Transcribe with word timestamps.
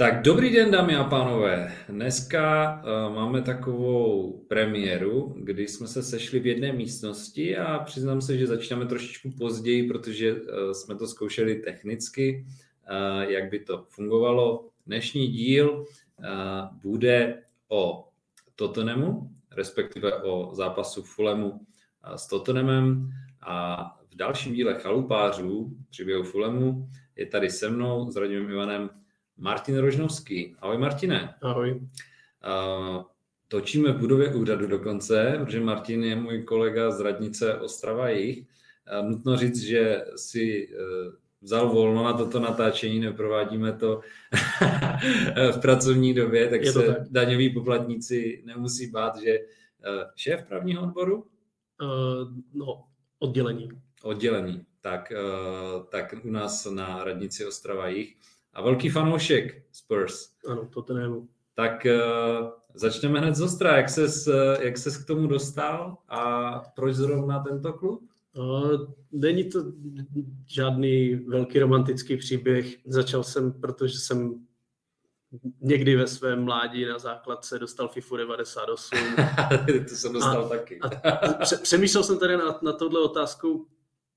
Tak 0.00 0.22
dobrý 0.22 0.52
den, 0.52 0.70
dámy 0.70 0.96
a 0.96 1.04
pánové. 1.04 1.72
Dneska 1.88 2.74
uh, 2.82 3.14
máme 3.14 3.42
takovou 3.42 4.32
premiéru, 4.48 5.34
kdy 5.38 5.68
jsme 5.68 5.86
se 5.86 6.02
sešli 6.02 6.40
v 6.40 6.46
jedné 6.46 6.72
místnosti 6.72 7.56
a 7.56 7.78
přiznám 7.78 8.20
se, 8.20 8.38
že 8.38 8.46
začínáme 8.46 8.86
trošičku 8.86 9.30
později, 9.38 9.88
protože 9.88 10.34
uh, 10.34 10.40
jsme 10.72 10.94
to 10.94 11.06
zkoušeli 11.06 11.54
technicky, 11.54 12.46
uh, 12.46 13.30
jak 13.30 13.50
by 13.50 13.58
to 13.58 13.86
fungovalo. 13.88 14.68
Dnešní 14.86 15.28
díl 15.28 15.84
bude 16.82 17.42
o 17.68 18.08
Tottenhamu, 18.56 19.30
respektive 19.56 20.22
o 20.22 20.54
zápasu 20.54 21.02
Fulemu 21.02 21.60
s 22.16 22.26
Tottenhamem 22.26 23.10
a 23.40 23.84
v 24.10 24.16
dalším 24.16 24.54
díle 24.54 24.74
Chalupářů 24.74 25.76
příběhu 25.90 26.22
Fulemu 26.22 26.88
je 27.16 27.26
tady 27.26 27.50
se 27.50 27.70
mnou 27.70 28.10
s 28.10 28.16
Radimem 28.16 28.50
Ivanem 28.50 28.90
Martin 29.40 29.78
Rožnovský. 29.78 30.56
Ahoj 30.60 30.78
Martine. 30.78 31.34
Ahoj. 31.42 31.80
Uh, 31.80 33.02
točíme 33.48 33.92
v 33.92 33.98
budově 33.98 34.34
úřadu 34.34 34.66
dokonce, 34.66 35.38
protože 35.44 35.60
Martin 35.60 36.04
je 36.04 36.16
můj 36.16 36.42
kolega 36.42 36.90
z 36.90 37.00
radnice 37.00 37.54
Ostrava 37.54 38.08
Jich. 38.08 38.38
Uh, 38.38 39.08
nutno 39.08 39.36
říct, 39.36 39.62
že 39.62 40.04
si 40.16 40.68
uh, 40.68 41.12
vzal 41.40 41.68
volno 41.68 42.04
na 42.04 42.12
toto 42.12 42.40
natáčení, 42.40 43.00
neprovádíme 43.00 43.72
to 43.72 44.00
v 45.52 45.60
pracovní 45.60 46.14
době, 46.14 46.48
tak 46.48 46.62
Je 46.62 46.72
se 46.72 46.82
tak. 46.82 47.08
daňoví 47.10 47.50
poplatníci 47.50 48.42
nemusí 48.46 48.90
bát, 48.90 49.16
že 49.16 49.38
šéf 50.16 50.42
právního 50.48 50.82
odboru? 50.82 51.16
Uh, 51.16 51.28
no, 52.54 52.84
oddělení. 53.18 53.68
Oddělení. 54.02 54.66
Tak, 54.80 55.12
tak 55.88 56.14
u 56.24 56.30
nás 56.30 56.64
na 56.64 57.04
radnici 57.04 57.46
Ostrava 57.46 57.88
Jich 57.88 58.16
a 58.54 58.62
velký 58.62 58.88
fanoušek 58.88 59.62
Spurs. 59.72 60.28
Ano, 60.48 60.66
Tottenhamu. 60.66 61.28
Tak 61.54 61.86
uh, 61.86 62.48
začneme 62.74 63.20
hned 63.20 63.34
z 63.34 63.40
ostra. 63.40 63.76
Jak 63.76 63.88
ses, 63.88 64.26
uh, 64.26 64.34
jak 64.60 64.78
ses 64.78 64.96
k 64.96 65.06
tomu 65.06 65.26
dostal 65.26 65.96
a 66.08 66.52
proč 66.74 66.94
zrovna 66.94 67.40
tento 67.42 67.72
klub? 67.72 68.02
Uh, 68.36 68.92
není 69.12 69.50
to 69.50 69.64
žádný 70.46 71.14
velký 71.14 71.58
romantický 71.58 72.16
příběh. 72.16 72.86
Začal 72.86 73.22
jsem, 73.22 73.52
protože 73.52 73.98
jsem 73.98 74.46
někdy 75.60 75.96
ve 75.96 76.06
svém 76.06 76.44
mládí 76.44 76.84
na 76.84 76.98
základce 76.98 77.58
dostal 77.58 77.88
FIFU 77.88 78.16
98. 78.16 78.98
to 79.88 79.94
jsem 79.94 80.12
dostal 80.12 80.44
a, 80.44 80.48
taky. 80.48 80.80
a 80.80 81.44
přemýšlel 81.62 82.04
jsem 82.04 82.18
tady 82.18 82.36
na, 82.36 82.58
na 82.62 82.72
tohle 82.72 83.00
otázku 83.00 83.66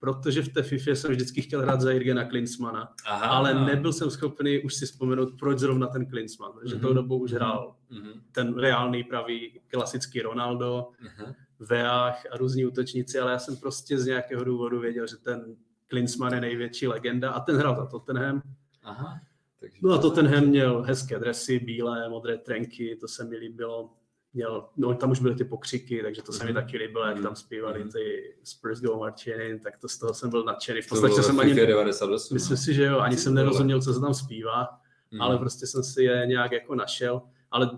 protože 0.03 0.41
v 0.41 0.49
té 0.49 0.63
FIFA 0.63 0.91
jsem 0.91 1.11
vždycky 1.11 1.41
chtěl 1.41 1.61
hrát 1.61 1.81
za 1.81 1.91
Jirgena 1.91 2.25
Klinsmana, 2.25 2.93
Aha. 3.05 3.25
ale 3.25 3.65
nebyl 3.65 3.93
jsem 3.93 4.09
schopný 4.09 4.59
už 4.63 4.73
si 4.73 4.85
vzpomenout, 4.85 5.29
proč 5.39 5.59
zrovna 5.59 5.87
ten 5.87 6.05
Klinsman, 6.05 6.51
protože 6.51 6.75
mm-hmm. 6.75 6.81
tou 6.81 6.93
dobou 6.93 7.19
už 7.19 7.33
hrál 7.33 7.75
mm-hmm. 7.91 8.21
ten 8.31 8.59
reálný 8.59 9.03
pravý 9.03 9.59
klasický 9.67 10.21
Ronaldo, 10.21 10.87
mm-hmm. 11.03 11.35
Veach 11.59 12.23
a 12.31 12.37
různí 12.37 12.65
útočníci, 12.65 13.19
ale 13.19 13.31
já 13.31 13.39
jsem 13.39 13.55
prostě 13.57 13.97
z 13.97 14.05
nějakého 14.05 14.43
důvodu 14.43 14.79
věděl, 14.79 15.07
že 15.07 15.17
ten 15.17 15.55
Klinsman 15.87 16.33
je 16.33 16.41
největší 16.41 16.87
legenda 16.87 17.31
a 17.31 17.39
ten 17.39 17.55
hrál 17.55 17.75
za 17.75 17.85
Tottenham. 17.85 18.41
Aha. 18.83 19.19
Takže 19.59 19.77
no 19.83 19.93
a 19.93 19.97
Tottenham 19.97 20.45
měl 20.45 20.81
hezké 20.81 21.19
dresy, 21.19 21.59
bílé, 21.59 22.09
modré 22.09 22.37
trenky, 22.37 22.97
to 23.01 23.07
se 23.07 23.23
mi 23.23 23.37
líbilo 23.37 23.89
měl, 24.33 24.69
no 24.77 24.93
tam 24.93 25.11
už 25.11 25.19
byly 25.19 25.35
ty 25.35 25.43
pokřiky, 25.43 26.01
takže 26.03 26.21
to 26.21 26.31
se 26.31 26.45
mi 26.45 26.51
mhm. 26.51 26.61
taky 26.61 26.77
líbilo, 26.77 27.05
jak 27.05 27.15
tam 27.15 27.23
mhm. 27.23 27.35
zpívali 27.35 27.79
mhm. 27.79 27.91
ty 27.91 28.35
Spurs 28.43 28.81
Go 28.81 28.97
Marchinin, 28.97 29.59
tak 29.59 29.77
to 29.77 29.87
z 29.89 29.97
toho 29.97 30.13
jsem 30.13 30.29
byl 30.29 30.43
nadšený. 30.43 30.81
V 30.81 30.89
podstatě 30.89 31.23
jsem 31.23 31.39
ani, 31.39 31.55
98, 31.55 32.33
myslím 32.33 32.57
si, 32.57 32.73
že 32.73 32.83
jo, 32.83 32.99
ani 32.99 33.17
jsem 33.17 33.33
nerozuměl, 33.33 33.81
co 33.81 33.93
se 33.93 33.99
tam 33.99 34.13
zpívá, 34.13 34.79
mm. 35.11 35.21
ale 35.21 35.37
prostě 35.37 35.67
jsem 35.67 35.83
si 35.83 36.03
je 36.03 36.25
nějak 36.27 36.51
jako 36.51 36.75
našel, 36.75 37.21
ale 37.51 37.71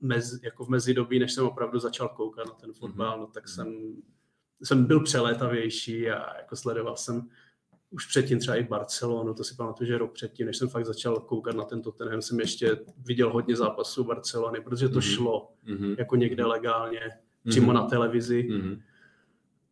mez, 0.00 0.42
jako 0.42 0.64
v 0.64 0.68
mezidobí, 0.68 1.18
než 1.18 1.32
jsem 1.32 1.46
opravdu 1.46 1.78
začal 1.78 2.08
koukat 2.08 2.46
na 2.46 2.52
ten 2.52 2.72
fotbal, 2.72 3.16
mm. 3.16 3.20
no 3.20 3.26
tak 3.26 3.48
jsem, 3.48 3.96
jsem 4.62 4.84
byl 4.84 5.00
přelétavější 5.00 6.10
a 6.10 6.36
jako 6.36 6.56
sledoval 6.56 6.96
jsem 6.96 7.28
už 7.90 8.06
předtím 8.06 8.38
třeba 8.38 8.56
i 8.56 8.62
Barcelonu, 8.62 9.34
to 9.34 9.44
si 9.44 9.54
pamatuju, 9.54 9.88
že 9.88 9.98
rok 9.98 10.12
předtím, 10.12 10.46
než 10.46 10.56
jsem 10.56 10.68
fakt 10.68 10.86
začal 10.86 11.16
koukat 11.16 11.56
na 11.56 11.64
tento 11.64 11.92
Tottenham, 11.92 12.22
jsem 12.22 12.40
ještě 12.40 12.78
viděl 12.98 13.32
hodně 13.32 13.56
zápasů 13.56 14.04
Barcelony, 14.04 14.60
protože 14.60 14.88
to 14.88 14.98
mm-hmm. 14.98 15.14
šlo 15.14 15.50
mm-hmm. 15.66 15.94
jako 15.98 16.16
někde 16.16 16.44
legálně, 16.44 17.00
mm-hmm. 17.00 17.50
přímo 17.50 17.72
na 17.72 17.82
televizi. 17.82 18.48
Mm-hmm. 18.50 18.80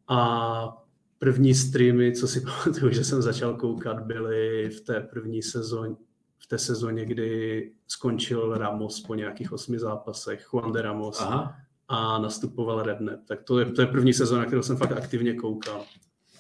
A 0.08 0.86
první 1.18 1.54
streamy, 1.54 2.12
co 2.12 2.28
si 2.28 2.40
pamatuju, 2.64 2.92
že 2.92 3.04
jsem 3.04 3.22
začal 3.22 3.54
koukat, 3.54 4.00
byly 4.00 4.70
v 4.70 4.80
té 4.80 5.00
první 5.00 5.42
sezóně, 5.42 5.96
v 6.38 6.46
té 6.46 6.58
sezóně, 6.58 7.04
kdy 7.04 7.72
skončil 7.88 8.58
Ramos 8.58 9.00
po 9.00 9.14
nějakých 9.14 9.52
osmi 9.52 9.78
zápasech, 9.78 10.48
Juan 10.52 10.72
de 10.72 10.82
Ramos, 10.82 11.20
Aha. 11.20 11.56
a 11.88 12.18
nastupoval 12.18 12.82
Redne. 12.82 13.18
Tak 13.28 13.42
to 13.42 13.58
je, 13.58 13.66
to 13.66 13.80
je 13.80 13.86
první 13.86 14.12
sezóna, 14.12 14.44
kterou 14.44 14.62
jsem 14.62 14.76
fakt 14.76 14.92
aktivně 14.92 15.34
koukal. 15.34 15.84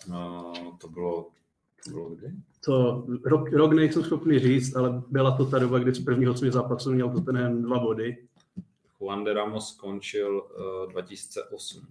No, 0.08 0.52
to 0.80 0.88
bylo? 0.88 1.35
To 2.64 3.06
rok, 3.24 3.52
rok 3.52 3.72
nejsem 3.72 4.04
schopný 4.04 4.38
říct, 4.38 4.76
ale 4.76 5.02
byla 5.10 5.36
to 5.36 5.44
ta 5.44 5.58
doba, 5.58 5.78
kdy 5.78 5.94
z 5.94 6.04
prvního 6.04 6.32
osmi 6.32 6.52
zápasů 6.52 6.92
měl 6.92 7.10
to 7.10 7.20
ten 7.20 7.62
dva 7.62 7.78
body. 7.78 8.16
Juan 9.00 9.24
de 9.24 9.32
Ramos 9.32 9.68
skončil 9.68 10.42
uh, 10.86 10.92
2008. 10.92 11.86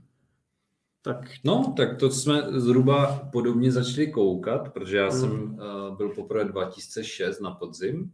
Tak. 1.01 1.31
No, 1.44 1.73
tak 1.78 1.97
to 1.97 2.11
jsme 2.11 2.44
zhruba 2.51 3.29
podobně 3.31 3.72
začali 3.72 4.11
koukat, 4.11 4.73
protože 4.73 4.97
já 4.97 5.05
mm. 5.05 5.11
jsem 5.11 5.53
uh, 5.53 5.97
byl 5.97 6.09
poprvé 6.09 6.45
2006 6.45 7.39
na 7.39 7.51
podzim 7.51 8.11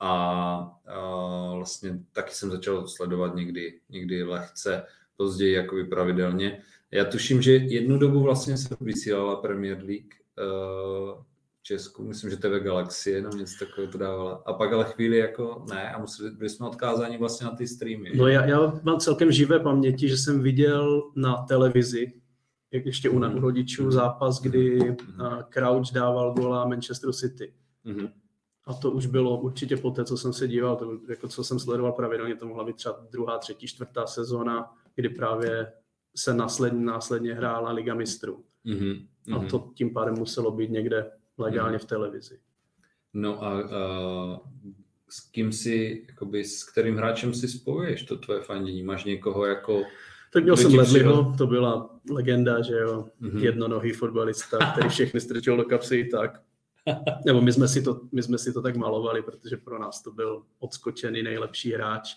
a 0.00 0.62
uh, 0.62 1.56
vlastně 1.56 1.98
taky 2.12 2.34
jsem 2.34 2.50
začal 2.50 2.88
sledovat 2.88 3.34
někdy, 3.34 3.80
někdy 3.88 4.22
lehce, 4.22 4.86
později 5.16 5.52
jakoby 5.52 5.84
pravidelně. 5.84 6.62
Já 6.90 7.04
tuším, 7.04 7.42
že 7.42 7.52
jednu 7.52 7.98
dobu 7.98 8.20
vlastně 8.20 8.56
se 8.56 8.76
vysílala 8.80 9.36
Premier 9.36 9.78
League 9.84 10.14
uh, 10.38 11.22
Česku, 11.62 12.02
myslím, 12.02 12.30
že 12.30 12.36
TV 12.36 12.62
Galaxie, 12.62 13.22
nebo 13.22 13.36
něco 13.36 13.64
takového 13.64 13.92
to 13.92 13.98
dávala. 13.98 14.42
A 14.46 14.52
pak 14.52 14.72
ale 14.72 14.84
chvíli 14.84 15.18
jako 15.18 15.64
ne 15.68 15.92
a 15.92 15.98
museli, 15.98 16.30
byli 16.30 16.50
jsme 16.50 16.66
odkázáni 16.66 17.18
vlastně 17.18 17.46
na 17.46 17.56
ty 17.56 17.66
streamy. 17.66 18.12
No 18.16 18.28
já, 18.28 18.46
já 18.46 18.80
mám 18.82 18.98
celkem 18.98 19.32
živé 19.32 19.60
paměti, 19.60 20.08
že 20.08 20.16
jsem 20.16 20.42
viděl 20.42 21.10
na 21.16 21.36
televizi, 21.36 22.12
jak 22.72 22.86
ještě 22.86 23.10
u, 23.10 23.18
mm. 23.18 23.22
rodičů, 23.22 23.90
zápas, 23.90 24.40
kdy 24.40 24.78
mm. 24.80 24.96
Crouch 25.50 25.92
dával 25.92 26.34
gola 26.34 26.68
Manchester 26.68 27.12
City. 27.12 27.54
Mm. 27.84 28.08
A 28.64 28.74
to 28.74 28.90
už 28.90 29.06
bylo 29.06 29.40
určitě 29.40 29.76
po 29.76 29.90
té, 29.90 30.04
co 30.04 30.16
jsem 30.16 30.32
se 30.32 30.48
díval, 30.48 30.76
to, 30.76 30.98
jako 31.08 31.28
co 31.28 31.44
jsem 31.44 31.58
sledoval 31.58 31.92
pravidelně, 31.92 32.36
to 32.36 32.46
mohla 32.46 32.64
být 32.64 32.76
třeba 32.76 33.06
druhá, 33.10 33.38
třetí, 33.38 33.66
čtvrtá 33.66 34.06
sezóna, 34.06 34.74
kdy 34.94 35.08
právě 35.08 35.72
se 36.16 36.34
následně, 36.34 36.84
následně 36.84 37.34
hrála 37.34 37.72
Liga 37.72 37.94
mistrů. 37.94 38.44
Mm-hmm. 38.66 39.06
A 39.32 39.38
mhm. 39.38 39.48
to 39.48 39.70
tím 39.74 39.92
pádem 39.92 40.14
muselo 40.14 40.50
být 40.50 40.70
někde 40.70 41.10
legálně 41.38 41.78
v 41.78 41.84
televizi. 41.84 42.38
No 43.14 43.44
a, 43.44 43.60
a 43.60 44.40
s 45.08 45.20
kým 45.20 45.52
si, 45.52 46.06
jakoby, 46.08 46.44
s 46.44 46.64
kterým 46.64 46.96
hráčem 46.96 47.34
si 47.34 47.48
spojuješ 47.48 48.02
to 48.02 48.16
tvoje 48.16 48.40
fandění? 48.40 48.82
Máš 48.82 49.04
někoho 49.04 49.46
jako... 49.46 49.82
Tak 50.32 50.42
měl 50.42 50.56
jsem 50.56 50.74
Ledleyho, 50.74 51.34
to 51.38 51.46
byla 51.46 52.00
legenda, 52.10 52.62
že 52.62 52.74
jo, 52.74 53.08
mm-hmm. 53.22 53.38
jednonohý 53.38 53.92
fotbalista, 53.92 54.72
který 54.72 54.88
všechny 54.88 55.20
strčil 55.20 55.56
do 55.56 55.64
kapsy 55.64 56.08
tak. 56.12 56.42
Nebo 57.26 57.40
my 57.40 57.52
jsme, 57.52 57.68
si 57.68 57.82
to, 57.82 58.00
my 58.12 58.22
jsme 58.22 58.38
si 58.38 58.52
to 58.52 58.62
tak 58.62 58.76
malovali, 58.76 59.22
protože 59.22 59.56
pro 59.56 59.78
nás 59.78 60.02
to 60.02 60.10
byl 60.10 60.42
odskočený 60.58 61.22
nejlepší 61.22 61.72
hráč. 61.72 62.16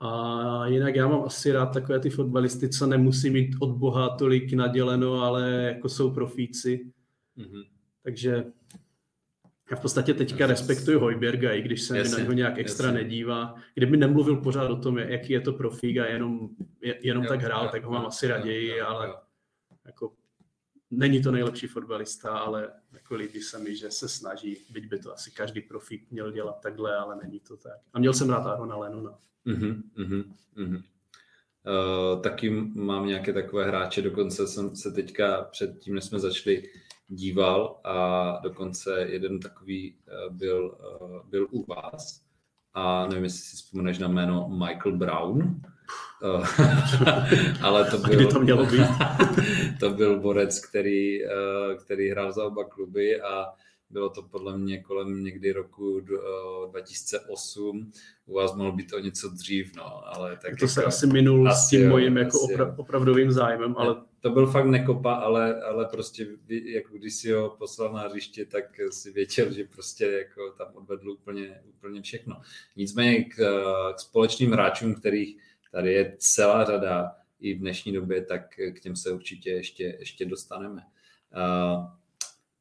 A 0.00 0.66
jinak 0.66 0.94
já 0.94 1.08
mám 1.08 1.22
asi 1.24 1.52
rád 1.52 1.66
takové 1.66 2.00
ty 2.00 2.10
fotbalisty, 2.10 2.68
co 2.68 2.86
nemusí 2.86 3.30
mít 3.30 3.56
od 3.60 3.76
Boha 3.76 4.16
tolik 4.16 4.52
naděleno, 4.52 5.20
ale 5.20 5.50
jako 5.50 5.88
jsou 5.88 6.10
profíci. 6.10 6.92
Mm-hmm. 7.38 7.64
Takže 8.02 8.44
já 9.70 9.76
v 9.76 9.80
podstatě 9.80 10.14
teďka 10.14 10.46
respektuju 10.46 11.00
Hojberga, 11.00 11.52
i 11.52 11.62
když 11.62 11.82
se 11.82 11.94
mi 11.94 12.08
na 12.08 12.18
něho 12.18 12.32
nějak 12.32 12.58
extra 12.58 12.86
jasně. 12.86 13.02
nedívá. 13.02 13.54
Kdyby 13.74 13.96
nemluvil 13.96 14.36
pořád 14.36 14.70
o 14.70 14.76
tom, 14.76 14.98
jaký 14.98 15.32
je 15.32 15.40
to 15.40 15.52
profík 15.52 15.98
a 15.98 16.06
jenom, 16.06 16.48
jenom 17.00 17.24
jo, 17.24 17.28
tak 17.28 17.40
hrál, 17.40 17.64
jo, 17.64 17.70
tak 17.72 17.84
ho 17.84 17.90
mám 17.90 18.02
jo, 18.02 18.08
asi 18.08 18.28
raději, 18.28 18.68
jo, 18.68 18.76
jo, 18.76 18.86
ale 18.86 19.08
jo. 19.08 19.14
jako 19.84 20.12
není 20.90 21.22
to 21.22 21.30
nejlepší 21.30 21.66
fotbalista, 21.66 22.38
ale 22.38 22.72
jako 22.92 23.14
líbí 23.14 23.40
se 23.40 23.58
mi, 23.58 23.76
že 23.76 23.90
se 23.90 24.08
snaží, 24.08 24.56
byť 24.70 24.88
by 24.88 24.98
to 24.98 25.14
asi 25.14 25.30
každý 25.30 25.60
profík 25.60 26.10
měl 26.10 26.32
dělat 26.32 26.60
takhle, 26.60 26.96
ale 26.96 27.16
není 27.16 27.40
to 27.40 27.56
tak. 27.56 27.78
A 27.92 27.98
měl 27.98 28.12
jsem 28.12 28.30
rád 28.30 28.46
Arona 28.46 28.76
Lenona. 28.76 29.18
Mm-hmm, 29.46 29.82
mm-hmm. 30.56 30.82
Uh, 31.66 32.20
taky 32.22 32.50
mám 32.74 33.06
nějaké 33.06 33.32
takové 33.32 33.64
hráče, 33.64 34.02
dokonce 34.02 34.46
jsem 34.46 34.76
se 34.76 34.90
teďka 34.90 35.42
před 35.42 35.78
tím, 35.78 35.94
než 35.94 36.04
jsme 36.04 36.18
začali, 36.18 36.62
díval 37.08 37.80
a 37.84 38.38
dokonce 38.42 39.00
jeden 39.00 39.40
takový 39.40 39.94
uh, 39.94 40.36
byl, 40.36 40.78
uh, 41.00 41.30
byl 41.30 41.48
u 41.50 41.64
vás 41.64 42.22
a 42.74 43.06
nevím, 43.06 43.24
jestli 43.24 43.40
si 43.40 43.56
vzpomeneš 43.56 43.98
na 43.98 44.08
jméno 44.08 44.48
Michael 44.48 44.96
Brown, 44.96 45.60
ale 47.62 47.90
to 47.90 47.98
byl, 47.98 48.32
to 48.32 48.40
mělo 48.40 48.66
být? 48.66 48.86
to 49.80 49.90
byl 49.90 50.20
borec, 50.20 50.66
který, 50.66 51.18
který 51.84 52.10
hrál 52.10 52.32
za 52.32 52.44
oba 52.44 52.64
kluby 52.64 53.20
a 53.20 53.46
bylo 53.90 54.10
to 54.10 54.22
podle 54.22 54.58
mě 54.58 54.82
kolem 54.82 55.24
někdy 55.24 55.52
roku 55.52 56.00
2008, 56.70 57.92
u 58.26 58.34
vás 58.34 58.54
mohlo 58.54 58.72
být 58.72 58.90
to 58.90 58.98
něco 58.98 59.28
dřív, 59.28 59.76
no, 59.76 60.14
ale 60.14 60.30
tak 60.30 60.42
To 60.42 60.48
jako, 60.48 60.68
se 60.68 60.84
asi 60.84 61.06
minul 61.06 61.48
asi 61.48 61.66
s 61.66 61.68
tím 61.68 61.88
mojím 61.88 62.16
jako 62.16 62.38
opra- 62.38 62.74
opravdovým 62.76 63.32
zájmem, 63.32 63.74
ale 63.78 63.96
To 64.20 64.30
byl 64.30 64.46
fakt 64.46 64.66
nekopa, 64.66 65.14
ale, 65.14 65.62
ale 65.62 65.84
prostě 65.84 66.26
jako 66.48 66.98
když 66.98 67.14
si 67.14 67.32
ho 67.32 67.50
poslal 67.50 67.92
na 67.92 68.00
hřiště, 68.00 68.44
tak 68.44 68.64
si 68.90 69.10
věděl, 69.10 69.52
že 69.52 69.64
prostě 69.64 70.06
jako 70.06 70.50
tam 70.50 70.68
odvedl 70.74 71.10
úplně, 71.10 71.62
úplně 71.68 72.02
všechno. 72.02 72.40
Nicméně 72.76 73.24
k, 73.24 73.36
k 73.94 74.00
společným 74.00 74.52
hráčům, 74.52 74.94
kterých 74.94 75.36
tady 75.72 75.92
je 75.92 76.16
celá 76.18 76.64
řada 76.64 77.12
i 77.40 77.54
v 77.54 77.58
dnešní 77.58 77.92
době, 77.92 78.24
tak 78.24 78.42
k 78.72 78.80
těm 78.80 78.96
se 78.96 79.12
určitě 79.12 79.50
ještě, 79.50 79.96
ještě 79.98 80.24
dostaneme. 80.24 80.82
Uh, 81.36 81.84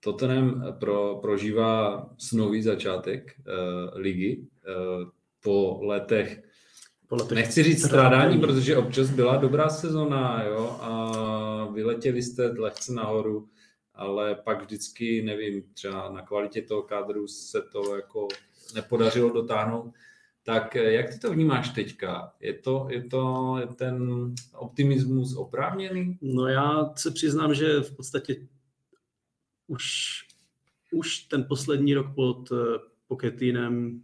Tottenham 0.06 0.64
pro, 0.80 1.16
prožívá 1.22 2.10
snový 2.18 2.62
začátek 2.62 3.36
uh, 3.40 4.00
ligy 4.00 4.38
uh, 4.38 5.10
po 5.44 5.80
letech 5.82 6.44
po 7.08 7.16
letech 7.16 7.36
Nechci 7.36 7.64
říct 7.64 7.86
strádání, 7.86 8.40
protože 8.40 8.78
občas 8.78 9.10
byla 9.10 9.38
dobrá 9.38 9.70
sezona, 9.70 10.44
jo, 10.44 10.78
a 10.82 11.70
vyletěli 11.74 12.22
jste 12.22 12.48
lehce 12.58 12.94
nahoru, 12.94 13.50
ale 13.94 14.36
pak 14.36 14.62
vždycky, 14.62 15.22
nevím, 15.22 15.64
třeba 15.74 16.12
na 16.12 16.22
kvalitě 16.22 16.62
toho 16.62 16.82
kádru 16.82 17.28
se 17.28 17.62
to 17.72 17.96
jako 17.96 18.28
nepodařilo 18.76 19.30
dotáhnout. 19.30 19.94
Tak 20.44 20.76
eh, 20.76 20.92
jak 20.92 21.10
ty 21.10 21.20
to 21.20 21.32
vnímáš 21.32 21.70
teďka? 21.70 22.34
Je 22.40 22.54
to, 22.54 22.88
je 22.90 23.04
to 23.04 23.56
je 23.60 23.68
ten 23.68 24.26
optimismus 24.56 25.36
oprávněný? 25.36 26.18
No 26.22 26.48
já 26.48 26.94
se 26.96 27.12
přiznám, 27.12 27.54
že 27.54 27.80
v 27.80 27.96
podstatě 27.96 28.36
už, 29.68 29.84
už 30.94 31.20
ten 31.20 31.44
poslední 31.44 31.94
rok 31.94 32.16
pod 32.16 32.52
uh, 32.52 32.58
Poketinem 33.08 34.02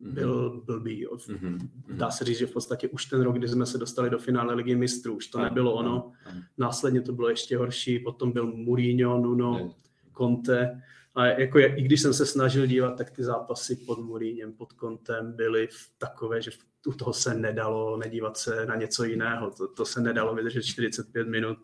byl 0.00 0.62
blbý. 0.66 1.06
Mhm, 1.28 1.48
mhm. 1.48 1.98
Dá 1.98 2.10
se 2.10 2.24
říct, 2.24 2.38
že 2.38 2.46
v 2.46 2.52
podstatě 2.52 2.88
už 2.88 3.06
ten 3.06 3.20
rok, 3.22 3.38
kdy 3.38 3.48
jsme 3.48 3.66
se 3.66 3.78
dostali 3.78 4.10
do 4.10 4.18
finále 4.18 4.54
ligy 4.54 4.74
mistrů, 4.76 5.16
už 5.16 5.26
to 5.26 5.38
Ano, 5.38 5.44
nebylo 5.48 5.72
ono. 5.74 6.12
ano. 6.24 6.42
Následně 6.58 7.00
to 7.00 7.12
bylo 7.12 7.28
ještě 7.28 7.56
horší, 7.56 7.98
potom 7.98 8.32
byl 8.32 8.46
Mourinho, 8.46 9.18
Nuno, 9.18 9.74
Conte. 10.18 10.82
A 11.14 11.26
jako 11.26 11.58
je, 11.58 11.76
i 11.76 11.82
když 11.82 12.00
jsem 12.00 12.14
se 12.14 12.26
snažil 12.26 12.66
dívat, 12.66 12.98
tak 12.98 13.10
ty 13.10 13.24
zápasy 13.24 13.76
pod 13.76 13.98
Mourinhem, 13.98 14.52
pod 14.52 14.72
Contem 14.80 15.32
byly 15.32 15.68
takové, 15.98 16.42
že 16.42 16.50
u 16.86 16.92
toho 16.92 17.12
se 17.12 17.34
nedalo 17.34 17.96
nedívat 17.96 18.36
se 18.36 18.66
na 18.66 18.76
něco 18.76 19.04
jiného. 19.04 19.50
To, 19.50 19.68
to 19.68 19.84
se 19.84 20.00
nedalo 20.00 20.34
vydržet 20.34 20.62
45 20.62 21.28
minut. 21.28 21.58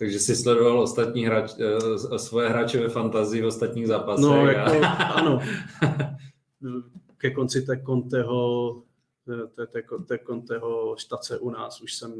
Takže 0.00 0.18
jsi 0.20 0.36
sledoval 0.36 0.80
ostatní 0.80 1.26
hráč, 1.26 1.52
eh, 2.12 2.18
svoje 2.18 2.48
hráče 2.48 2.80
ve 2.80 2.88
fantazii 2.88 3.42
v 3.42 3.46
ostatních 3.46 3.86
zápasech. 3.86 4.22
No, 4.24 4.32
a- 4.32 4.50
jako, 4.52 4.70
ano. 5.14 5.40
Ke 7.18 7.30
konci 7.30 7.62
té 7.62 7.82
Conteho, 7.86 8.82
té, 9.56 9.66
té, 9.66 9.82
té 10.08 10.18
Conteho 10.26 10.94
štace 10.98 11.38
u 11.38 11.50
nás 11.50 11.80
už 11.80 11.94
jsem 11.94 12.12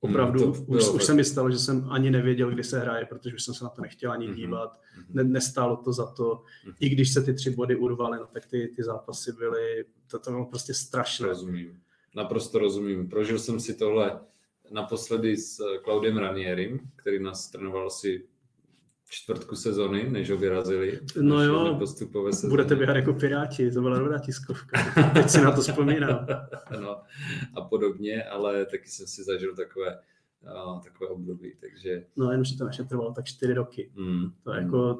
opravdu, 0.00 0.40
Hmm, 0.44 0.52
to 0.52 0.56
hmm, 0.58 0.66
bylo 0.66 0.78
už, 0.78 0.84
fakt. 0.86 0.94
už 0.94 1.04
se 1.04 1.14
mi 1.14 1.24
stalo, 1.24 1.50
že 1.50 1.58
jsem 1.58 1.86
ani 1.90 2.10
nevěděl, 2.10 2.50
kdy 2.50 2.64
se 2.64 2.80
hraje, 2.80 3.06
protože 3.06 3.34
už 3.34 3.42
jsem 3.44 3.54
se 3.54 3.64
na 3.64 3.70
to 3.70 3.82
nechtěl 3.82 4.12
ani 4.12 4.26
Mhm. 4.26 4.36
dívat. 4.36 4.80
Mhm. 4.96 5.06
Ne, 5.10 5.24
nestálo 5.24 5.76
to 5.76 5.92
za 5.92 6.06
to. 6.06 6.42
Mhm. 6.66 6.74
I 6.80 6.88
když 6.88 7.12
se 7.12 7.22
ty 7.22 7.34
tři 7.34 7.50
body 7.50 7.76
urvaly, 7.76 8.18
no, 8.18 8.26
tak 8.32 8.46
ty, 8.46 8.72
ty 8.76 8.82
zápasy 8.82 9.32
byly, 9.32 9.84
to, 10.10 10.18
to 10.18 10.30
bylo 10.30 10.44
prostě 10.46 10.74
strašné. 10.74 11.26
Rozumím. 11.28 11.80
Naprosto 12.16 12.58
rozumím. 12.58 13.08
Prožil 13.08 13.38
jsem 13.38 13.60
si 13.60 13.74
tohle 13.74 14.20
naposledy 14.70 15.36
s 15.36 15.60
eh, 15.60 15.78
Claudiem 15.84 16.16
Ranierim, 16.16 16.80
který 16.96 17.22
nás 17.22 17.50
trénoval 17.50 17.86
asi 17.86 18.26
čtvrtku 19.10 19.56
sezony, 19.56 20.10
než 20.10 20.30
ho 20.30 20.36
vyrazili. 20.36 21.00
No 21.20 21.42
jo. 21.42 21.80
Budete 22.48 22.76
běhat 22.76 22.96
jako 22.96 23.12
piráti, 23.12 23.70
to 23.70 23.80
byla 23.80 23.98
dobrá 23.98 24.18
tiskovka. 24.18 24.78
Teď 25.14 25.30
si 25.30 25.40
na 25.40 25.52
to 25.52 25.60
vzpomínám. 25.60 26.26
no, 26.80 27.02
a 27.54 27.60
podobně, 27.60 28.24
ale 28.24 28.66
taky 28.66 28.88
jsem 28.88 29.06
si 29.06 29.24
zažil 29.24 29.56
takové, 29.56 29.98
a, 30.46 30.80
takové 30.84 31.10
období, 31.10 31.54
takže 31.60 32.04
No 32.16 32.30
jenom, 32.30 32.44
že 32.44 32.58
to 32.58 32.64
naše 32.64 32.84
trvalo 32.84 33.12
tak 33.12 33.24
čtyři 33.24 33.52
roky. 33.54 33.90
mm, 33.94 34.30
To 34.44 34.50
mm. 34.50 34.56
jako, 34.56 34.98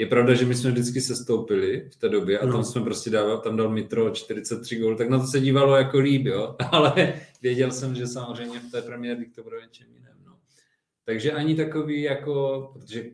Je 0.00 0.06
pravda, 0.06 0.34
že 0.34 0.46
my 0.46 0.54
jsme 0.54 0.70
vždycky 0.70 1.00
sestoupili 1.00 1.88
v 1.92 1.96
té 1.96 2.08
době 2.08 2.38
a 2.38 2.46
No. 2.46 2.52
tam 2.52 2.64
jsme 2.64 2.80
prostě 2.82 3.10
dával, 3.10 3.38
tam 3.40 3.56
dal 3.56 3.68
Mitro 3.70 4.10
43 4.10 4.76
gól, 4.76 4.96
tak 4.96 5.08
na 5.08 5.18
to 5.18 5.26
se 5.26 5.40
dívalo 5.40 5.76
jako 5.76 5.98
líb, 5.98 6.26
jo, 6.26 6.56
ale 6.72 7.14
věděl 7.42 7.70
jsem, 7.70 7.94
že 7.94 8.06
samozřejmě 8.06 8.60
v 8.60 8.70
té 8.70 8.82
Premier 8.82 9.16
League 9.18 9.34
to 9.34 9.42
bude 9.42 9.56
něčem 9.62 9.86
jiném, 9.94 10.16
no. 10.26 10.32
Takže 11.04 11.32
ani 11.32 11.54
takový 11.56 12.02
jako, 12.02 12.70
protože 12.72 13.02
to 13.02 13.08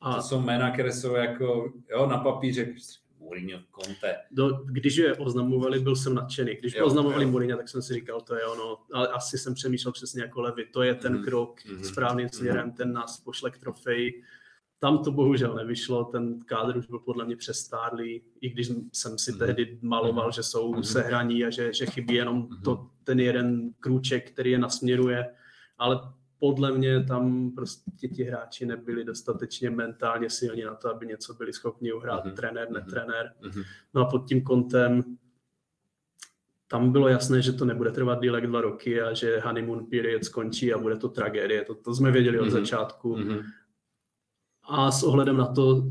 a 0.00 0.22
jsou 0.22 0.40
jména, 0.40 0.70
které 0.70 0.92
jsou 0.92 1.14
jako, 1.14 1.72
jo, 1.90 2.06
na 2.06 2.18
papíře, 2.18 2.68
Mourinho, 3.18 3.60
Conte, 3.80 4.16
do, 4.30 4.48
když 4.64 4.96
je 4.96 5.14
oznamovali, 5.14 5.80
byl 5.80 5.96
jsem 5.96 6.14
nadšený. 6.14 6.56
Když 6.60 6.74
Jo, 6.74 6.86
oznamovali 6.86 7.24
jo. 7.24 7.30
Mourinho, 7.30 7.56
tak 7.58 7.68
jsem 7.68 7.82
si 7.82 7.94
říkal, 7.94 8.20
to 8.20 8.34
je 8.34 8.44
ono. 8.46 8.76
Ale 8.92 9.08
asi 9.08 9.38
jsem 9.38 9.54
přemýšlel 9.54 9.92
přesně 9.92 10.22
jako 10.22 10.40
Levy. 10.40 10.64
To 10.64 10.82
je 10.82 10.94
ten 10.94 11.14
Mhm. 11.14 11.24
krok 11.24 11.60
Mhm. 11.64 11.84
správným 11.84 12.28
směrem, 12.28 12.72
ten 12.72 12.92
nás 12.92 13.20
pošle 13.20 13.50
k 13.50 13.58
trofeji. 13.58 14.22
Tam 14.80 14.98
to 15.04 15.10
bohužel 15.12 15.54
nevyšlo, 15.54 16.04
ten 16.04 16.40
kádr 16.40 16.76
už 16.76 16.86
byl 16.86 16.98
podle 16.98 17.24
mě 17.24 17.36
přestárlý, 17.36 18.22
i 18.40 18.50
když 18.50 18.70
jsem 18.92 19.18
si 19.18 19.30
Mhm. 19.32 19.38
tehdy 19.38 19.78
maloval, 19.82 20.32
že 20.32 20.42
jsou 20.42 20.72
Mhm. 20.72 20.82
sehraní 20.84 21.44
a 21.44 21.50
že, 21.50 21.72
že 21.72 21.86
chybí 21.86 22.14
jenom 22.14 22.36
Mhm. 22.50 22.62
to, 22.62 22.86
ten 23.04 23.20
jeden 23.20 23.72
krůček, 23.80 24.30
který 24.30 24.50
je 24.50 24.58
nasměruje, 24.58 25.34
ale 25.78 26.00
podle 26.38 26.72
mě 26.72 27.04
tam 27.04 27.50
prostě 27.54 28.08
ti 28.08 28.24
hráči 28.24 28.66
nebyli 28.66 29.04
dostatečně 29.04 29.70
mentálně 29.70 30.30
silní 30.30 30.62
na 30.62 30.74
to, 30.74 30.88
aby 30.90 31.06
něco 31.06 31.34
byli 31.34 31.52
schopni 31.52 31.92
uhrát, 31.92 32.24
Mhm. 32.24 32.34
trenér, 32.34 32.66
Mhm. 32.70 32.74
netrenér. 32.74 33.32
Mhm. 33.44 33.62
No 33.94 34.00
a 34.06 34.10
pod 34.10 34.28
tím 34.28 34.42
kontem 34.42 35.02
tam 36.68 36.92
bylo 36.92 37.08
jasné, 37.08 37.42
že 37.42 37.52
to 37.52 37.64
nebude 37.64 37.90
trvat 37.90 38.20
díl 38.22 38.34
jak 38.34 38.46
dva 38.46 38.60
roky 38.60 39.00
a 39.02 39.14
že 39.14 39.40
honeymoon 39.40 39.86
period 39.86 40.24
skončí 40.24 40.72
a 40.74 40.78
bude 40.78 40.96
to 40.96 41.08
tragédie. 41.08 41.64
To, 41.64 41.74
to 41.74 41.94
jsme 41.94 42.10
věděli 42.10 42.38
od 42.40 42.42
Mhm. 42.42 42.50
začátku. 42.52 43.16
Mhm. 43.16 43.38
A 44.70 44.90
s 44.90 45.02
ohledem 45.02 45.36
na 45.36 45.46
to, 45.46 45.82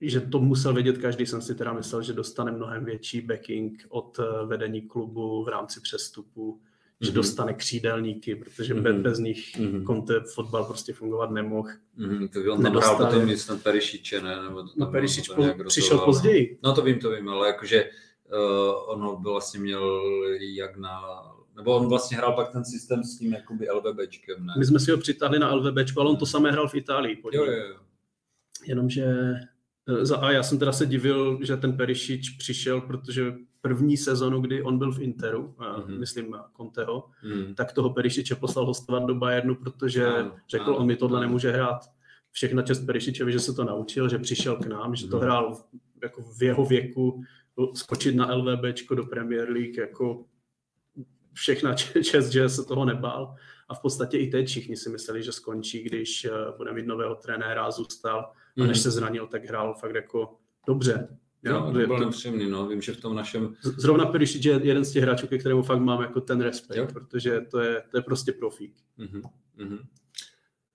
že 0.00 0.20
to 0.20 0.38
musel 0.38 0.74
vědět 0.74 0.98
každý, 0.98 1.26
jsem 1.26 1.42
si 1.42 1.54
teda 1.54 1.72
myslel, 1.72 2.02
že 2.02 2.12
dostane 2.12 2.52
mnohem 2.52 2.84
větší 2.84 3.20
backing 3.20 3.86
od 3.88 4.18
eh, 4.18 4.46
vedení 4.46 4.80
klubu 4.82 5.44
v 5.44 5.48
rámci 5.48 5.80
přestupu, 5.80 6.60
že 7.00 7.10
Mhm. 7.10 7.14
dostane 7.14 7.54
křídelníky, 7.54 8.34
protože 8.34 8.74
Mhm. 8.74 9.02
bez, 9.02 9.18
nich 9.18 9.58
Mhm. 9.58 9.84
Conte 9.86 10.20
fotbal 10.34 10.64
prostě 10.64 10.92
fungovat 10.92 11.30
nemohl. 11.30 11.68
Mhm, 11.96 12.28
to 12.28 12.40
on 12.40 12.44
tam 12.46 12.62
Nedostali. 12.62 12.96
hrál 12.96 13.10
potom 13.10 13.28
nic 13.28 13.48
na 13.48 13.56
Perišiče, 13.56 14.20
ne? 14.20 14.42
Nebo 14.42 14.62
to 14.62 14.68
No 14.76 14.86
tam- 14.86 14.92
Perišič 14.92 15.28
po, 15.28 15.44
přišel 15.68 15.98
později. 15.98 16.58
No 16.62 16.74
to 16.74 16.82
vím, 16.82 16.98
to 16.98 17.10
vím, 17.10 17.28
ale 17.28 17.46
jakože 17.46 17.84
uh, 18.32 18.92
on 18.92 19.00
ho 19.00 19.16
byl 19.16 19.30
vlastně 19.30 19.60
měl 19.60 20.02
jak 20.40 20.76
na... 20.76 21.00
Nebo 21.56 21.76
on 21.76 21.88
vlastně 21.88 22.16
hrál 22.16 22.32
pak 22.32 22.52
ten 22.52 22.64
systém 22.64 23.04
s 23.04 23.18
tím 23.18 23.32
jakoby 23.32 23.66
LVBčkem, 23.70 24.46
ne? 24.46 24.54
My 24.58 24.64
jsme 24.64 24.78
si 24.80 24.90
ho 24.90 24.98
přitáhli 24.98 25.38
na 25.38 25.54
LVBčku, 25.54 26.00
ale 26.00 26.10
on 26.10 26.16
to 26.16 26.26
samé 26.26 26.52
hrál 26.52 26.68
v 26.68 26.74
Itálii. 26.74 27.18
Jo, 27.32 27.44
jo, 27.44 27.52
jo. 27.52 27.74
Jenomže 28.64 29.04
eh, 29.88 30.06
za 30.06 30.16
A 30.16 30.30
já 30.30 30.42
jsem 30.42 30.58
teda 30.58 30.72
se 30.72 30.86
divil, 30.86 31.38
že 31.42 31.56
ten 31.56 31.76
Perišič 31.76 32.30
přišel, 32.30 32.80
protože 32.80 33.32
první 33.60 33.96
sezonu, 33.96 34.40
kdy 34.40 34.62
on 34.62 34.78
byl 34.78 34.92
v 34.92 35.00
Interu, 35.02 35.54
Mhm. 35.58 35.68
mm-hmm. 35.68 35.98
myslím 35.98 36.36
Conteho, 36.56 37.04
Hmm. 37.20 37.54
tak 37.54 37.72
toho 37.72 37.90
Perišiče 37.90 38.34
poslal 38.34 38.66
hostovat 38.66 39.04
do 39.06 39.14
Bayernu, 39.14 39.54
protože 39.54 40.06
Ano, 40.06 40.32
řekl, 40.50 40.64
ano, 40.64 40.76
on 40.76 40.86
mi 40.86 40.96
tohle 40.96 41.18
ano. 41.18 41.26
nemůže 41.26 41.50
hrát. 41.50 41.80
Všechna 42.30 42.62
čest 42.62 42.86
Perišičovi, 42.86 43.32
že 43.32 43.40
se 43.40 43.52
to 43.54 43.64
naučil, 43.64 44.08
že 44.08 44.18
přišel 44.18 44.56
k 44.56 44.66
nám, 44.66 44.94
že 44.96 45.08
to 45.08 45.16
Mhm. 45.16 45.24
hrál 45.24 45.54
v- 45.54 45.64
jako 46.02 46.22
v 46.22 46.42
jeho 46.42 46.64
věku, 46.66 47.22
skočit 47.74 48.14
na 48.16 48.34
LVBčko 48.34 48.94
do 48.94 49.04
Premier 49.06 49.50
League, 49.50 49.76
jako 49.78 50.24
všechna 51.32 51.74
čest, 52.02 52.28
že 52.28 52.48
se 52.48 52.64
toho 52.64 52.84
nebál. 52.84 53.34
A 53.68 53.74
v 53.74 53.80
podstatě 53.82 54.18
i 54.18 54.26
teď 54.30 54.46
všichni 54.46 54.76
si 54.76 54.90
mysleli, 54.90 55.22
že 55.22 55.32
skončí, 55.32 55.82
když 55.82 56.24
eh, 56.24 56.30
bude 56.56 56.72
mít 56.72 56.86
nového 56.86 57.14
trenéra 57.14 57.64
a 57.64 57.70
zůstal. 57.70 58.32
A 58.56 58.60
než 58.66 58.76
Mhm. 58.78 58.82
se 58.82 58.90
zranil, 58.90 59.26
tak 59.26 59.44
hrál 59.44 59.74
fakt 59.74 59.94
jako 59.94 60.34
dobře. 60.66 61.08
Jo, 61.42 61.70
to 61.72 61.78
je 61.80 61.86
byl 61.86 61.98
nepříjemný, 61.98 62.50
no. 62.50 62.66
Vím, 62.68 62.82
že 62.82 62.92
v 62.92 63.00
tom 63.00 63.14
našem... 63.16 63.54
Zrovna 63.62 64.06
Perišič 64.06 64.44
je 64.44 64.60
jeden 64.62 64.84
z 64.84 64.92
těch 64.92 65.02
hráčů, 65.02 65.26
ke 65.26 65.38
kterému 65.38 65.62
fakt 65.62 65.80
mám 65.80 66.02
jako 66.02 66.20
ten 66.20 66.40
respekt, 66.40 66.76
Jo. 66.78 66.86
protože 66.92 67.40
to 67.50 67.60
je, 67.60 67.82
to 67.90 67.98
je 67.98 68.02
prostě 68.02 68.32
profík. 68.32 68.74
Mhm. 68.96 69.22
Mhm. 69.56 69.78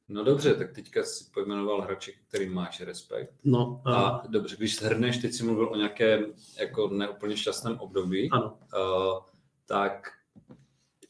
No 0.10 0.24
dobře, 0.24 0.54
tak 0.54 0.72
teďka 0.72 1.04
si 1.04 1.24
pojmenoval 1.34 1.82
hráče, 1.82 2.12
který 2.28 2.50
máš 2.50 2.82
respekt. 2.82 3.34
No, 3.44 3.82
a, 3.86 3.94
A 3.96 4.28
dobře, 4.28 4.56
když 4.58 4.76
shrneš, 4.76 5.18
teď 5.18 5.34
si 5.34 5.44
mluvil 5.44 5.68
o 5.68 5.76
nějakém 5.76 6.26
jako 6.60 6.88
neúplně 6.88 7.38
šťastném 7.38 7.78
období, 7.80 8.30
ano. 8.32 8.58
uh, 8.78 9.20
tak 9.66 10.08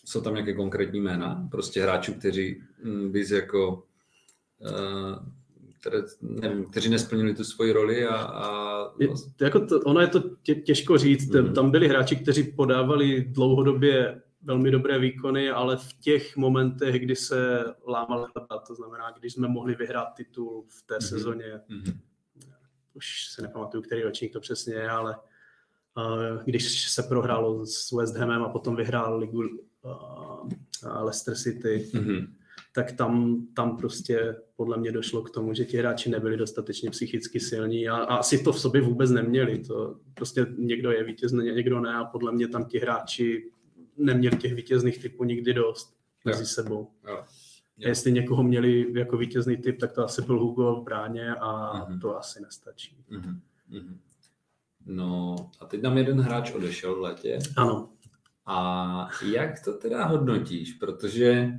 jsou 0.05 0.21
tam 0.21 0.33
nějaké 0.33 0.53
konkrétní 0.53 0.99
jména, 0.99 1.47
prostě 1.51 1.81
hráčů, 1.83 2.13
kteří 2.13 2.63
mm, 2.83 3.11
bys 3.11 3.31
jako, 3.31 3.83
uh, 4.59 5.15
které, 5.81 5.97
nevím, 6.21 6.65
kteří 6.65 6.89
nesplnili 6.89 7.35
tu 7.35 7.43
svoji 7.43 7.71
roli 7.71 8.05
a, 8.07 8.15
a 8.15 8.51
Je, 8.99 9.07
to 9.35 9.43
jako 9.43 9.65
to, 9.65 9.79
ono 9.79 10.01
je 10.01 10.07
to 10.07 10.23
tě, 10.43 10.55
těžko 10.55 10.97
říct. 10.97 11.33
Mhm. 11.33 11.47
Mm. 11.47 11.53
Tam 11.53 11.71
byli 11.71 11.87
hráči, 11.87 12.15
kteří 12.15 12.43
podávali 12.43 13.21
dlouhodobě 13.21 14.21
velmi 14.43 14.71
dobré 14.71 14.99
výkony, 14.99 15.49
ale 15.49 15.77
v 15.77 15.93
těch 15.93 16.37
momentech, 16.37 16.99
kdy 16.99 17.15
se 17.15 17.65
lámal 17.87 18.27
chleba, 18.31 18.63
to 18.67 18.75
znamená, 18.75 19.11
když 19.19 19.33
jsme 19.33 19.47
mohli 19.47 19.75
vyhrát 19.75 20.07
titul 20.15 20.65
v 20.69 20.81
té 20.87 20.93
Mhm. 20.93 21.01
sezóně 21.01 21.61
Mhm. 21.69 21.99
už 22.93 23.27
se 23.33 23.41
nepamatuju, 23.41 23.83
který 23.83 24.01
ročník 24.03 24.33
to 24.33 24.39
přesně 24.39 24.73
je, 24.73 24.89
ale 24.89 25.15
uh, 25.97 26.43
když 26.45 26.89
se 26.89 27.03
prohrálo 27.03 27.65
s 27.65 27.91
West 27.91 28.15
Hamem 28.15 28.43
a 28.43 28.49
potom 28.49 28.75
vyhrál 28.75 29.19
ligu 29.19 29.39
uh, 29.39 30.49
Leicester 31.03 31.35
City, 31.35 31.89
mm-hmm. 31.93 32.27
Tak 32.71 32.91
tam, 32.91 33.45
tam 33.53 33.77
prostě 33.77 34.35
podle 34.55 34.77
mě 34.77 34.91
došlo 34.91 35.21
k 35.21 35.29
tomu, 35.29 35.53
že 35.53 35.65
ti 35.65 35.77
hráči 35.77 36.09
nebyli 36.09 36.37
dostatečně 36.37 36.89
psychicky 36.89 37.39
silní 37.39 37.89
a, 37.89 37.95
a 37.95 38.15
asi 38.15 38.43
to 38.43 38.53
v 38.53 38.59
sobě 38.59 38.81
vůbec 38.81 39.11
neměli. 39.11 39.59
To 39.59 39.95
prostě 40.13 40.45
někdo 40.57 40.91
je 40.91 41.03
vítězný, 41.03 41.45
někdo 41.45 41.79
ne 41.79 41.93
a 41.93 42.05
podle 42.05 42.31
mě 42.31 42.47
tam 42.47 42.65
ti 42.65 42.79
hráči 42.79 43.51
neměli 43.97 44.37
těch 44.37 44.53
vítězných 44.53 45.01
typů 45.01 45.23
nikdy 45.23 45.53
dost 45.53 45.97
mezi 46.25 46.45
sebou. 46.45 46.87
Jo. 47.07 47.23
Jo. 47.77 47.89
Jestli 47.89 48.11
někoho 48.11 48.43
měli 48.43 48.99
jako 48.99 49.17
vítězný 49.17 49.57
typ, 49.57 49.79
tak 49.79 49.93
to 49.93 50.03
asi 50.03 50.21
byl 50.21 50.39
Hugo 50.39 50.75
v 50.75 50.83
bráně 50.83 51.35
a 51.35 51.73
mm-hmm. 51.73 52.01
to 52.01 52.17
asi 52.17 52.41
nestačí. 52.41 52.97
Mm-hmm. 53.11 53.97
No 54.85 55.35
a 55.59 55.65
teď 55.65 55.81
nám 55.81 55.97
jeden 55.97 56.21
hráč 56.21 56.51
odešel 56.51 56.95
v 56.95 57.01
létě. 57.01 57.39
Ano. 57.57 57.89
A 58.45 59.09
jak 59.25 59.63
to 59.63 59.73
teda 59.73 60.05
hodnotíš? 60.05 60.73
Protože 60.73 61.51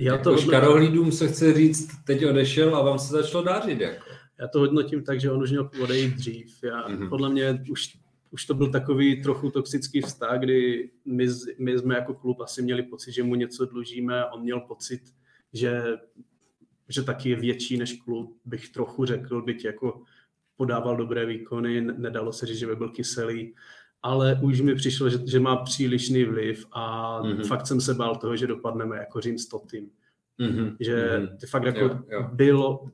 já 0.00 0.18
to 0.18 0.30
jako 0.30 0.42
škarohlídům 0.42 1.12
se 1.12 1.28
chce 1.28 1.54
říct, 1.54 2.04
teď 2.04 2.26
odešel 2.26 2.76
a 2.76 2.82
vám 2.82 2.98
se 2.98 3.12
začalo 3.12 3.44
dářit. 3.44 3.80
Jako. 3.80 4.10
Já 4.40 4.48
to 4.48 4.58
hodnotím 4.58 5.04
tak, 5.04 5.20
že 5.20 5.30
on 5.30 5.42
už 5.42 5.50
měl 5.50 5.70
odejít 5.82 6.14
dřív. 6.14 6.58
Já, 6.62 6.88
mm-hmm. 6.88 7.08
Podle 7.08 7.30
mě 7.30 7.64
už, 7.70 7.96
už 8.30 8.46
to 8.46 8.54
byl 8.54 8.70
takový 8.70 9.22
trochu 9.22 9.50
toxický 9.50 10.00
vztah, 10.00 10.40
kdy 10.40 10.90
my, 11.04 11.26
my 11.58 11.78
jsme 11.78 11.94
jako 11.94 12.14
klub 12.14 12.40
asi 12.40 12.62
měli 12.62 12.82
pocit, 12.82 13.12
že 13.12 13.22
mu 13.22 13.34
něco 13.34 13.66
dlužíme 13.66 14.22
a 14.22 14.32
on 14.32 14.42
měl 14.42 14.60
pocit, 14.60 15.00
že, 15.52 15.82
že 16.88 17.02
taky 17.02 17.30
je 17.30 17.36
větší 17.36 17.76
než 17.76 17.92
klub, 17.92 18.36
bych 18.44 18.68
trochu 18.68 19.04
řekl, 19.04 19.42
byť 19.42 19.64
jako 19.64 20.02
podával 20.56 20.96
dobré 20.96 21.26
výkony, 21.26 21.80
nedalo 21.80 22.32
se 22.32 22.46
říct, 22.46 22.58
že 22.58 22.66
by 22.66 22.76
byl 22.76 22.88
kyselý, 22.88 23.54
ale 24.02 24.40
už 24.42 24.60
mi 24.60 24.74
přišlo, 24.74 25.10
že, 25.10 25.18
že 25.26 25.40
má 25.40 25.56
přílišný 25.56 26.24
vliv 26.24 26.66
a 26.72 26.82
mm-hmm. 27.22 27.46
fakt 27.46 27.66
jsem 27.66 27.80
se 27.80 27.94
bál 27.94 28.16
toho, 28.16 28.36
že 28.36 28.46
dopadneme 28.46 28.96
jako 28.96 29.20
Řím 29.20 29.38
s 29.38 29.46
Totým. 29.46 29.90
Mm-hmm. 30.40 30.76
Že 30.80 31.18
mm-hmm. 31.18 31.48
fakt 31.48 31.64
jako 31.64 31.80
jo, 31.80 31.98
jo. 32.08 32.30
Bylo, 32.32 32.84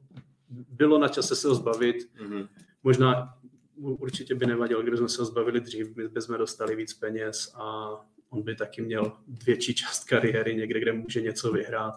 bylo 0.51 0.99
na 0.99 1.09
čase 1.09 1.37
se 1.37 1.49
ho 1.49 1.55
zbavit. 1.55 1.97
Mm-hmm. 1.97 2.49
Možná 2.83 3.35
určitě 3.77 4.35
by 4.35 4.47
nevadilo, 4.47 4.83
kdyby 4.83 4.97
jsme 4.97 5.09
se 5.09 5.23
ho 5.23 5.27
zbavili 5.27 5.61
dřív, 5.61 5.97
my 5.97 6.09
bychom 6.09 6.39
dostali 6.39 6.77
víc 6.77 6.95
peněz 6.95 7.53
a 7.55 7.91
on 8.31 8.43
by 8.43 8.55
taky 8.55 8.83
měl 8.83 9.13
větší 9.47 9.75
část 9.75 10.05
kariéry 10.05 10.55
někde, 10.55 10.81
kde 10.81 10.93
může 10.93 11.21
něco 11.21 11.53
vyhrát. 11.53 11.95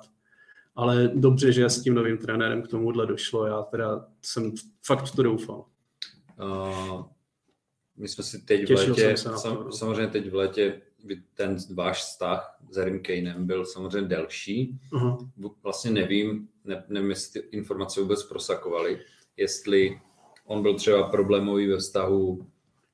Ale 0.75 1.11
dobře, 1.15 1.51
že 1.51 1.65
s 1.65 1.81
tím 1.81 1.93
novým 1.93 2.17
trenérem 2.17 2.61
k 2.61 2.67
tomuhle 2.67 3.05
došlo. 3.05 3.45
Já 3.45 3.61
teda 3.61 4.07
jsem 4.21 4.51
fakt 4.85 5.05
v 5.05 5.15
to 5.15 5.23
doufal. 5.23 5.65
Uh, 6.41 7.05
my 7.99 8.07
jsme 8.07 8.23
si 8.23 8.41
teď 8.41 8.67
Těšil 8.67 8.95
v 8.95 8.97
létě, 8.97 9.17
sam, 9.17 9.71
samozřejmě 9.71 10.07
teď 10.07 10.29
v 10.29 10.35
létě 10.35 10.81
ten 11.33 11.57
váš 11.73 11.97
vztah 11.97 12.57
s 12.71 12.77
Harrym 12.77 12.99
Kanem 12.99 13.47
byl 13.47 13.65
samozřejmě 13.65 14.09
delší. 14.09 14.79
Uh-huh. 14.91 15.29
Vlastně 15.63 15.91
nevím, 15.91 16.47
ne, 16.65 16.83
nevím, 16.89 17.09
jestli 17.09 17.41
ty 17.41 17.47
informace 17.57 18.01
vůbec 18.01 18.23
prosakovaly, 18.23 18.99
jestli 19.37 19.99
on 20.45 20.61
byl 20.61 20.75
třeba 20.75 21.09
problémový 21.09 21.67
ve 21.67 21.77
vztahu 21.77 22.47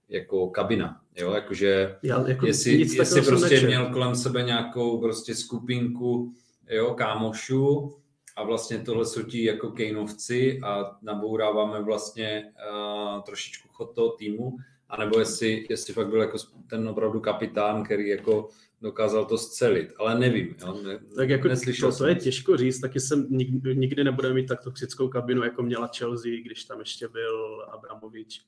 jako 0.09 0.49
kabina, 0.49 1.01
jo, 1.15 1.33
jakože 1.33 1.97
Já, 2.03 2.27
jako 2.27 2.47
jestli, 2.47 2.71
jestli 2.71 3.21
prostě 3.21 3.61
měl 3.67 3.85
kolem 3.85 4.15
sebe 4.15 4.43
nějakou 4.43 5.01
prostě 5.01 5.35
skupinku, 5.35 6.33
jo, 6.69 6.93
kámošů 6.93 7.95
a 8.35 8.43
vlastně 8.43 8.79
tohle 8.79 9.05
jsou 9.05 9.23
ti 9.23 9.43
jako 9.43 9.71
Kejnovci 9.71 10.59
a 10.63 10.97
nabouráváme 11.01 11.81
vlastně 11.81 12.53
uh, 12.71 13.21
trošičku 13.21 13.67
chod 13.71 13.95
toho 13.95 14.09
týmu, 14.09 14.57
anebo 14.89 15.19
jestli, 15.19 15.65
jestli 15.69 15.93
fakt 15.93 16.07
byl 16.07 16.21
jako 16.21 16.37
ten 16.69 16.89
opravdu 16.89 17.19
kapitán, 17.19 17.83
který 17.83 18.07
jako 18.07 18.49
dokázal 18.81 19.25
to 19.25 19.37
scelit, 19.37 19.93
ale 19.97 20.19
nevím. 20.19 20.55
Jo? 20.61 20.81
Ne, 20.83 20.99
tak 21.15 21.29
jako 21.29 21.49
to, 21.81 21.97
to 21.97 22.07
je 22.07 22.15
těžko 22.15 22.57
říct, 22.57 22.79
taky 22.79 22.99
jsem 22.99 23.27
nikdy, 23.29 23.75
nikdy 23.75 24.03
nebude 24.03 24.33
mít 24.33 24.47
tak 24.47 24.63
toxickou 24.63 25.07
kabinu, 25.07 25.43
jako 25.43 25.63
měla 25.63 25.89
Chelsea, 25.97 26.31
když 26.45 26.63
tam 26.63 26.79
ještě 26.79 27.07
byl 27.07 27.65
Abramovič, 27.71 28.41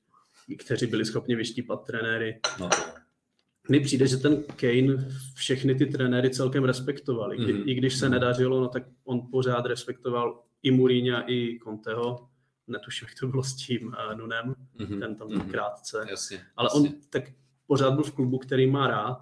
kteří 0.57 0.87
byli 0.87 1.05
schopni 1.05 1.35
vyštípat 1.35 1.85
trenéry. 1.85 2.39
No 2.59 2.69
mně 3.69 3.79
přijde, 3.79 4.07
že 4.07 4.17
ten 4.17 4.43
Kane 4.43 5.09
všechny 5.35 5.75
ty 5.75 5.85
trenéry 5.85 6.29
celkem 6.29 6.63
respektovali. 6.63 7.37
Mm-hmm. 7.37 7.63
I 7.65 7.73
když 7.73 7.95
se 7.95 8.05
mhm. 8.05 8.13
nedařilo, 8.13 8.61
no 8.61 8.67
tak 8.67 8.83
on 9.05 9.27
pořád 9.31 9.65
respektoval 9.65 10.43
i 10.63 10.71
Mourinho, 10.71 11.31
i 11.31 11.59
Conteho. 11.63 12.27
Netuším, 12.67 13.07
jak 13.07 13.19
to 13.19 13.27
bylo 13.27 13.43
s 13.43 13.55
tím 13.55 13.87
uh, 13.87 14.17
Nunem, 14.17 14.55
mm-hmm. 14.79 14.99
ten 14.99 15.15
tam 15.15 15.27
mm-hmm. 15.27 15.51
krátce. 15.51 16.05
Jasně, 16.09 16.41
ale 16.55 16.69
jasně. 16.73 16.89
on 16.89 16.95
tak 17.09 17.23
pořád 17.67 17.93
byl 17.93 18.03
v 18.03 18.11
klubu, 18.11 18.37
který 18.37 18.71
má 18.71 18.87
rád, 18.87 19.19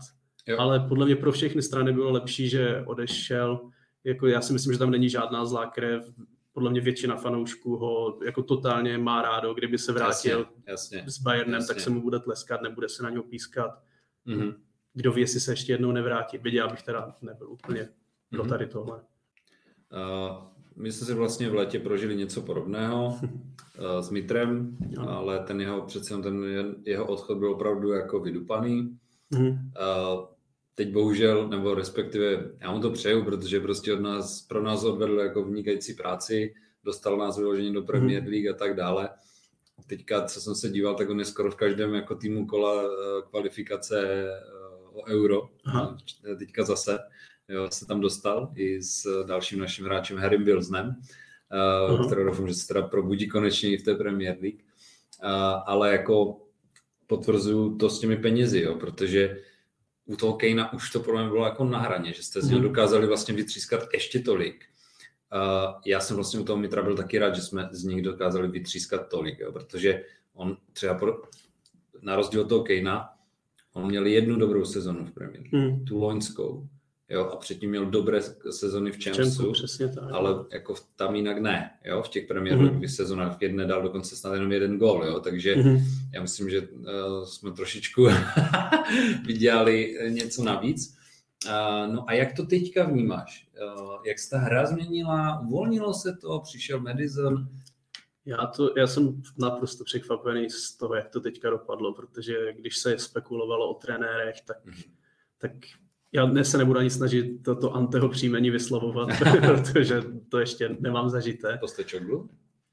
jo. 0.48 0.60
ale 0.60 0.80
podle 0.80 1.06
mě 1.06 1.16
pro 1.16 1.32
všechny 1.32 1.62
strany 1.62 1.94
bylo 1.94 2.12
lepší, 2.12 2.50
že 2.50 2.84
odešel. 2.86 3.70
Jako 4.04 4.28
já 4.28 4.42
si 4.42 4.54
myslím, 4.54 4.74
že 4.74 4.80
tam 4.80 4.92
není 4.92 5.10
žádná 5.10 5.46
zlá 5.46 5.66
krev. 5.66 6.14
Podle 6.52 6.72
mě 6.72 6.82
většina 6.82 7.16
fanoušků 7.16 7.78
ho 7.78 8.20
jako 8.26 8.44
totálně 8.44 8.98
má 8.98 9.22
rádo. 9.22 9.54
Kdyby 9.54 9.78
se 9.78 9.92
vrátil 9.92 10.40
jasně, 10.68 10.98
jasně, 10.98 11.12
s 11.12 11.20
Bayernem, 11.20 11.54
jasně. 11.54 11.68
tak 11.68 11.84
se 11.84 11.90
mu 11.90 12.02
bude 12.02 12.20
tleskat, 12.20 12.62
nebude 12.62 12.90
se 12.90 13.04
na 13.04 13.10
něho 13.10 13.24
pískat 13.24 13.80
Mm-hmm. 14.28 14.56
Kdo 14.94 15.12
ví, 15.12 15.22
jestli 15.22 15.40
se 15.40 15.52
ještě 15.52 15.74
jednou 15.74 15.92
nevrátí. 15.92 16.40
Já 16.44 16.68
bych 16.68 16.84
teda 16.84 17.16
nebyl 17.22 17.52
úplně 17.52 17.82
mm-hmm. 17.82 17.90
pro 18.30 18.44
mhm. 18.44 18.50
tady 18.50 18.68
tohle. 18.68 19.02
Uh, 19.92 20.55
my 20.76 20.92
jsme 20.92 21.08
si 21.08 21.14
vlastně 21.14 21.50
v 21.50 21.56
létě 21.56 21.80
prožili 21.80 22.16
něco 22.16 22.42
podobného 22.42 23.20
uh, 23.22 24.02
s 24.02 24.10
Mitrem, 24.10 24.78
ale 25.08 25.40
ten 25.40 25.62
jeho, 25.62 25.82
přece 25.82 26.18
ten 26.18 26.46
jeho 26.86 27.06
odchod 27.06 27.38
byl 27.38 27.52
opravdu 27.52 27.92
jako 27.92 28.20
vydupaný. 28.20 28.98
Uh, 29.34 30.26
teď 30.76 30.92
bohužel, 30.92 31.48
nebo 31.48 31.74
respektive 31.74 32.52
já 32.60 32.72
mu 32.72 32.80
to 32.80 32.92
přeju, 32.92 33.24
protože 33.24 33.60
prostě 33.60 33.94
od 33.94 34.00
nás, 34.00 34.42
pro 34.42 34.64
nás 34.64 34.84
odvedl 34.84 35.20
jako 35.20 35.44
vynikající 35.44 35.94
práci, 35.94 36.54
dostal 36.84 37.18
nás 37.18 37.38
vyložení 37.38 37.74
do 37.74 37.82
Premier 37.82 38.22
mhm. 38.22 38.32
League 38.32 38.50
a 38.50 38.54
tak 38.54 38.76
dále 38.76 39.10
teďka, 39.88 40.26
co 40.26 40.42
jsem 40.42 40.56
se 40.56 40.70
díval, 40.70 40.96
tak 40.96 41.10
on 41.10 41.20
je 41.20 41.26
skoro 41.26 41.52
v 41.52 41.56
každém 41.56 41.94
jako 41.94 42.16
týmu 42.16 42.46
kola 42.46 42.84
eh, 42.84 43.22
kvalifikace 43.30 44.26
eh, 44.28 44.30
o 44.94 45.06
euro. 45.08 45.50
Aha. 45.66 45.98
Teďka 46.40 46.64
zase 46.64 47.00
jo, 47.50 47.68
se 47.72 47.86
tam 47.86 48.02
dostal 48.02 48.52
i 48.56 48.82
s 48.82 49.26
dalším 49.26 49.60
naším 49.60 49.86
hráčem 49.86 50.18
Harrym 50.18 50.44
Wilsonem, 50.44 50.96
uh, 51.98 52.06
kterého 52.06 52.30
doufám, 52.30 52.48
že 52.48 52.54
se 52.54 52.68
teda 52.68 52.82
probudí 52.82 53.28
konečně 53.28 53.70
i 53.70 53.78
v 53.78 53.84
té 53.84 53.96
Premier 53.96 54.38
League. 54.42 54.60
Uh, 55.24 55.30
ale 55.66 55.92
jako 55.92 56.42
potvrzuju 57.08 57.78
to 57.78 57.90
s 57.90 58.00
těmi 58.00 58.18
penězi, 58.18 58.62
jo, 58.62 58.76
protože 58.76 59.38
u 60.06 60.16
toho 60.16 60.34
Kejna 60.34 60.74
už 60.74 60.92
to 60.92 61.00
pro 61.00 61.18
mě 61.18 61.28
bylo 61.28 61.46
jako 61.46 61.64
na 61.64 61.80
hraně, 61.80 62.14
že 62.14 62.24
jste 62.24 62.42
z 62.42 62.48
něho 62.48 62.60
mhm. 62.60 62.68
dokázali 62.68 63.08
vlastně 63.08 63.34
vytřískat 63.34 63.88
ještě 63.94 64.20
tolik, 64.20 64.66
Uh, 65.34 65.82
já 65.86 66.00
jsem 66.00 66.16
vlastně 66.16 66.40
u 66.40 66.44
toho 66.44 66.60
Mitra 66.60 66.82
byl 66.82 66.96
taky 66.96 67.20
rád, 67.20 67.36
že 67.36 67.42
jsme 67.42 67.70
z 67.72 67.84
nich 67.84 68.02
dokázali 68.02 68.48
vytřískat 68.48 69.10
tolik, 69.10 69.40
jo, 69.40 69.52
protože 69.52 70.04
on 70.34 70.58
třeba 70.74 70.94
pro, 70.94 71.22
na 72.02 72.16
rozdíl 72.16 72.42
od 72.42 72.50
toho 72.50 72.64
Kejna, 72.64 73.10
on 73.74 73.88
měl 73.88 74.06
jednu 74.06 74.36
dobrou 74.36 74.66
sezonu 74.66 75.06
v 75.06 75.12
Premier 75.12 75.44
mm. 75.52 75.86
tu 75.86 76.00
loňskou, 76.00 76.68
jo, 77.10 77.26
a 77.26 77.36
předtím 77.36 77.70
měl 77.70 77.86
dobré 77.86 78.22
sezony 78.50 78.92
v 78.92 79.04
Champsu, 79.04 79.54
ale 80.12 80.46
jako 80.52 80.76
tam 80.96 81.16
jinak 81.16 81.38
ne, 81.38 81.72
jo, 81.86 82.04
v 82.04 82.10
těch 82.10 82.28
Premier 82.28 82.58
mm. 82.58 82.88
sezonách 82.88 83.38
v 83.38 83.44
jedné 83.44 83.66
dal 83.66 83.84
dokonce 83.84 84.16
snad 84.16 84.34
jenom 84.34 84.52
jeden 84.52 84.78
gol, 84.78 85.06
jo, 85.06 85.20
takže 85.20 85.56
mm. 85.56 85.78
já 86.14 86.22
myslím, 86.22 86.50
že 86.50 86.62
uh, 86.62 87.26
jsme 87.26 87.52
trošičku 87.52 88.08
vydělali 89.26 89.98
něco 90.10 90.44
navíc. 90.44 90.98
Uh, 91.46 91.94
no 91.94 92.10
a 92.10 92.14
jak 92.14 92.36
to 92.36 92.46
teďka 92.46 92.84
vnímáš? 92.84 93.48
Uh, 93.62 93.96
jak 94.06 94.20
se 94.20 94.30
ta 94.30 94.38
hra 94.38 94.66
změnila? 94.66 95.40
Uvolnilo 95.40 95.94
se 95.94 96.18
to? 96.22 96.40
Přišel 96.40 96.80
Madison? 96.80 97.48
Já, 98.26 98.38
to, 98.38 98.74
já 98.78 98.88
jsem 98.88 99.22
naprosto 99.38 99.84
překvapený 99.84 100.50
z 100.50 100.78
toho, 100.78 100.96
jak 100.96 101.10
to 101.10 101.20
teďka 101.20 101.50
dopadlo, 101.50 101.94
protože 101.94 102.54
když 102.54 102.78
se 102.78 103.00
spekulovalo 103.00 103.70
o 103.70 103.74
trenérech, 103.74 104.36
tak, 104.46 104.66
mm-hmm. 104.66 104.92
tak 105.38 105.52
já 106.16 106.26
dnes 106.26 106.52
se 106.52 106.58
nebudu 106.58 106.80
ani 106.80 106.90
snažit 106.90 107.44
toto 107.44 107.74
Anteho 107.74 108.10
příjmení 108.10 108.50
vyslovovat, 108.50 109.10
protože 109.46 110.02
to 110.30 110.40
ještě 110.40 110.78
nemám 110.80 111.10
zažité. 111.10 111.58
Postečoglu? 111.58 112.30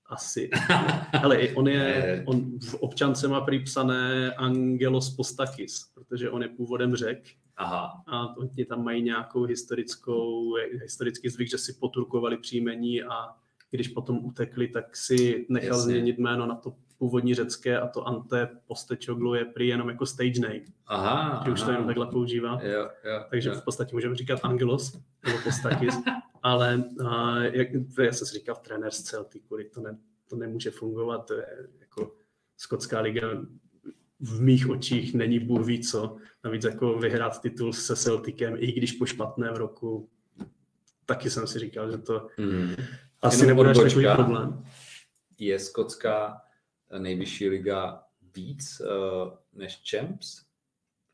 Asi. 0.06 0.50
Ale 1.22 1.48
on 1.48 1.68
je, 1.68 2.22
on 2.26 2.58
v 2.58 2.74
občance 2.74 3.28
má 3.28 3.40
prý 3.40 3.64
psané 3.64 4.32
Angelos 4.32 5.10
Postakis, 5.10 5.90
protože 5.94 6.30
on 6.30 6.42
je 6.42 6.48
původem 6.48 6.96
řek 6.96 7.22
Aha. 7.56 8.02
A 8.06 8.36
oni 8.36 8.64
tam 8.64 8.84
mají 8.84 9.02
nějakou 9.02 9.44
historickou, 9.44 10.54
historický 10.82 11.28
zvyk, 11.28 11.50
že 11.50 11.58
si 11.58 11.72
poturkovali 11.72 12.36
příjmení 12.36 13.02
a 13.02 13.34
když 13.70 13.88
potom 13.88 14.24
utekli, 14.24 14.68
tak 14.68 14.96
si 14.96 15.46
nechal 15.48 15.68
Jasně. 15.68 15.82
změnit 15.92 16.18
jméno 16.18 16.46
na 16.46 16.54
to 16.54 16.74
původní 17.02 17.34
řecké 17.34 17.80
a 17.80 17.86
to 17.86 18.06
Ante 18.08 18.48
Postečoglu 18.66 19.34
je 19.34 19.44
prý 19.44 19.68
jenom 19.68 19.88
jako 19.88 20.06
stage 20.06 20.40
name. 20.40 20.64
Aha, 20.86 21.42
že 21.44 21.52
už 21.52 21.60
aha. 21.60 21.66
to 21.66 21.72
jenom 21.72 21.86
takhle 21.86 22.06
používá. 22.06 22.60
Jo, 22.62 22.90
jo, 23.04 23.24
Takže 23.30 23.48
jo. 23.48 23.54
v 23.54 23.64
podstatě 23.64 23.94
můžeme 23.94 24.14
říkat 24.14 24.40
Angelos 24.42 24.98
nebo 25.26 25.38
Postakis, 25.44 25.94
ale 26.42 26.84
uh, 27.00 27.42
jak, 27.42 27.68
já 28.04 28.12
jsem 28.12 28.26
si 28.26 28.34
říkal, 28.34 28.56
trenér 28.56 28.90
z 28.90 29.02
Celticu, 29.02 29.56
to, 29.74 29.80
ne, 29.80 29.98
to 30.28 30.36
nemůže 30.36 30.70
fungovat, 30.70 31.26
to 31.26 31.34
je 31.34 31.46
jako 31.80 32.14
skotská 32.56 33.00
liga 33.00 33.28
v 34.20 34.40
mých 34.40 34.70
očích 34.70 35.14
není 35.14 35.38
Bůh 35.38 35.66
ví 35.66 35.80
co. 35.80 36.16
Navíc 36.44 36.64
jako 36.64 36.98
vyhrát 36.98 37.40
titul 37.40 37.72
se 37.72 37.96
Celticem, 37.96 38.54
i 38.58 38.72
když 38.72 38.92
po 38.92 39.06
špatném 39.06 39.54
roku, 39.54 40.08
taky 41.06 41.30
jsem 41.30 41.46
si 41.46 41.58
říkal, 41.58 41.90
že 41.90 41.98
to 41.98 42.26
mm. 42.38 42.74
asi 43.22 43.46
nebude 43.46 43.74
takový 43.74 44.06
problém. 44.14 44.64
Je 45.38 45.58
skotská 45.58 46.42
nejvyšší 46.98 47.48
liga 47.48 48.02
víc 48.34 48.80
uh, 48.80 49.32
než 49.52 49.82
Champs? 49.90 50.42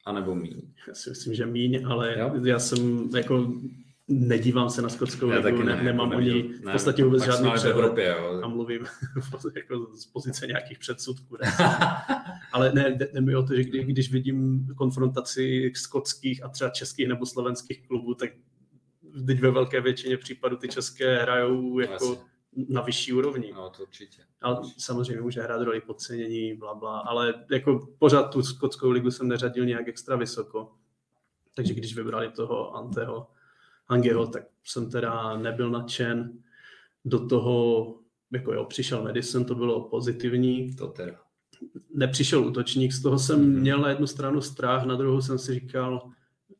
A 0.07 0.13
nebo 0.13 0.35
míň? 0.35 0.63
Já 0.89 0.95
si 0.95 1.11
myslím, 1.11 1.35
že 1.35 1.47
míň, 1.47 1.87
ale 1.87 2.19
jo? 2.19 2.45
já 2.45 2.59
jsem 2.59 3.11
jako 3.17 3.53
nedívám 4.09 4.71
se 4.71 4.83
na 4.83 4.89
skotskou 4.89 5.29
ligu, 5.29 5.63
ne, 5.63 5.83
nemám 5.83 6.15
o 6.15 6.21
ní 6.21 6.43
v 6.43 6.73
podstatě 6.73 7.05
vůbec 7.05 7.25
žádný 7.25 7.51
přehled 7.55 7.77
Evropě, 7.77 8.17
jo. 8.19 8.41
a 8.45 8.49
mluvím 8.49 8.87
jako 9.57 9.97
z 9.97 10.07
pozice 10.07 10.47
nějakých 10.47 10.79
předsudků. 10.79 11.37
Ale 12.53 12.73
ne, 12.73 12.91
jde 12.91 13.21
mi 13.21 13.37
o 13.37 13.43
to, 13.43 13.55
že 13.55 13.65
kdy, 13.65 13.85
když 13.85 14.13
vidím 14.13 14.69
konfrontaci 14.77 15.73
skotských 15.75 16.45
a 16.45 16.49
třeba 16.49 16.71
českých 16.71 17.09
nebo 17.09 17.27
slovenských 17.27 17.87
klubů, 17.87 18.15
tak 18.15 18.31
teď 19.27 19.41
ve 19.41 19.51
velké 19.51 19.81
většině 19.81 20.17
případů 20.17 20.57
ty 20.57 20.69
české 20.69 21.23
hrajou 21.23 21.79
jako 21.79 22.13
Asi. 22.13 22.21
Na 22.69 22.83
vyšší 22.83 23.13
úrovni. 23.13 23.53
No, 23.55 23.71
to 23.71 23.83
určitě. 23.83 24.23
Ale 24.41 24.61
samozřejmě 24.79 25.23
může 25.23 25.43
hrát 25.43 25.63
roli 25.63 25.81
podcenění, 25.81 26.55
bla, 26.55 26.75
bla, 26.75 26.99
ale 26.99 27.35
jako 27.51 27.89
pořád 27.99 28.23
tu 28.23 28.43
skotskou 28.43 28.91
ligu 28.91 29.11
jsem 29.11 29.29
neřadil 29.29 29.65
nějak 29.65 29.89
extra 29.89 30.17
vysoko. 30.17 30.73
Takže 31.55 31.75
když 31.75 31.97
vybrali 31.97 32.31
toho 32.31 32.77
Anteho, 32.77 33.27
Angeho, 33.89 34.27
tak 34.27 34.43
jsem 34.65 34.91
teda 34.91 35.37
nebyl 35.37 35.71
nadšen. 35.71 36.33
Do 37.05 37.27
toho, 37.27 37.95
jako 38.33 38.53
jo, 38.53 38.65
přišel 38.65 39.03
Madison, 39.03 39.45
to 39.45 39.55
bylo 39.55 39.89
pozitivní. 39.89 40.77
To 40.77 40.87
teda. 40.87 41.21
Nepřišel 41.95 42.47
útočník, 42.47 42.93
z 42.93 43.03
toho 43.03 43.19
jsem 43.19 43.41
mm-hmm. 43.41 43.61
měl 43.61 43.79
na 43.79 43.89
jednu 43.89 44.07
stranu 44.07 44.41
strach, 44.41 44.85
na 44.85 44.97
druhou 44.97 45.21
jsem 45.21 45.39
si 45.39 45.55
říkal, 45.55 46.11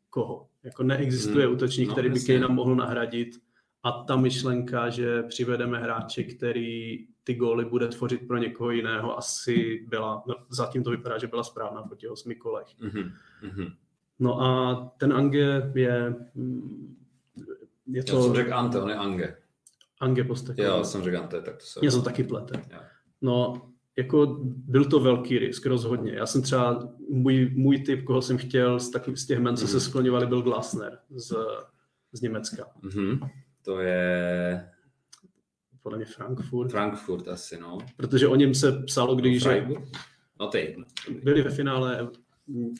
koho? 0.09 0.49
Jako 0.63 0.83
neexistuje 0.83 1.47
mm. 1.47 1.53
útočník, 1.53 1.87
no, 1.87 1.93
který 1.93 2.09
by 2.09 2.19
Kejna 2.19 2.47
mohl 2.47 2.75
nahradit. 2.75 3.39
A 3.83 3.91
ta 3.91 4.15
myšlenka, 4.15 4.89
že 4.89 5.23
přivedeme 5.23 5.79
hráče, 5.79 6.23
který 6.23 6.97
ty 7.23 7.35
góly 7.35 7.65
bude 7.65 7.87
tvořit 7.87 8.27
pro 8.27 8.37
někoho 8.37 8.71
jiného, 8.71 9.17
asi 9.17 9.85
byla, 9.89 10.23
no, 10.27 10.35
zatím 10.49 10.83
to 10.83 10.89
vypadá, 10.91 11.17
že 11.17 11.27
byla 11.27 11.43
správná 11.43 11.83
po 11.83 11.95
těch 11.95 12.11
osmi 12.11 12.35
kolech. 12.35 12.67
Mm-hmm. 12.81 13.73
No 14.19 14.41
a 14.41 14.75
ten 14.97 15.13
Ange 15.13 15.71
je 15.75 16.15
mm, 16.35 16.95
je 17.87 18.03
to... 18.03 18.15
Já 18.15 18.23
jsem 18.23 18.35
řekl 18.35 18.53
Ante, 18.53 18.81
on 18.81 18.89
je 18.89 18.95
Ange. 18.95 19.37
Ange 19.99 20.23
Postecoglou. 20.23 20.77
Já 20.77 20.83
jsem 20.83 21.03
řekl 21.03 21.17
Ante, 21.17 21.41
tak 21.41 21.57
to 21.57 21.65
se... 21.65 21.79
Já 21.83 21.91
jsem 21.91 22.01
taky 22.01 22.23
plete. 22.23 22.61
No, 23.21 23.61
jako 23.97 24.37
byl 24.45 24.85
to 24.85 24.99
velký 24.99 25.39
risk, 25.39 25.65
rozhodně. 25.65 26.11
Já 26.11 26.25
jsem 26.25 26.41
třeba, 26.41 26.89
můj, 27.09 27.51
můj 27.55 27.79
typ, 27.79 28.03
koho 28.03 28.21
jsem 28.21 28.37
chtěl 28.37 28.79
z, 28.79 28.89
taky, 28.89 29.17
z 29.17 29.25
těch 29.25 29.39
men, 29.39 29.57
co 29.57 29.65
mm. 29.65 29.67
se 29.67 29.79
skloňovali, 29.79 30.27
byl 30.27 30.41
Glasner 30.41 30.99
z, 31.09 31.35
z 32.11 32.21
Německa. 32.21 32.65
Mm-hmm. 32.83 33.29
To 33.63 33.79
je... 33.79 34.69
Podle 35.81 35.97
mě 35.97 36.05
Frankfurt. 36.05 36.71
Frankfurt 36.71 37.27
asi, 37.27 37.59
no. 37.59 37.77
Protože 37.97 38.27
o 38.27 38.35
něm 38.35 38.55
se 38.55 38.71
psalo, 38.71 39.15
když... 39.15 39.45
No, 39.45 39.83
no 40.39 40.47
ty. 40.47 40.75
Byli 41.23 41.41
ve 41.41 41.49
finále 41.49 42.09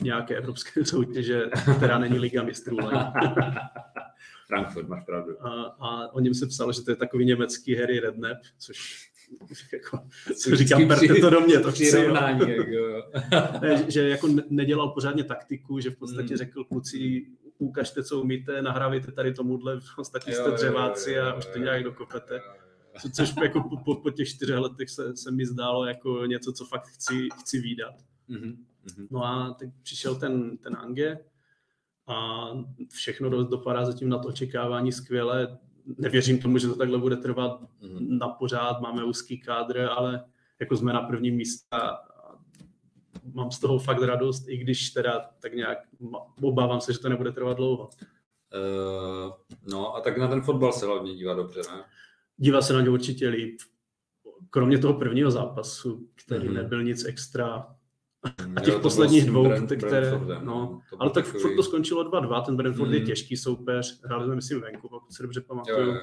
nějaké 0.02 0.38
evropské 0.38 0.86
soutěže, 0.86 1.44
která 1.78 2.00
není 2.00 2.20
Liga 2.20 2.44
mistrů. 2.44 2.78
Frankfurt, 4.48 4.88
máš 4.88 5.04
pravdu. 5.06 5.46
A, 5.46 5.64
a 5.64 6.14
o 6.14 6.20
něm 6.20 6.34
se 6.34 6.48
psalo, 6.48 6.74
že 6.74 6.82
to 6.82 6.92
je 6.92 6.96
takový 6.96 7.26
německý 7.26 7.76
Harry 7.76 8.00
Redknapp, 8.00 8.42
což 8.58 9.10
jako, 9.74 10.00
co 10.36 10.56
říkám, 10.56 10.88
berte 10.88 11.16
to 11.16 11.30
do 11.30 11.42
mě, 11.42 11.60
to 11.60 11.72
chci, 11.72 11.98
jako, 11.98 12.14
ne, 13.62 13.86
že 13.88 14.10
jako 14.10 14.28
nedělal 14.50 14.90
pořádně 14.90 15.24
taktiku, 15.24 15.80
že 15.80 15.90
v 15.90 15.96
podstatě 15.96 16.28
hmm. 16.28 16.38
řekl 16.38 16.64
kluci, 16.64 17.26
ukažte, 17.60 18.04
co 18.04 18.22
umíte, 18.22 18.62
nahrávejte 18.62 19.12
tady 19.12 19.34
tomuhle, 19.34 19.80
podstatě 19.96 20.32
jste 20.32 20.52
dřeváci 20.52 21.20
a 21.20 21.34
už 21.34 21.46
to 21.46 21.60
nějak 21.60 21.84
dokopete. 21.84 22.42
Co, 23.02 23.10
což 23.10 23.34
jako 23.44 23.62
po, 23.70 23.78
po, 23.78 23.96
po 23.96 24.10
těch 24.10 24.30
čtyřech 24.30 24.58
letech 24.58 24.90
se, 24.90 25.18
se 25.18 25.32
mi 25.32 25.46
zdálo 25.46 25.86
jako 25.86 26.26
něco, 26.26 26.54
co 26.54 26.66
fakt 26.66 26.88
chci, 26.88 27.28
chci 27.40 27.60
výdat. 27.62 27.94
Mm-hmm. 28.30 28.58
No 29.10 29.26
a 29.26 29.56
teď 29.60 29.70
přišel 29.84 30.16
ten, 30.16 30.58
ten 30.58 30.76
Ange, 30.76 31.20
a 32.10 32.48
všechno 32.92 33.44
dopadá 33.44 33.86
zatím 33.86 34.10
na 34.10 34.18
to 34.18 34.28
očekávání 34.28 34.92
skvěle. 34.92 35.58
Nevěřím 35.98 36.42
tomu, 36.42 36.58
že 36.58 36.68
to 36.68 36.76
takhle 36.76 36.98
bude 36.98 37.18
trvat 37.18 37.62
mm. 37.82 38.18
na 38.18 38.28
pořád, 38.28 38.82
máme 38.82 39.04
úzký 39.04 39.40
kádr, 39.40 39.80
ale 39.80 40.26
jako 40.60 40.78
jsme 40.78 40.94
na 40.94 41.02
prvním 41.02 41.36
místě 41.36 41.68
mám 43.34 43.52
z 43.52 43.60
toho 43.60 43.80
fakt 43.80 44.02
radost, 44.02 44.48
i 44.48 44.58
když 44.58 44.90
teda 44.90 45.30
tak 45.40 45.54
nějak 45.54 45.78
obávám 46.42 46.82
se, 46.82 46.94
že 46.94 47.00
to 47.00 47.10
nebude 47.10 47.32
trvat 47.32 47.58
dlouho. 47.58 47.90
Uh, 48.56 49.32
no 49.72 49.96
a 49.96 50.02
tak 50.02 50.18
na 50.18 50.28
ten 50.28 50.42
fotbal 50.42 50.74
se 50.74 50.86
hlavně 50.86 51.16
dívá 51.16 51.34
dobře, 51.34 51.62
ne? 51.72 51.84
Dívá 52.38 52.62
se 52.62 52.74
na 52.74 52.82
ně 52.82 52.90
určitě 52.90 53.30
líp. 53.30 53.60
Kromě 54.50 54.78
toho 54.78 54.94
prvního 54.94 55.32
zápasu, 55.32 56.10
který 56.16 56.48
mm-hmm. 56.48 56.54
nebyl 56.54 56.84
nic 56.84 57.06
extra 57.06 57.76
a 58.56 58.62
těch 58.62 58.74
jo, 58.74 58.80
posledních 58.80 59.26
dvou, 59.26 59.44
Brent, 59.44 59.72
které, 59.72 60.12
no, 60.12 60.42
no 60.44 60.82
ale 61.00 61.10
tak 61.10 61.26
takový... 61.26 61.42
furt 61.42 61.56
to 61.56 61.64
skončilo 61.64 62.04
2-2, 62.04 62.46
ten 62.46 62.56
Brentford 62.56 62.90
hmm. 62.90 63.00
je 63.00 63.06
těžký 63.06 63.38
soupeř, 63.38 64.02
hráli 64.04 64.26
jsme 64.26 64.36
myslím 64.36 64.62
venku, 64.62 64.90
pokud 64.90 65.14
se 65.14 65.24
dobře 65.24 65.42
pamatuju, 65.42 65.78
jo, 65.78 65.86
jo, 65.86 65.94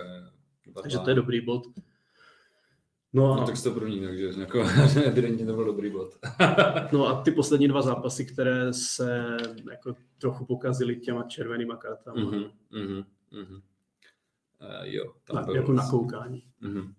jo. 0.67 0.83
takže 0.83 0.99
to 0.99 1.11
je 1.11 1.17
dobrý 1.17 1.41
bod. 1.41 1.63
No, 3.13 3.33
a... 3.33 3.37
no 3.37 3.47
tak 3.47 3.63
to 3.63 3.71
první, 3.71 4.01
takže 4.01 4.33
jako, 4.39 4.65
evidentně 5.05 5.47
to 5.47 5.55
byl 5.55 5.65
dobrý 5.65 5.91
bod. 5.91 6.19
no 6.93 7.07
a 7.07 7.23
ty 7.23 7.31
poslední 7.31 7.69
dva 7.69 7.83
zápasy, 7.83 8.25
které 8.27 8.73
se 8.73 9.37
jako 9.71 9.95
trochu 10.19 10.45
pokazily 10.45 10.97
těma 10.97 11.23
červenýma 11.23 11.77
kartama. 11.77 12.17
Mm-hmm, 12.17 12.51
mm-hmm, 12.73 13.05
mm-hmm. 13.33 13.63
Uh, 14.61 14.85
jo, 14.85 15.13
tam 15.25 15.45
byl... 15.45 15.57
Jako 15.57 15.73
na 15.73 15.91
koukání. 15.91 16.43
Mm-hmm. 16.63 16.95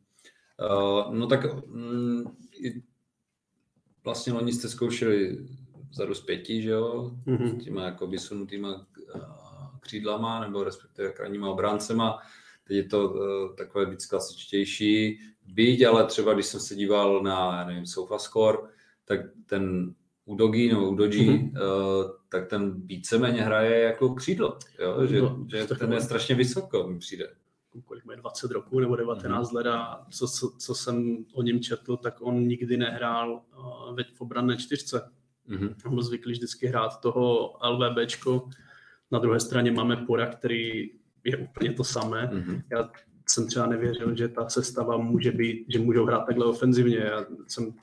Uh, 0.60 1.16
no 1.16 1.28
tak 1.28 1.66
mm, 1.66 2.24
vlastně 4.04 4.34
loni 4.34 4.54
jste 4.54 4.70
zkoušeli 4.70 5.48
vzadu 5.90 6.14
zpětí, 6.14 6.62
že 6.62 6.70
jo, 6.70 7.12
mm-hmm. 7.28 7.60
s 7.60 7.64
těma 7.64 7.84
jako 7.84 8.08
vysunutýma 8.08 8.88
eh, 9.16 9.20
křídlama, 9.80 10.40
nebo 10.40 10.64
respektive 10.64 11.12
krajníma 11.12 11.50
obráncema. 11.50 12.20
Teď 12.64 12.78
je 12.78 12.84
to 12.84 13.10
uh, 13.10 13.56
takové 13.56 13.86
víc 13.86 14.06
klasičtější. 14.06 15.20
Byť, 15.48 15.84
ale 15.84 16.06
třeba 16.06 16.34
když 16.34 16.46
jsem 16.46 16.60
se 16.60 16.76
díval 16.76 17.24
na, 17.24 17.66
nevím, 17.66 17.86
SofaScore, 17.86 18.58
tak 19.06 19.20
ten 19.46 19.94
Udogi 20.26 20.70
nebo 20.70 20.90
Udoji, 20.90 21.30
mm-hmm. 21.30 21.52
uh, 21.52 22.12
tak 22.30 22.48
ten 22.48 22.82
víceméně 22.82 23.42
hraje 23.42 23.80
jako 23.82 24.16
křídlo, 24.16 24.58
jo? 24.80 25.08
že, 25.08 25.22
no, 25.22 25.46
že 25.50 25.68
ten 25.68 25.94
je 25.94 26.02
strašně 26.02 26.36
vysoko, 26.36 26.88
mi 26.88 27.00
přijde 27.00 27.28
kolik 27.86 28.06
má 28.06 28.16
20 28.16 28.52
roků 28.52 28.80
nebo 28.80 28.96
19 28.96 29.52
mm-hmm. 29.52 29.56
let 29.56 29.68
a 29.68 30.06
co, 30.12 30.28
co, 30.28 30.52
co 30.58 30.76
jsem 30.76 31.26
o 31.34 31.42
něm 31.42 31.60
četl, 31.60 31.98
tak 31.98 32.22
on 32.22 32.48
nikdy 32.48 32.78
nehrál 32.78 33.42
uh, 33.58 33.98
v 34.14 34.22
obranné 34.22 34.58
čtyřce. 34.58 35.12
Mm-hmm. 35.50 35.76
On 35.86 35.94
byl 35.94 36.04
zvyklý 36.04 36.32
vždycky 36.32 36.68
hrát 36.68 37.02
toho 37.02 37.54
LVBčko. 37.70 38.50
Na 39.12 39.20
druhé 39.20 39.40
straně 39.40 39.72
máme 39.72 39.96
Pora, 39.96 40.28
který 40.28 40.92
je 41.24 41.38
úplně 41.38 41.74
to 41.74 41.84
samé. 41.84 42.30
Mm-hmm. 42.34 42.62
Já 42.72 42.90
jsem 43.30 43.48
třeba 43.48 43.66
nevěřil, 43.68 44.16
že 44.16 44.28
ta 44.28 44.50
sestava 44.50 44.98
může 44.98 45.32
být, 45.32 45.66
že 45.70 45.80
můžou 45.80 46.06
hrát 46.06 46.26
takhle 46.26 46.46
ofenzivně. 46.46 46.98
Já 46.98 47.26
jsem 47.48 47.74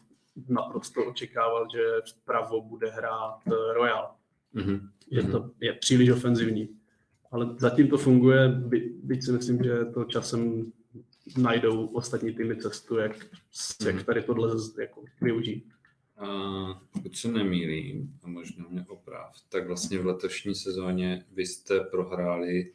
naprosto 0.48 1.04
očekával, 1.04 1.66
že 1.74 1.83
vpravo 2.11 2.62
bude 2.62 2.90
hrát 2.90 3.38
eh, 3.46 3.72
Royal. 3.74 4.14
Mm-hmm. 4.54 4.88
Že 5.11 5.22
to 5.22 5.50
je 5.61 5.72
příliš 5.72 6.11
ofenzivní 6.11 6.68
ale 7.35 7.54
zatím 7.59 7.88
to 7.88 7.98
funguje, 7.98 8.48
by, 8.48 8.94
byť 9.02 9.24
si 9.24 9.33
myslím, 9.33 9.64
že 9.64 9.85
to 9.85 10.04
časem 10.04 10.72
najdou 11.37 11.87
ostatní 11.87 12.33
týmy 12.33 12.57
cestu, 12.57 12.96
jak, 12.96 13.16
mm. 13.16 13.87
jak 13.87 13.94
mhm. 13.94 14.04
tady 14.04 14.22
tohle 14.22 14.57
jako 14.80 15.04
využít. 15.20 15.64
A 16.16 16.26
pokud 16.92 17.16
se 17.16 17.28
nemýlím, 17.28 18.18
a 18.22 18.28
možná 18.28 18.64
mě 18.70 18.85
oprav, 18.88 19.37
tak 19.48 19.66
vlastně 19.66 19.98
v 19.98 20.07
letošní 20.07 20.54
sezóně 20.54 21.24
vy 21.33 21.46
jste 21.46 21.80
prohráli 21.80 22.72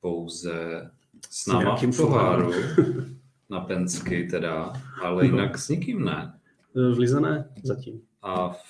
pouze 0.00 0.90
s 1.30 1.46
náma 1.46 1.76
v 1.76 1.96
poháru, 1.96 2.52
na 3.50 3.60
Pensky 3.60 4.28
teda, 4.30 4.72
ale 5.02 5.16
no. 5.16 5.22
jinak 5.22 5.58
s 5.58 5.68
nikým 5.68 6.04
ne. 6.04 6.32
V 6.74 6.98
Lize 6.98 7.20
ne, 7.20 7.50
zatím. 7.62 8.00
A 8.22 8.48
v 8.48 8.60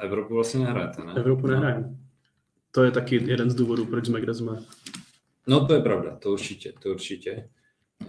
Evropu 0.00 0.34
vlastně 0.34 0.60
nehrajete, 0.60 1.04
ne? 1.04 1.12
Evropu 1.16 1.46
nehrajeme 1.46 1.94
to 2.74 2.84
je 2.84 2.90
taky 2.90 3.30
jeden 3.30 3.50
z 3.50 3.54
důvodů, 3.54 3.86
proč 3.86 4.06
jsme 4.06 4.20
kde 4.20 4.34
jsme. 4.34 4.58
No 5.46 5.66
to 5.66 5.74
je 5.74 5.82
pravda, 5.82 6.16
to 6.16 6.32
určitě, 6.32 6.72
to 6.82 6.90
určitě. 6.90 7.50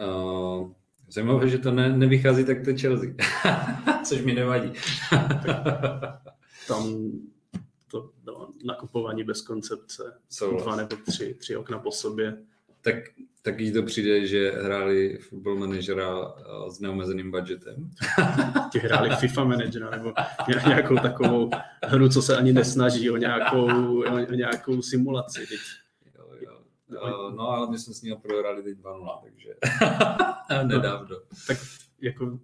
Uh, 0.02 0.72
zajímavé, 1.08 1.50
že 1.50 1.58
to 1.58 1.72
ne, 1.72 1.98
nevychází 1.98 2.46
tak 2.46 2.66
to 2.66 2.72
Chelsea, 2.78 3.10
což 4.06 4.22
mi 4.22 4.34
nevadí. 4.34 4.74
Tam 6.68 7.12
to 7.92 8.10
bylo 8.24 8.50
nakupování 8.66 9.24
bez 9.24 9.42
koncepce, 9.42 10.20
Souhlas. 10.30 10.64
dva 10.64 10.76
nebo 10.76 10.96
tři, 10.96 11.34
tři 11.34 11.56
okna 11.56 11.80
po 11.80 11.92
sobě. 11.92 12.38
Tak, 12.82 12.96
tak 13.46 13.60
jí 13.60 13.74
to 13.74 13.84
přijde, 13.84 14.28
že 14.28 14.52
hráli 14.52 15.18
football 15.18 15.56
manažera 15.56 16.34
s 16.70 16.80
neomezeným 16.80 17.32
budgetem. 17.32 17.90
Ti 18.72 18.80
hráli 18.80 19.16
FIFA 19.16 19.44
managera 19.44 19.90
nebo 19.90 20.14
nějakou 20.68 20.96
takovou 20.96 21.50
hru, 21.84 22.10
co 22.10 22.22
se 22.22 22.38
ani 22.38 22.54
nesnaží 22.54 23.10
o 23.10 23.18
nějakou, 23.18 23.66
o 24.04 24.34
nějakou 24.36 24.82
simulaci. 24.82 25.46
Jo, 26.18 26.26
jo. 26.42 26.60
Uh, 26.88 27.36
no 27.36 27.50
ale 27.50 27.72
my 27.72 27.80
jsme 27.80 27.94
s 27.94 28.02
ním 28.02 28.16
prohrali 28.22 28.64
teď 28.64 28.78
2-0, 28.78 29.20
takže 29.24 29.56
nedávno. 30.64 31.16
Tak 31.48 31.58
jako 32.02 32.40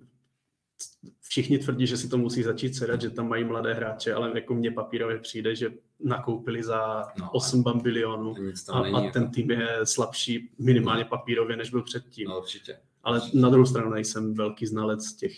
všichni 1.31 1.57
tvrdí, 1.57 1.87
že 1.87 1.97
si 1.97 2.09
to 2.09 2.17
musí 2.17 2.43
začít 2.43 2.75
sedat, 2.75 3.01
že 3.01 3.09
tam 3.09 3.29
mají 3.29 3.43
mladé 3.43 3.73
hráče, 3.73 4.13
ale 4.13 4.31
jako 4.35 4.53
mně 4.53 4.71
papírově 4.71 5.19
přijde, 5.19 5.55
že 5.55 5.71
nakoupili 5.99 6.63
za 6.63 7.07
no, 7.19 7.31
8 7.31 7.63
bilionů 7.81 8.35
a, 8.69 8.79
a 8.79 9.11
ten 9.11 9.23
jako- 9.23 9.33
tým 9.33 9.51
je 9.51 9.79
slabší 9.83 10.49
minimálně 10.59 11.05
papírově, 11.05 11.57
než 11.57 11.69
byl 11.69 11.81
předtím. 11.83 12.27
No, 12.27 12.39
určitě. 12.39 12.77
Ale 13.03 13.21
na 13.33 13.49
druhou 13.49 13.65
stranu 13.65 13.89
nejsem 13.89 14.33
velký 14.33 14.65
znalec 14.65 15.13
těch 15.13 15.33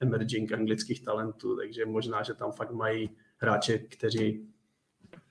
emerging 0.00 0.52
anglických 0.52 1.04
talentů, 1.04 1.56
takže 1.56 1.86
možná, 1.86 2.22
že 2.22 2.34
tam 2.34 2.52
fakt 2.52 2.72
mají 2.72 3.10
hráče, 3.36 3.78
kteří 3.78 4.48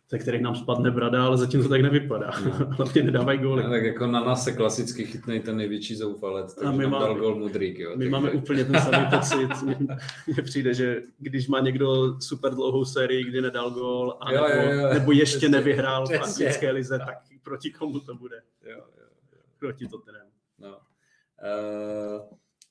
ze 0.09 0.19
kterých 0.19 0.41
nám 0.41 0.55
spadne 0.55 0.91
brada, 0.91 1.25
ale 1.25 1.37
zatím 1.37 1.63
to 1.63 1.69
tak 1.69 1.81
nevypadá. 1.81 2.31
No. 2.45 2.51
Hlavně 2.69 3.03
nedávají 3.03 3.39
góly. 3.39 3.63
No, 3.63 3.69
tak 3.69 3.83
jako 3.83 4.07
na 4.07 4.23
nás 4.23 4.43
se 4.43 4.51
klasicky 4.51 5.05
chytnej 5.05 5.39
ten 5.39 5.57
největší 5.57 5.95
zoufalec, 5.95 6.53
takže 6.53 6.77
my 6.77 6.87
máme, 6.87 7.05
dal 7.05 7.15
gól 7.15 7.35
Mudrík. 7.35 7.79
Jo, 7.79 7.89
my 7.89 7.95
takže... 7.95 8.09
máme 8.09 8.31
úplně 8.31 8.65
ten 8.65 8.81
samý 8.81 9.05
pocit. 9.09 9.49
Mně 10.27 10.43
přijde, 10.43 10.73
že 10.73 11.01
když 11.17 11.47
má 11.47 11.59
někdo 11.59 12.19
super 12.21 12.53
dlouhou 12.53 12.85
sérii, 12.85 13.23
kdy 13.23 13.41
nedal 13.41 13.71
gól, 13.71 14.17
a 14.21 14.31
jo, 14.31 14.47
nebo, 14.47 14.61
jo, 14.61 14.79
jo. 14.79 14.93
nebo 14.93 15.11
ještě 15.11 15.37
přesně, 15.37 15.61
vyhrál 15.61 16.07
v 16.07 16.11
anglické 16.11 16.71
lize, 16.71 16.99
tak 16.99 17.17
proti 17.43 17.71
komu 17.71 17.99
to 17.99 18.15
bude? 18.15 18.41
Jo, 18.65 18.77
jo, 18.77 19.05
jo. 19.31 19.39
Proti 19.59 19.87
to 19.87 19.97
teda. 19.97 20.19
No. 20.59 20.69
Uh, 20.69 22.21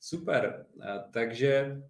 super. 0.00 0.64
Uh, 0.76 0.84
takže 1.12 1.82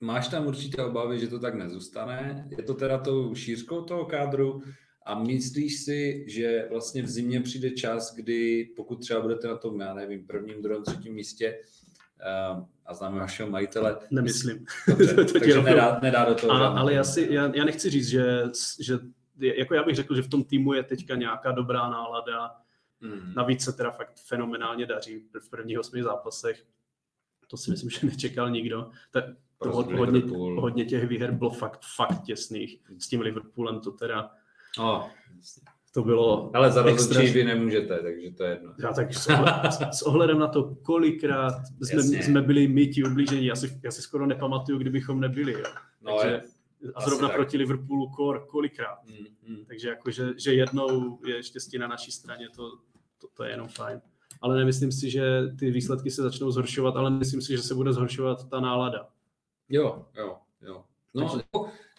máš 0.00 0.28
tam 0.28 0.46
určitě 0.46 0.82
obavy, 0.82 1.20
že 1.20 1.28
to 1.28 1.38
tak 1.38 1.54
nezůstane. 1.54 2.48
Je 2.56 2.62
to 2.62 2.74
teda 2.74 2.98
tou 2.98 3.34
šířkou 3.34 3.82
toho 3.82 4.04
kádru 4.04 4.62
a 5.06 5.18
myslíš 5.18 5.84
si, 5.84 6.24
že 6.28 6.66
vlastně 6.70 7.02
v 7.02 7.08
zimě 7.08 7.40
přijde 7.40 7.70
čas, 7.70 8.14
kdy 8.14 8.70
pokud 8.76 8.96
třeba 8.96 9.20
budete 9.20 9.48
na 9.48 9.56
tom, 9.56 9.80
já 9.80 9.94
nevím, 9.94 10.26
prvním, 10.26 10.62
druhém, 10.62 10.82
třetím 10.82 11.14
místě, 11.14 11.58
uh, 12.54 12.64
a 12.86 12.94
známe 12.94 13.20
vašeho 13.20 13.50
majitele. 13.50 13.98
Nemyslím. 14.10 14.66
Dobře, 14.88 15.14
takže 15.32 15.62
nedá, 15.62 16.00
nedá 16.02 16.24
do 16.24 16.34
toho. 16.34 16.52
A, 16.52 16.68
ale 16.68 16.94
já, 16.94 17.04
si, 17.04 17.28
já, 17.30 17.52
já 17.54 17.64
nechci 17.64 17.90
říct, 17.90 18.08
že, 18.08 18.42
že 18.80 18.98
jako 19.38 19.74
já 19.74 19.82
bych 19.82 19.96
řekl, 19.96 20.14
že 20.14 20.22
v 20.22 20.28
tom 20.28 20.44
týmu 20.44 20.72
je 20.72 20.82
teďka 20.82 21.14
nějaká 21.14 21.52
dobrá 21.52 21.90
nálada. 21.90 22.56
Mm. 23.00 23.34
Navíc 23.34 23.64
se 23.64 23.72
teda 23.72 23.90
fakt 23.90 24.20
fenomenálně 24.26 24.86
daří 24.86 25.22
v 25.40 25.50
prvních 25.50 25.78
osmi 25.78 26.02
zápasech. 26.02 26.64
To 27.46 27.56
si 27.56 27.70
myslím, 27.70 27.90
že 27.90 28.06
nečekal 28.06 28.50
nikdo. 28.50 28.90
Tak 29.10 29.24
to 29.62 29.70
hodně, 29.70 30.22
hodně 30.60 30.84
těch 30.84 31.08
výher 31.08 31.32
bylo 31.32 31.50
fakt, 31.50 31.80
fakt 31.96 32.22
těsných. 32.22 32.80
S 32.98 33.08
tím 33.08 33.20
Liverpoolem 33.20 33.80
to 33.80 33.90
teda... 33.90 34.30
Oh, 34.78 35.02
to 35.94 36.02
bylo 36.02 36.50
Ale 36.54 36.70
za 36.70 36.84
extra... 36.84 37.22
vy 37.22 37.44
nemůžete, 37.44 37.98
takže 38.02 38.30
to 38.30 38.44
je 38.44 38.50
jedno. 38.50 38.74
Já 38.78 38.92
tak 38.92 39.14
s, 39.14 39.26
ohledem, 39.26 39.92
s 39.92 40.02
ohledem 40.02 40.38
na 40.38 40.46
to, 40.48 40.74
kolikrát 40.82 41.62
jsme, 41.82 42.02
jsme 42.02 42.42
byli 42.42 42.68
my 42.68 42.86
ti 42.86 43.04
ublížení, 43.04 43.46
já 43.46 43.56
si, 43.56 43.80
já 43.84 43.90
si 43.90 44.02
skoro 44.02 44.26
nepamatuju, 44.26 44.78
kdybychom 44.78 45.20
nebyli. 45.20 45.52
Jo. 45.52 45.62
No 46.02 46.16
takže, 46.16 46.34
je, 46.34 46.42
a 46.94 47.00
zrovna 47.00 47.28
proti 47.28 47.50
tak. 47.50 47.58
Liverpoolu 47.58 48.10
kor, 48.10 48.46
kolikrát. 48.46 48.98
Mm, 49.06 49.54
mm. 49.54 49.64
Takže 49.64 49.88
jako, 49.88 50.10
že, 50.10 50.28
že 50.36 50.54
jednou 50.54 51.18
je 51.26 51.42
štěstí 51.42 51.78
na 51.78 51.88
naší 51.88 52.12
straně, 52.12 52.48
to, 52.56 52.70
to, 53.20 53.28
to 53.34 53.44
je 53.44 53.50
jenom 53.50 53.68
fajn. 53.68 54.00
Ale 54.40 54.56
nemyslím 54.56 54.92
si, 54.92 55.10
že 55.10 55.42
ty 55.58 55.70
výsledky 55.70 56.10
se 56.10 56.22
začnou 56.22 56.50
zhoršovat, 56.50 56.96
ale 56.96 57.10
myslím 57.10 57.42
si, 57.42 57.52
že 57.52 57.62
se 57.62 57.74
bude 57.74 57.92
zhoršovat 57.92 58.48
ta 58.48 58.60
nálada. 58.60 59.08
Jo, 59.68 60.06
jo, 60.16 60.36
jo. 60.62 60.84
No, 61.14 61.28
Takže... 61.28 61.44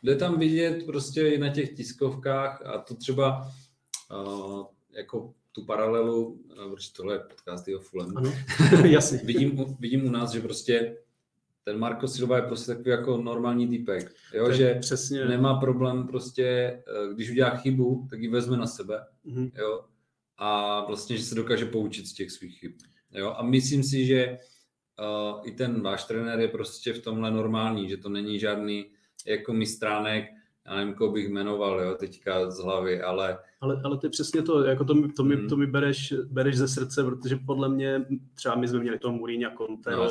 jde 0.03 0.15
tam 0.15 0.39
vidět 0.39 0.86
prostě 0.86 1.29
i 1.29 1.38
na 1.38 1.49
těch 1.49 1.75
tiskovkách 1.75 2.65
a 2.65 2.77
to 2.77 2.95
třeba 2.95 3.51
uh, 4.12 4.65
jako 4.91 5.34
tu 5.51 5.65
paralelu, 5.65 6.39
protože 6.69 6.93
tohle 6.93 7.15
je 7.15 7.19
podcast 7.19 7.67
o 7.67 7.79
Fulham. 7.79 8.17
Ano, 8.17 8.34
jasně. 8.86 9.19
vidím, 9.23 9.65
vidím 9.79 10.08
u 10.08 10.12
nás, 10.12 10.32
že 10.32 10.41
prostě 10.41 10.97
ten 11.63 11.79
Marko 11.79 12.08
Silva 12.08 12.36
je 12.36 12.41
prostě 12.41 12.71
takový 12.71 12.89
jako 12.89 13.17
normální 13.17 13.67
typek, 13.67 14.13
jo, 14.34 14.51
že 14.51 14.75
přesně. 14.75 15.25
nemá 15.25 15.60
problém 15.60 16.08
prostě, 16.08 16.43
eh, 16.43 17.13
když 17.13 17.32
udělá 17.32 17.49
chybu, 17.49 18.08
tak 18.10 18.19
ji 18.19 18.27
vezme 18.27 18.58
na 18.58 18.67
sebe, 18.67 19.05
mm-hmm. 19.25 19.51
jo, 19.58 19.86
a 20.38 20.79
vlastně, 20.86 21.17
že 21.17 21.23
se 21.23 21.36
dokáže 21.36 21.65
poučit 21.65 22.08
z 22.08 22.13
těch 22.13 22.32
svých 22.32 22.60
chyb, 22.60 22.71
jo, 23.12 23.34
a 23.38 23.43
myslím 23.43 23.84
si, 23.84 24.05
že 24.05 24.38
uh, 24.99 25.41
i 25.43 25.51
ten 25.51 25.81
váš 25.81 26.03
trenér 26.03 26.39
je 26.39 26.47
prostě 26.47 26.93
v 26.93 27.01
tomhle 27.01 27.31
normální, 27.31 27.89
že 27.89 27.97
to 27.97 28.09
není 28.09 28.39
žádný 28.39 28.85
jako 29.25 29.53
mistránek, 29.53 30.25
já 30.65 30.75
nevím, 30.75 30.93
koho 30.93 31.12
bych 31.12 31.29
jmenoval, 31.29 31.81
jo, 31.81 31.95
teďka 31.95 32.51
z 32.51 32.59
hlavy, 32.59 33.01
ale... 33.01 33.38
Ale, 33.62 33.81
ale 33.83 33.97
to 33.97 34.05
je 34.05 34.09
přesně 34.09 34.41
to, 34.41 34.63
jako 34.63 34.85
to, 34.85 34.93
to, 35.15 35.23
mi, 35.23 35.35
hmm. 35.35 35.49
to 35.49 35.57
mi 35.57 35.67
bereš, 35.67 36.13
bereš 36.31 36.57
ze 36.57 36.67
srdce, 36.67 37.03
protože 37.03 37.35
podle 37.35 37.69
mě, 37.69 38.05
třeba 38.33 38.55
my 38.55 38.67
jsme 38.67 38.79
měli 38.79 38.99
toho 38.99 39.13
Mourinho 39.13 39.51
Conte, 39.57 39.91
no, 39.91 40.09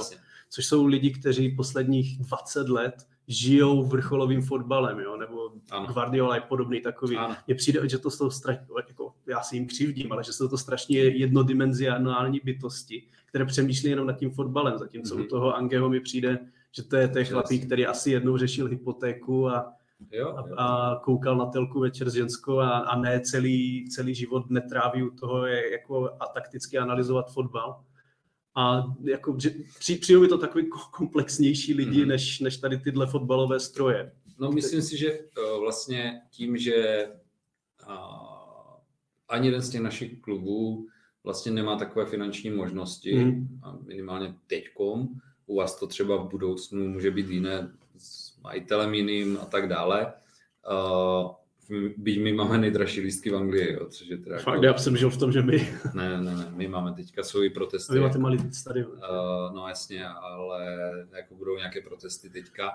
což 0.50 0.66
jsou 0.66 0.86
lidi, 0.86 1.10
kteří 1.10 1.56
posledních 1.56 2.18
20 2.18 2.68
let 2.68 2.94
žijou 3.28 3.82
vrcholovým 3.82 4.42
fotbalem, 4.42 5.00
jo, 5.00 5.16
nebo 5.16 5.52
ano. 5.70 5.86
Guardiola 5.86 6.34
je 6.34 6.40
podobný 6.40 6.80
takový. 6.80 7.18
Mně 7.46 7.54
přijde, 7.54 7.88
že 7.88 7.98
to 7.98 8.10
jsou 8.10 8.30
strašně, 8.30 8.66
jako 8.88 9.12
já 9.26 9.42
si 9.42 9.56
jim 9.56 9.66
křivdím, 9.66 10.12
ale 10.12 10.24
že 10.24 10.32
jsou 10.32 10.48
to 10.48 10.58
strašně 10.58 10.98
jednodimenzionální 10.98 12.40
bytosti, 12.44 13.02
které 13.28 13.44
přemýšlí 13.44 13.90
jenom 13.90 14.06
nad 14.06 14.18
tím 14.18 14.30
fotbalem, 14.30 14.78
zatímco 14.78 15.16
mm-hmm. 15.16 15.24
u 15.24 15.26
toho 15.26 15.56
Angeho 15.56 15.88
mi 15.88 16.00
přijde, 16.00 16.38
že 16.76 16.82
to 16.82 16.96
je 16.96 17.08
ten 17.08 17.24
chlapík, 17.24 17.66
který 17.66 17.86
asi 17.86 18.10
jednou 18.10 18.36
řešil 18.36 18.66
hypotéku 18.66 19.48
a, 19.48 19.72
jo, 20.12 20.28
jo. 20.28 20.54
a, 20.56 20.66
a 20.66 21.00
koukal 21.00 21.36
na 21.36 21.46
telku 21.46 21.80
večer 21.80 22.10
s 22.10 22.14
ženskou 22.14 22.58
a, 22.58 22.78
a 22.78 23.00
ne 23.00 23.20
celý, 23.20 23.88
celý 23.90 24.14
život 24.14 24.50
netráví 24.50 25.02
u 25.02 25.10
toho 25.10 25.46
je 25.46 25.72
jako 25.72 26.10
a 26.20 26.26
takticky 26.26 26.78
analyzovat 26.78 27.32
fotbal. 27.32 27.80
A 28.54 28.84
jako, 29.04 29.36
že 29.40 29.50
při, 29.78 29.96
přijou 29.96 30.20
mi 30.20 30.28
to 30.28 30.38
takový 30.38 30.68
komplexnější 30.90 31.74
lidi, 31.74 32.02
mm. 32.02 32.08
než, 32.08 32.40
než 32.40 32.56
tady 32.56 32.78
tyhle 32.78 33.06
fotbalové 33.06 33.60
stroje. 33.60 34.12
No 34.38 34.52
myslím 34.52 34.82
si, 34.82 34.98
že 34.98 35.18
uh, 35.18 35.60
vlastně 35.60 36.20
tím, 36.30 36.58
že 36.58 37.06
ani 39.28 39.48
jeden 39.48 39.62
z 39.62 39.70
těch 39.70 39.80
našich 39.80 40.20
klubů 40.20 40.86
vlastně 41.28 41.52
nemá 41.52 41.76
takové 41.76 42.06
finanční 42.06 42.50
možnosti, 42.50 43.14
mm. 43.14 43.60
a 43.62 43.78
minimálně 43.86 44.34
teďkom, 44.46 45.08
u 45.46 45.56
vás 45.56 45.78
to 45.78 45.86
třeba 45.86 46.16
v 46.16 46.28
budoucnu 46.28 46.88
může 46.88 47.10
být 47.10 47.28
jiné 47.28 47.70
s 47.98 48.40
majitelem 48.40 48.94
jiným 48.94 49.38
a 49.42 49.44
tak 49.44 49.68
dále. 49.68 50.12
Uh, 50.70 51.30
byť 51.96 52.20
my 52.20 52.32
máme 52.32 52.58
nejdražší 52.58 53.00
lístky 53.00 53.30
v 53.30 53.36
Anglii, 53.36 53.72
jo, 53.72 53.86
což 53.88 54.08
je 54.08 54.18
teda... 54.18 54.38
Fakt, 54.38 54.54
jako... 54.54 54.64
já 54.64 54.78
jsem 54.78 54.96
žil 54.96 55.10
v 55.10 55.16
tom, 55.16 55.32
že 55.32 55.42
my... 55.42 55.68
ne, 55.94 56.22
ne, 56.22 56.36
ne, 56.36 56.52
my 56.56 56.68
máme 56.68 56.92
teďka 56.92 57.22
svoji 57.22 57.50
protesty. 57.50 57.94
Vy 57.94 58.00
máte 58.00 58.18
malý 58.18 58.38
stadion. 58.52 58.92
Uh, 58.92 59.54
no 59.54 59.68
jasně, 59.68 60.08
ale 60.08 60.66
jako 61.16 61.34
budou 61.34 61.56
nějaké 61.56 61.80
protesty 61.80 62.30
teďka. 62.30 62.70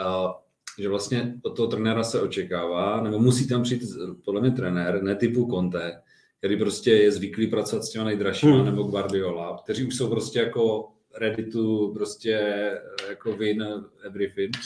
Uh, 0.00 0.32
že 0.78 0.88
vlastně 0.88 1.34
od 1.42 1.56
toho 1.56 1.68
trenéra 1.68 2.02
se 2.02 2.20
očekává, 2.20 3.00
nebo 3.00 3.18
musí 3.18 3.48
tam 3.48 3.62
přijít 3.62 3.82
podle 4.24 4.40
mě 4.40 4.50
trenér, 4.50 5.02
ne 5.02 5.14
typu 5.14 5.50
Conte, 5.50 6.02
který 6.46 6.58
prostě 6.58 6.90
je 6.90 7.12
zvyklý 7.12 7.46
pracovat 7.46 7.84
s 7.84 7.90
těma 7.90 8.04
nejdražšíma, 8.04 8.56
hmm. 8.56 8.64
nebo 8.64 8.82
Guardiola, 8.82 9.60
kteří 9.64 9.86
už 9.86 9.96
jsou 9.96 10.10
prostě 10.10 10.38
jako 10.38 10.88
ready 11.18 11.44
to 11.44 11.90
prostě 11.94 12.40
jako 13.08 13.32
win 13.32 13.64
everything. 14.06 14.56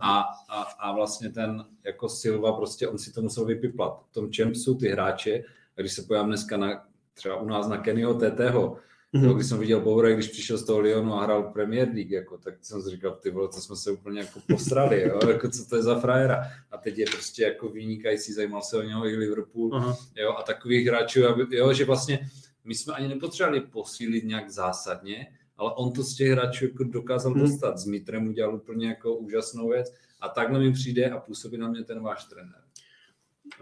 A, 0.00 0.24
a, 0.48 0.62
a 0.62 0.94
vlastně 0.94 1.30
ten 1.30 1.64
jako 1.84 2.08
Silva 2.08 2.52
prostě 2.52 2.88
on 2.88 2.98
si 2.98 3.12
to 3.12 3.22
musel 3.22 3.44
vypiplat. 3.44 4.02
V 4.10 4.12
tom 4.12 4.32
čem 4.32 4.54
jsou 4.54 4.74
ty 4.74 4.88
hráče, 4.88 5.44
a 5.78 5.80
když 5.80 5.92
se 5.92 6.02
pojám 6.02 6.26
dneska 6.26 6.56
na, 6.56 6.84
třeba 7.14 7.40
u 7.40 7.46
nás 7.46 7.68
na 7.68 7.78
Kennyho 7.78 8.14
TTho, 8.14 8.76
Mm-hmm. 9.14 9.34
když 9.34 9.46
jsem 9.46 9.58
viděl 9.58 9.80
Power, 9.80 10.14
když 10.14 10.28
přišel 10.28 10.58
z 10.58 10.64
toho 10.64 10.80
Lyonu 10.80 11.14
a 11.14 11.24
hrál 11.24 11.42
Premier 11.42 11.88
League, 11.88 12.10
jako, 12.10 12.38
tak 12.38 12.54
jsem 12.62 12.82
si 12.82 12.90
říkal, 12.90 13.18
ty 13.22 13.30
vole, 13.30 13.48
to 13.48 13.60
jsme 13.60 13.76
se 13.76 13.90
úplně 13.90 14.20
jako 14.20 14.40
posrali, 14.48 15.02
jo? 15.02 15.20
jako, 15.28 15.50
co 15.50 15.66
to 15.66 15.76
je 15.76 15.82
za 15.82 16.00
frajera. 16.00 16.42
A 16.70 16.76
teď 16.76 16.98
je 16.98 17.06
prostě 17.06 17.42
jako 17.42 17.68
vynikající, 17.68 18.32
zajímal 18.32 18.62
se 18.62 18.76
o 18.76 18.82
něho 18.82 19.06
i 19.06 19.16
Liverpool, 19.16 19.70
uh-huh. 19.70 19.96
jo? 20.16 20.34
a 20.38 20.42
takových 20.42 20.86
hráčů, 20.86 21.26
aby, 21.26 21.56
jo, 21.56 21.72
že 21.72 21.84
vlastně 21.84 22.30
my 22.64 22.74
jsme 22.74 22.94
ani 22.94 23.08
nepotřebovali 23.08 23.60
posílit 23.60 24.24
nějak 24.24 24.50
zásadně, 24.50 25.26
ale 25.56 25.72
on 25.74 25.92
to 25.92 26.02
z 26.02 26.16
těch 26.16 26.30
hráčů 26.30 26.64
jako 26.64 26.84
dokázal 26.84 27.32
hmm. 27.32 27.40
dostat. 27.42 27.78
S 27.78 27.86
Mitrem 27.86 28.28
udělal 28.28 28.54
úplně 28.54 28.88
jako 28.88 29.16
úžasnou 29.16 29.68
věc 29.68 29.94
a 30.20 30.28
takhle 30.28 30.58
mi 30.58 30.72
přijde 30.72 31.10
a 31.10 31.18
působí 31.20 31.58
na 31.58 31.68
mě 31.68 31.84
ten 31.84 32.02
váš 32.02 32.24
trenér. 32.24 32.62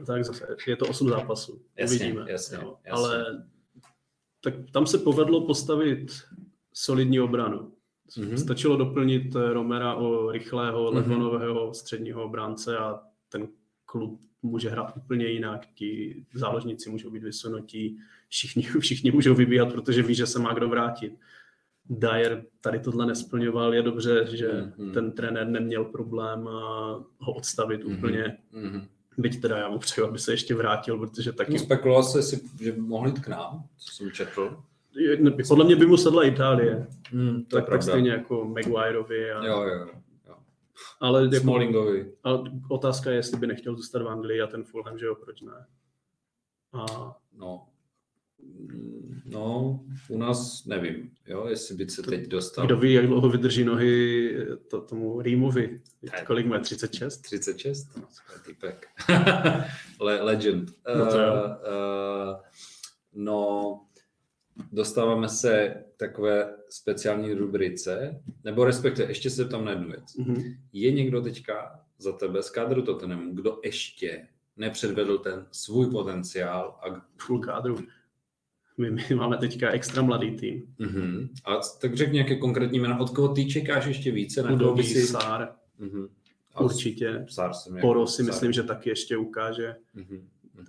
Tak 0.07 0.24
zase, 0.24 0.46
je 0.66 0.76
to 0.76 0.87
8 0.87 1.09
zápasů. 1.09 1.62
Jasně, 1.76 1.96
Uvidíme. 1.96 2.20
Jasně, 2.30 2.57
jasně. 2.57 2.90
Ale 2.90 3.44
tak 4.44 4.54
tam 4.72 4.87
se 4.87 4.98
povedlo 4.98 5.46
postavit 5.46 6.12
solidní 6.72 7.20
obranu. 7.20 7.72
Mm-hmm. 8.16 8.35
Stačilo 8.35 8.76
doplnit 8.76 9.35
Romera 9.52 9.94
o 9.94 10.30
rychlého, 10.30 10.90
mm-hmm. 10.90 10.94
levonového 10.94 11.74
středního 11.74 12.24
obránce 12.24 12.78
a 12.78 13.00
ten 13.28 13.48
klub 13.87 14.20
může 14.42 14.70
hrát 14.70 14.96
úplně 14.96 15.26
jinak, 15.26 15.66
ti 15.74 16.24
záložníci 16.35 16.90
můžou 16.90 17.11
být 17.11 17.22
vysunutí, 17.22 17.98
všichni, 18.28 18.62
všichni 18.80 19.11
můžou 19.11 19.35
vybíhat, 19.35 19.72
protože 19.72 20.02
ví, 20.02 20.14
že 20.14 20.26
se 20.26 20.38
má 20.38 20.54
kdo 20.54 20.68
vrátit. 20.68 21.12
Dyer 21.90 22.44
tady 22.61 22.78
tohle 22.78 23.07
nesplňoval, 23.07 23.74
je 23.74 23.83
dobře, 23.83 24.26
že 24.37 24.48
mm-hmm. 24.52 24.92
ten 24.92 25.12
trenér 25.12 25.48
neměl 25.48 25.85
problém 25.85 26.44
ho 27.18 27.33
odstavit 27.35 27.85
mm-hmm. 27.85 27.98
úplně. 27.98 28.38
Mm-hmm. 28.52 28.88
Byť 29.18 29.40
teda 29.40 29.59
já 29.59 29.68
mu 29.68 29.79
přeju, 29.79 30.07
aby 30.07 30.18
se 30.18 30.33
ještě 30.33 30.55
vrátil, 30.55 30.98
protože 30.98 31.33
taky... 31.33 31.53
No, 31.53 31.59
spekuloval 31.59 32.03
se, 32.03 32.22
si, 32.22 32.40
že 32.61 32.72
mohl 32.72 33.07
jít 33.07 33.20
k 33.20 33.29
nám, 33.29 33.64
co 33.79 33.94
jsem 33.94 34.11
četl. 34.11 34.62
Podle 35.48 35.64
mě 35.64 35.77
by 35.77 35.87
mu 35.87 35.96
sedla 35.96 36.24
Itálie. 36.24 36.87
Mm, 37.12 37.44
to 37.44 37.57
tak, 37.57 37.68
tak 37.68 37.83
stejně 37.83 38.11
jako 38.11 38.44
Maguireovi. 38.44 39.33
A... 39.33 39.44
Jo, 39.46 39.62
jo. 39.62 39.87
Ale 41.00 41.24
jako, 41.24 41.37
Smallingovi. 41.37 42.12
Ale 42.22 42.42
otázka 42.70 43.11
je, 43.11 43.16
jestli 43.16 43.38
by 43.38 43.46
nechtěl 43.46 43.77
zůstat 43.77 44.03
v 44.03 44.09
Anglii 44.09 44.40
a 44.40 44.46
ten 44.46 44.64
Fulham, 44.64 44.98
že 44.98 45.07
jo, 45.07 45.14
proč 45.14 45.40
ne? 45.40 45.66
A... 46.72 46.87
No, 47.37 47.66
No, 49.26 49.80
u 50.09 50.18
nás 50.18 50.64
nevím, 50.66 51.11
jo, 51.26 51.46
jestli 51.48 51.74
by 51.74 51.88
se 51.88 52.02
to, 52.02 52.11
teď 52.11 52.28
dostal. 52.28 52.66
Kdo 52.66 52.76
ví, 52.76 52.92
jak 52.92 53.07
dlouho 53.07 53.28
vydrží 53.28 53.64
nohy 53.64 54.37
to, 54.70 54.80
tomu 54.80 55.22
Rýmovi? 55.22 55.80
Kolik 56.26 56.46
má? 56.46 56.59
36? 56.59 57.18
36? 57.18 57.96
No, 57.96 58.02
typek. 58.46 58.87
Le, 60.00 60.22
legend. 60.22 60.70
No, 60.98 61.07
to 61.07 61.16
uh, 61.16 61.22
uh, 61.22 62.40
no, 63.14 63.80
dostáváme 64.72 65.28
se 65.28 65.74
k 65.94 65.96
takové 65.96 66.57
speciální 66.68 67.35
rubrice, 67.35 68.22
nebo 68.44 68.64
respektive 68.64 69.11
ještě 69.11 69.30
se 69.30 69.44
tam 69.44 69.64
na 69.64 69.70
jednu 69.70 69.88
věc. 69.88 70.16
Mm-hmm. 70.18 70.57
Je 70.72 70.92
někdo 70.92 71.22
teďka 71.22 71.80
za 71.98 72.12
tebe 72.12 72.42
z 72.42 72.50
kádru 72.50 72.83
Tottenhamu, 72.83 73.35
kdo 73.35 73.61
ještě 73.64 74.28
nepředvedl 74.57 75.18
ten 75.18 75.46
svůj 75.52 75.90
potenciál? 75.90 76.78
A... 76.83 77.07
Full 77.18 77.40
kádru. 77.40 77.76
My, 78.76 78.90
my 78.90 79.04
máme 79.14 79.37
teďka 79.37 79.70
extra 79.70 80.02
mladý 80.02 80.37
tým. 80.37 80.62
Mm-hmm. 80.80 81.28
A 81.44 81.60
tak 81.80 81.96
řekni 81.96 82.14
nějaké 82.14 82.37
konkrétní 82.37 82.78
jména. 82.78 83.00
Od 83.00 83.10
koho 83.10 83.28
ty 83.28 83.46
čekáš 83.46 83.87
ještě 83.87 84.10
více? 84.10 84.42
Na 84.42 84.72
by 84.72 84.82
si... 84.82 85.06
Sár. 85.06 85.52
Mm-hmm. 85.80 86.08
Určitě. 86.60 87.26
Sár 87.28 87.54
jsem 87.54 87.76
Poro 87.80 88.06
si 88.06 88.16
Sár. 88.16 88.26
myslím, 88.26 88.52
že 88.52 88.62
taky 88.62 88.90
ještě 88.90 89.16
ukáže. 89.16 89.76
Mm-hmm. 89.96 90.20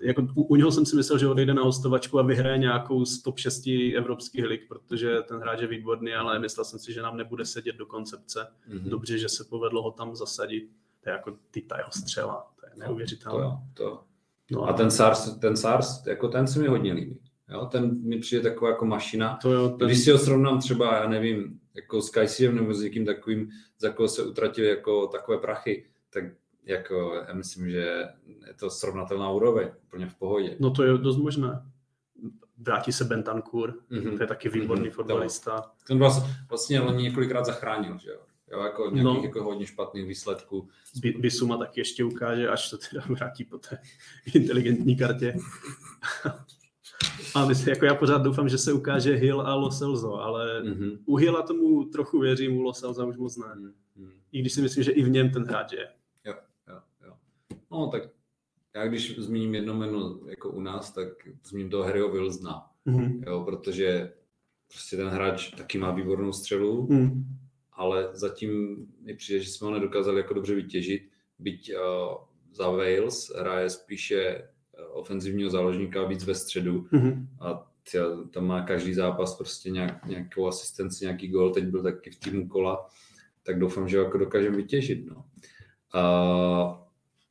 Jako, 0.01 0.27
u, 0.35 0.43
u 0.43 0.55
něho 0.55 0.71
jsem 0.71 0.85
si 0.85 0.95
myslel, 0.95 1.19
že 1.19 1.27
odejde 1.27 1.53
na 1.53 1.63
hostovačku 1.63 2.19
a 2.19 2.23
vyhraje 2.23 2.57
nějakou 2.57 3.05
z 3.05 3.21
top 3.21 3.39
6 3.39 3.67
evropských 3.97 4.45
lig, 4.45 4.67
protože 4.67 5.17
ten 5.27 5.37
hráč 5.37 5.61
je 5.61 5.67
výborný, 5.67 6.13
ale 6.13 6.39
myslel 6.39 6.65
jsem 6.65 6.79
si, 6.79 6.93
že 6.93 7.01
nám 7.01 7.17
nebude 7.17 7.45
sedět 7.45 7.75
do 7.75 7.85
koncepce. 7.85 8.47
Mm-hmm. 8.69 8.89
Dobře, 8.89 9.17
že 9.17 9.29
se 9.29 9.43
povedlo 9.43 9.83
ho 9.83 9.91
tam 9.91 10.15
zasadit. 10.15 10.69
To 11.03 11.09
je 11.09 11.13
jako 11.13 11.37
ty 11.51 11.61
ta 11.61 11.77
jeho 11.77 11.91
střela. 11.91 12.51
To 12.59 12.65
je 12.65 12.87
neuvěřitelné. 12.87 13.43
To, 13.43 13.83
to. 13.83 14.03
No, 14.51 14.63
a 14.63 14.73
ten 14.73 14.91
SARS, 14.91 15.37
ten 15.39 15.57
SARS, 15.57 16.05
jako 16.07 16.27
ten 16.27 16.47
se 16.47 16.59
mi 16.59 16.67
hodně 16.67 16.93
líbí. 16.93 17.19
Jo, 17.49 17.65
ten 17.65 18.07
mi 18.07 18.19
přijde 18.19 18.49
taková 18.49 18.71
jako 18.71 18.85
mašina. 18.85 19.39
To 19.41 19.51
jo, 19.51 19.69
ten... 19.69 19.87
Když 19.87 19.99
si 19.99 20.11
ho 20.11 20.17
srovnám 20.17 20.59
třeba, 20.59 20.97
já 20.97 21.09
nevím, 21.09 21.59
jako 21.73 22.01
s 22.01 22.09
Kajsiem 22.09 22.55
nebo 22.55 22.73
s 22.73 22.81
někým 22.81 23.05
takovým, 23.05 23.49
za 23.79 23.89
koho 23.89 24.07
se 24.07 24.23
utratili 24.23 24.67
jako 24.67 25.07
takové 25.07 25.37
prachy, 25.37 25.85
tak 26.09 26.23
jako 26.65 27.23
já 27.27 27.33
myslím, 27.33 27.69
že 27.69 28.07
je 28.47 28.53
to 28.59 28.69
srovnatelná 28.69 29.31
úroveň, 29.31 29.67
úplně 29.87 30.07
v 30.07 30.15
pohodě. 30.15 30.55
No 30.59 30.71
to 30.71 30.83
je 30.83 30.97
dost 30.97 31.17
možné. 31.17 31.61
Vrátí 32.57 32.91
se 32.91 33.03
Bentancur, 33.03 33.73
mm-hmm. 33.91 34.17
to 34.17 34.23
je 34.23 34.27
taky 34.27 34.49
výborný 34.49 34.89
mm-hmm. 34.89 34.91
fotbalista. 34.91 35.71
Ten 35.87 35.97
vlastně, 35.97 36.33
vlastně 36.49 36.79
loni 36.79 37.03
několikrát 37.03 37.45
zachránil, 37.45 37.97
že 37.97 38.09
jo? 38.09 38.19
Jo, 38.51 38.63
jako 38.63 38.89
nějakých 38.93 39.21
no. 39.21 39.23
jako 39.23 39.43
hodně 39.43 39.65
špatných 39.65 40.07
výsledků. 40.07 40.69
Bisuma 41.19 41.57
taky 41.57 41.79
ještě 41.79 42.03
ukáže, 42.03 42.49
až 42.49 42.69
to 42.69 42.77
teda 42.77 43.03
vrátí 43.09 43.43
po 43.43 43.57
té 43.57 43.77
inteligentní 44.33 44.97
kartě. 44.97 45.35
A 47.35 47.45
myslím, 47.45 47.69
jako 47.69 47.85
já 47.85 47.95
pořád 47.95 48.21
doufám, 48.21 48.49
že 48.49 48.57
se 48.57 48.73
ukáže 48.73 49.15
Hill 49.15 49.41
a 49.41 49.55
Lo 49.55 49.69
Celso, 49.69 50.13
ale 50.13 50.63
mm-hmm. 50.63 50.99
u 51.05 51.15
Hilla 51.15 51.41
tomu 51.41 51.83
trochu 51.83 52.19
věřím, 52.19 52.57
u 52.57 52.61
Lo 52.61 52.73
Celso 52.73 53.07
už 53.07 53.17
moc 53.17 53.37
ne. 53.37 53.45
Mm-hmm. 53.45 54.11
I 54.31 54.41
když 54.41 54.53
si 54.53 54.61
myslím, 54.61 54.83
že 54.83 54.91
i 54.91 55.03
v 55.03 55.09
něm 55.09 55.29
ten 55.29 55.43
hráč 55.43 55.73
je. 55.73 55.87
Jo, 56.25 56.33
jo, 56.67 56.79
jo. 57.05 57.13
No 57.71 57.87
tak 57.87 58.03
já 58.75 58.87
když 58.87 59.19
zmíním 59.19 59.55
jedno 59.55 59.73
jméno 59.73 60.19
jako 60.29 60.49
u 60.49 60.61
nás, 60.61 60.93
tak 60.93 61.07
zmíním 61.43 61.69
toho 61.69 61.83
Harryho 61.83 62.11
Wilsona, 62.11 62.71
mm-hmm. 62.87 63.23
jo, 63.27 63.43
protože 63.45 64.13
prostě 64.67 64.97
ten 64.97 65.07
hráč 65.07 65.51
taky 65.51 65.77
má 65.77 65.91
výbornou 65.91 66.33
střelu, 66.33 66.87
mm. 66.89 67.23
ale 67.71 68.09
zatím 68.13 68.77
mi 69.01 69.13
přijde, 69.13 69.39
že 69.39 69.51
jsme 69.51 69.67
ho 69.67 69.73
nedokázali 69.73 70.17
jako 70.17 70.33
dobře 70.33 70.55
vytěžit, 70.55 71.09
byť 71.39 71.73
uh, 71.73 72.17
za 72.51 72.69
Wales 72.69 73.31
hraje 73.37 73.69
spíše 73.69 74.47
ofenzivního 74.93 75.49
záložníka 75.49 76.05
víc 76.05 76.25
ve 76.25 76.35
středu 76.35 76.87
mm-hmm. 76.93 77.27
a 77.39 77.67
tě, 77.91 78.01
tam 78.31 78.45
má 78.47 78.61
každý 78.61 78.93
zápas 78.93 79.35
prostě 79.35 79.69
nějak, 79.69 80.05
nějakou 80.05 80.47
asistenci, 80.47 81.05
nějaký 81.05 81.27
gol, 81.27 81.49
teď 81.49 81.65
byl 81.65 81.83
taky 81.83 82.11
v 82.11 82.19
týmu 82.19 82.47
kola, 82.47 82.87
tak 83.43 83.59
doufám, 83.59 83.87
že 83.87 83.97
ho 83.97 84.03
jako 84.03 84.17
dokážeme 84.17 84.57
vytěžit. 84.57 85.05
No. 85.05 85.25
A 85.93 86.81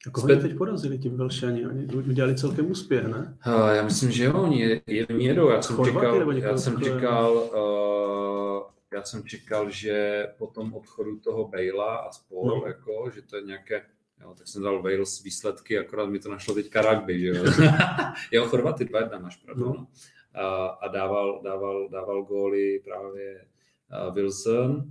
a 0.07 0.11
koho 0.11 0.27
Zpět... 0.27 0.43
teď 0.43 0.57
porazili 0.57 0.99
ti 0.99 1.09
Velšani? 1.09 1.67
Oni 1.67 1.87
udělali 1.87 2.35
celkem 2.35 2.71
úspěch, 2.71 3.05
ne? 3.05 3.37
A 3.41 3.73
já 3.73 3.83
myslím, 3.85 4.11
že 4.11 4.25
jo, 4.25 4.43
oni, 4.43 4.81
jedou. 4.87 5.51
Já 5.51 5.63
jsem 5.63 5.85
čekal, 5.85 6.33
já 6.33 6.57
jsem 6.57 6.81
čekal, 6.81 7.33
uh, 7.37 8.63
já 8.93 9.03
jsem 9.03 9.25
čekal, 9.25 9.71
že 9.71 10.27
po 10.39 10.47
tom 10.47 10.75
odchodu 10.75 11.19
toho 11.19 11.49
Bejla 11.49 11.97
a 11.97 12.13
spol, 12.13 12.49
no. 12.49 12.67
jako, 12.67 13.11
že 13.15 13.23
to 13.23 13.37
je 13.37 13.43
nějaké 13.43 13.83
Jo, 14.25 14.35
tak 14.39 14.49
jsem 14.49 14.63
dal 14.63 14.83
Wales 14.83 15.23
výsledky, 15.23 15.79
akorát 15.79 16.07
mi 16.07 16.19
to 16.19 16.31
našlo 16.31 16.55
teďka 16.55 16.83
rugby, 16.83 17.21
že 17.21 17.27
jo. 17.27 17.45
jo, 18.33 18.47
Chorvaty 18.47 18.85
2-1, 18.85 19.23
máš 19.23 19.37
pravdu. 19.37 19.65
No. 19.65 19.87
A, 20.35 20.67
a 20.67 20.89
dával, 20.89 21.41
dával, 21.45 21.89
dával 21.89 22.23
góly 22.23 22.81
právě 22.85 23.47
Wilson. 24.15 24.91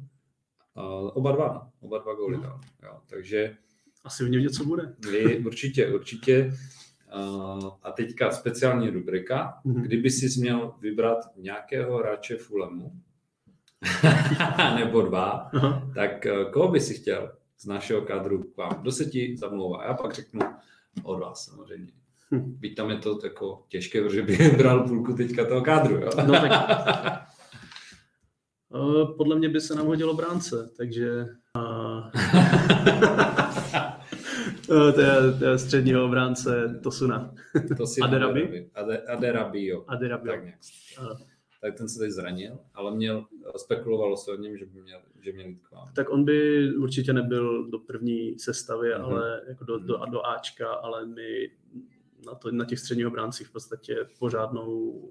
A 0.75 0.83
oba 0.95 1.31
dva, 1.31 1.47
no. 1.53 1.71
oba 1.79 1.97
dva 1.97 2.13
góly 2.13 2.37
no. 2.37 2.43
dal. 2.43 2.59
Jo, 2.83 2.99
takže... 3.09 3.57
Asi 4.05 4.25
v 4.25 4.29
něm 4.29 4.41
něco 4.41 4.65
bude. 4.65 4.95
Určitě, 5.45 5.93
určitě. 5.93 6.53
A 7.83 7.91
teďka 7.91 8.31
speciální 8.31 8.89
rubrika. 8.89 9.61
Mm-hmm. 9.65 9.81
Kdyby 9.81 10.09
si 10.09 10.39
měl 10.39 10.73
vybrat 10.79 11.17
nějakého 11.37 11.97
hráče 11.97 12.37
Fulemu, 12.37 12.91
nebo 14.75 15.01
dva, 15.01 15.29
Aha. 15.29 15.91
tak 15.95 16.25
eh, 16.25 16.45
koho 16.53 16.67
by 16.67 16.79
si 16.79 16.93
chtěl? 16.93 17.31
Z 17.57 17.65
našeho 17.65 18.01
kadru 18.01 18.43
k 18.43 18.57
vám. 18.57 18.81
Kdo 18.81 18.91
se 18.91 19.05
ti 19.05 19.37
zamlouvá? 19.37 19.85
Já 19.85 19.93
pak 19.93 20.13
řeknu 20.13 20.41
od 21.03 21.19
vás 21.19 21.45
samozřejmě. 21.45 21.91
Hm. 22.31 22.55
Byť 22.59 22.75
tam 22.75 22.89
je 22.89 22.97
to 22.97 23.19
jako 23.23 23.63
těžké, 23.67 24.01
protože 24.01 24.21
by 24.21 24.37
bral 24.57 24.87
půlku 24.87 25.13
teďka 25.13 25.45
toho 25.45 25.61
kádru. 25.61 25.95
Jo? 25.95 26.09
No, 26.27 26.33
tak... 26.33 26.51
Podle 29.17 29.35
mě 29.35 29.49
by 29.49 29.61
se 29.61 29.75
nám 29.75 29.85
hodilo 29.85 30.13
bránce, 30.13 30.69
takže 30.77 31.25
to, 34.67 35.01
je, 35.01 35.31
to 35.39 35.45
je 35.45 35.57
středního 35.57 36.05
obránce 36.05 36.79
Tosuna. 36.83 37.33
To 37.77 37.87
si 37.87 38.01
Aderabi? 38.01 38.69
Ade, 38.75 38.97
Aderabi, 38.97 39.65
jo. 39.65 39.85
Aderabi. 39.87 40.29
Tak 40.29 40.43
nějak 40.43 40.59
tak 41.63 41.76
ten 41.78 41.89
se 41.89 41.99
teď 41.99 42.12
zranil, 42.12 42.60
ale 42.73 42.95
měl, 42.95 43.26
spekulovalo 43.58 44.17
se 44.17 44.32
o 44.32 44.36
něm, 44.36 44.58
že 44.58 44.65
by 44.65 44.82
měl, 44.82 44.99
že 45.21 45.34
měl 45.34 45.47
jít 45.47 45.60
k 45.62 45.71
vám. 45.71 45.89
Tak 45.95 46.10
on 46.10 46.26
by 46.26 46.69
určitě 46.76 47.13
nebyl 47.13 47.69
do 47.69 47.80
první 47.80 48.39
sestavy, 48.39 48.89
mm-hmm. 48.89 49.04
ale 49.04 49.41
jako 49.47 49.65
do, 49.65 49.78
do, 49.78 49.97
do 50.12 50.26
Ačka, 50.26 50.69
ale 50.69 51.06
my 51.06 51.52
na, 52.26 52.36
to, 52.36 52.52
na 52.52 52.65
těch 52.65 52.80
středních 52.80 53.08
obráncích 53.08 53.47
v 53.47 53.52
podstatě 53.52 54.08
pořádnou, 54.19 55.02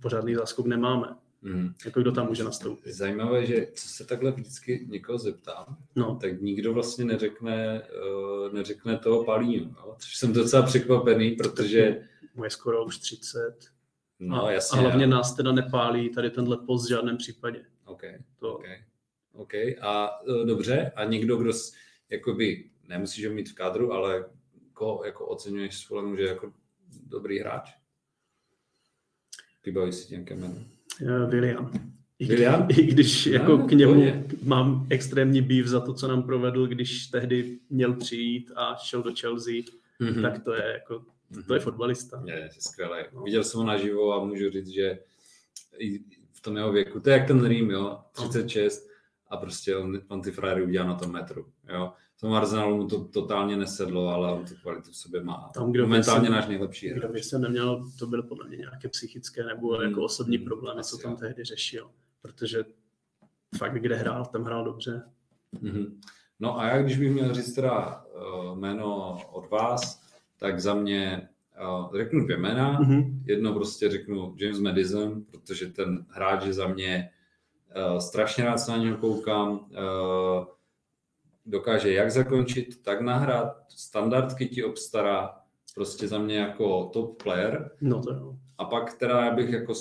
pořádný 0.00 0.34
záskok 0.34 0.66
nemáme. 0.66 1.16
Mm. 1.42 1.74
Jako 1.84 2.00
kdo 2.00 2.12
tam 2.12 2.26
může 2.26 2.44
nastoupit. 2.44 2.92
Zajímavé, 2.92 3.46
že 3.46 3.66
co 3.74 3.88
se 3.88 4.04
takhle 4.04 4.32
vždycky 4.32 4.86
někoho 4.90 5.18
zeptám, 5.18 5.76
no. 5.96 6.18
tak 6.20 6.40
nikdo 6.40 6.74
vlastně 6.74 7.04
neřekne, 7.04 7.82
uh, 7.82 8.52
neřekne 8.52 8.98
toho 8.98 9.24
Palínu. 9.24 9.74
No? 9.76 9.96
Což 9.98 10.16
jsem 10.16 10.32
docela 10.32 10.62
překvapený, 10.62 11.30
protože... 11.30 12.08
Moje 12.34 12.50
skoro 12.50 12.84
už 12.84 12.98
30. 12.98 13.73
No, 14.28 14.44
a, 14.44 14.52
jasně. 14.52 14.78
A 14.78 14.82
hlavně 14.82 15.06
nás 15.06 15.34
teda 15.34 15.52
nepálí 15.52 16.10
tady 16.10 16.30
tenhle 16.30 16.56
post 16.56 16.86
v 16.86 16.88
žádném 16.88 17.16
případě. 17.16 17.64
OK, 17.84 18.02
to... 18.38 18.54
OK. 18.54 18.64
OK. 19.32 19.54
A 19.80 20.20
uh, 20.26 20.46
dobře, 20.46 20.92
a 20.96 21.04
někdo, 21.04 21.36
kdo 21.36 21.52
jakoby, 22.10 22.70
nemusíš 22.88 23.26
ho 23.26 23.32
mít 23.34 23.48
v 23.48 23.54
kádru, 23.54 23.92
ale 23.92 24.24
koho 24.72 25.04
jako 25.04 25.26
oceňuješ 25.26 25.76
s 25.76 25.82
Fulhamu, 25.82 26.16
že 26.16 26.22
jako 26.22 26.52
dobrý 27.06 27.38
hráč? 27.38 27.70
Vybaví 29.66 29.92
si 29.92 30.14
nějaké 30.14 30.34
jméno? 30.34 30.54
William. 31.28 31.70
I, 32.18 32.26
William? 32.26 32.68
I 32.70 32.86
když 32.86 33.26
jako 33.40 33.56
no, 33.56 33.66
k 33.66 33.70
němu 33.70 34.00
je. 34.00 34.24
mám 34.42 34.86
extrémní 34.90 35.42
býv 35.42 35.66
za 35.66 35.80
to, 35.80 35.94
co 35.94 36.08
nám 36.08 36.22
provedl, 36.22 36.66
když 36.66 37.06
tehdy 37.06 37.58
měl 37.70 37.94
přijít 37.94 38.50
a 38.56 38.76
šel 38.76 39.02
do 39.02 39.12
Chelsea, 39.20 39.54
mm-hmm. 40.00 40.22
tak 40.22 40.44
to 40.44 40.54
je 40.54 40.72
jako 40.72 41.04
to 41.42 41.54
je 41.54 41.60
fotbalista. 41.60 42.22
Je, 42.26 42.34
je 42.34 42.50
skvělé. 42.58 43.06
No. 43.12 43.22
Viděl 43.22 43.44
jsem 43.44 43.58
ho 43.60 43.66
naživo 43.66 44.12
a 44.12 44.24
můžu 44.24 44.50
říct, 44.50 44.68
že 44.68 44.98
i 45.78 45.98
v 46.32 46.40
tom 46.40 46.56
jeho 46.56 46.72
věku, 46.72 47.00
to 47.00 47.10
je 47.10 47.18
jak 47.18 47.26
ten 47.26 47.46
Rým, 47.46 47.70
jo, 47.70 47.98
36 48.12 48.88
a 49.28 49.36
prostě 49.36 49.76
on, 49.76 50.00
on 50.08 50.22
ty 50.22 50.30
frajery 50.30 50.62
udělá 50.62 50.86
na 50.86 50.94
tom 50.94 51.12
metru, 51.12 51.46
jo. 51.68 51.92
tomu 52.20 52.34
Arsenalu 52.34 52.76
mu 52.76 52.88
to 52.88 53.04
totálně 53.04 53.56
nesedlo, 53.56 54.08
ale 54.08 54.32
on 54.32 54.44
tu 54.44 54.54
kvalitu 54.62 54.90
v 54.90 54.96
sobě 54.96 55.24
má. 55.24 55.50
Tam, 55.54 55.72
kdo 55.72 55.82
Momentálně 55.82 56.30
náš 56.30 56.46
nejlepší 56.46 56.88
hráč. 56.88 56.98
Kdo 56.98 57.12
by 57.12 57.22
se 57.22 57.38
neměl, 57.38 57.90
to 57.98 58.06
byly 58.06 58.22
podle 58.22 58.48
mě 58.48 58.56
nějaké 58.56 58.88
psychické 58.88 59.44
nebo 59.44 59.72
hmm. 59.72 59.88
jako 59.88 60.02
osobní 60.02 60.36
hmm, 60.36 60.46
problémy, 60.46 60.84
co 60.84 60.98
tam 60.98 61.10
jo. 61.10 61.16
tehdy 61.16 61.44
řešil. 61.44 61.90
Protože 62.22 62.64
fakt, 63.58 63.74
kde 63.74 63.96
hrál, 63.96 64.24
tam 64.24 64.44
hrál 64.44 64.64
dobře. 64.64 65.02
Hmm. 65.62 66.00
No 66.40 66.58
a 66.58 66.66
já, 66.66 66.82
když 66.82 66.98
bych 66.98 67.12
měl 67.12 67.34
říct 67.34 67.54
teda 67.54 68.04
uh, 68.04 68.58
jméno 68.58 69.18
od 69.32 69.50
vás, 69.50 70.03
tak 70.38 70.60
za 70.60 70.74
mě 70.74 71.28
uh, 71.62 71.96
řeknu 71.96 72.24
dvě 72.24 72.36
jména. 72.36 72.80
Mm-hmm. 72.80 73.22
Jedno 73.24 73.54
prostě 73.54 73.90
řeknu 73.90 74.34
James 74.38 74.60
Madison, 74.60 75.24
protože 75.24 75.66
ten 75.66 76.06
hráč 76.08 76.44
je 76.44 76.52
za 76.52 76.68
mě 76.68 77.10
uh, 77.92 77.98
strašně 77.98 78.44
rád 78.44 78.58
se 78.58 78.70
na 78.70 78.76
něho 78.76 78.96
koukám. 78.96 79.50
Uh, 79.52 80.44
dokáže 81.46 81.92
jak 81.92 82.10
zakončit, 82.10 82.82
tak 82.82 83.00
nahrát, 83.00 83.56
standardky 83.68 84.46
ti 84.46 84.64
obstará, 84.64 85.34
prostě 85.74 86.08
za 86.08 86.18
mě 86.18 86.38
jako 86.38 86.84
top 86.84 87.22
player. 87.22 87.70
No 87.80 88.02
to 88.02 88.14
jo. 88.14 88.36
A 88.58 88.64
pak 88.64 88.98
teda 88.98 89.24
já 89.24 89.34
bych 89.34 89.50
jako 89.50 89.72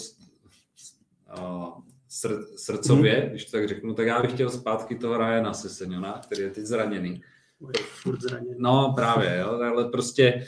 uh, 1.38 1.82
sr, 2.08 2.46
srdcově, 2.56 3.24
mm. 3.24 3.30
když 3.30 3.46
to 3.46 3.52
tak 3.52 3.68
řeknu, 3.68 3.94
tak 3.94 4.08
já 4.08 4.22
bych 4.22 4.32
chtěl 4.34 4.50
zpátky 4.50 4.96
toho 4.96 5.18
Ryana 5.18 5.54
Seseniona, 5.54 6.22
který 6.24 6.42
je 6.42 6.50
teď 6.50 6.66
zraněný. 6.66 7.22
Furt 7.82 8.22
zraněný. 8.22 8.56
No 8.58 8.94
právě, 8.96 9.38
jo, 9.40 9.50
ale 9.50 9.90
prostě 9.90 10.46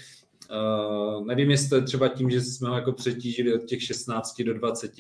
uh, 0.52 1.26
nevím, 1.26 1.52
jestli 1.52 1.70
to 1.70 1.76
je 1.76 1.82
třeba 1.82 2.08
tím, 2.08 2.30
že 2.30 2.42
jsme 2.42 2.70
ho 2.70 2.76
jako 2.76 2.92
přetížili 2.92 3.54
od 3.54 3.64
těch 3.64 3.84
16 3.84 4.42
do 4.42 4.54
20, 4.54 4.92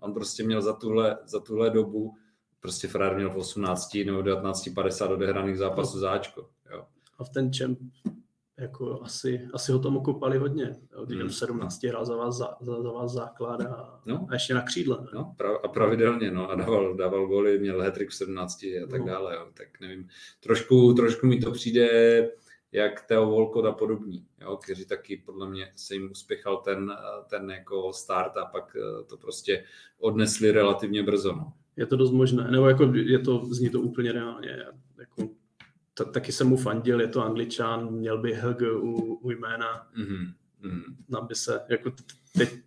on 0.00 0.14
prostě 0.14 0.42
měl 0.42 0.62
za 0.62 0.72
tuhle, 0.72 1.18
za 1.26 1.40
tuhle 1.40 1.70
dobu 1.70 2.14
prostě 2.60 2.88
Ferrari 2.88 3.16
měl 3.16 3.30
v 3.30 3.36
18 3.36 3.98
nebo 4.06 4.22
19, 4.22 4.68
50 4.74 5.10
odehraných 5.10 5.58
zápasů 5.58 5.96
no. 5.96 6.00
záčko. 6.00 6.48
Jo. 6.72 6.84
A 7.18 7.24
v 7.24 7.28
ten 7.28 7.52
čemp 7.52 7.78
jako 8.60 9.00
asi, 9.02 9.48
asi 9.52 9.72
ho 9.72 9.78
tomu 9.78 10.00
kopali 10.00 10.38
hodně. 10.38 10.76
Když 11.06 11.18
hmm. 11.18 11.30
17 11.30 11.84
hrál 11.84 12.04
za 12.04 12.16
vás, 12.16 12.36
za, 12.36 12.56
za, 12.60 12.92
vás 12.92 13.12
základ 13.12 13.60
a, 13.60 14.00
no. 14.06 14.26
a 14.28 14.34
ještě 14.34 14.54
na 14.54 14.62
křídle. 14.62 14.98
Ne? 15.00 15.08
No, 15.14 15.34
pra, 15.36 15.56
a 15.56 15.68
pravidelně, 15.68 16.30
no, 16.30 16.50
a 16.50 16.54
dával, 16.54 16.94
dával 16.96 17.26
goly, 17.26 17.58
měl 17.58 17.80
hetrik 17.80 18.10
v 18.10 18.14
17 18.14 18.62
a 18.62 18.86
tak 18.90 19.00
no. 19.00 19.06
dále, 19.06 19.34
jo. 19.34 19.46
tak 19.54 19.80
nevím. 19.80 20.08
Trošku, 20.40 20.92
trošku 20.92 21.26
mi 21.26 21.38
to 21.38 21.50
přijde 21.50 21.88
jak 22.72 23.06
Theo 23.06 23.26
Volkot 23.26 23.64
a 23.64 23.72
podobní, 23.72 24.26
jo, 24.40 24.56
kteří 24.56 24.86
taky 24.86 25.22
podle 25.26 25.50
mě 25.50 25.72
se 25.76 25.94
jim 25.94 26.10
uspěchal 26.10 26.56
ten, 26.56 26.92
ten 27.30 27.50
jako 27.50 27.92
start 27.92 28.36
a 28.36 28.44
pak 28.44 28.76
eh, 28.76 29.04
to 29.04 29.16
prostě 29.16 29.64
odnesli 29.98 30.50
relativně 30.50 31.02
brzo. 31.02 31.32
No 31.32 31.52
je 31.80 31.86
to 31.86 31.96
dost 31.96 32.10
možné, 32.10 32.50
nebo 32.50 32.68
jako 32.68 32.92
je 32.94 33.18
to, 33.18 33.44
zní 33.44 33.70
to 33.70 33.80
úplně 33.80 34.12
reálně. 34.12 34.64
Taky 36.04 36.32
jsem 36.32 36.48
mu 36.48 36.56
fandil, 36.56 37.00
je 37.00 37.08
to 37.08 37.24
angličan, 37.24 37.90
měl 37.90 38.18
by 38.18 38.34
HG 38.34 38.62
u, 38.62 39.18
u 39.22 39.30
jména, 39.30 39.86
mm-hmm. 39.98 40.32
Nám 41.08 41.26
by 41.26 41.34
se, 41.34 41.60
jako 41.68 41.92
teď, 42.38 42.58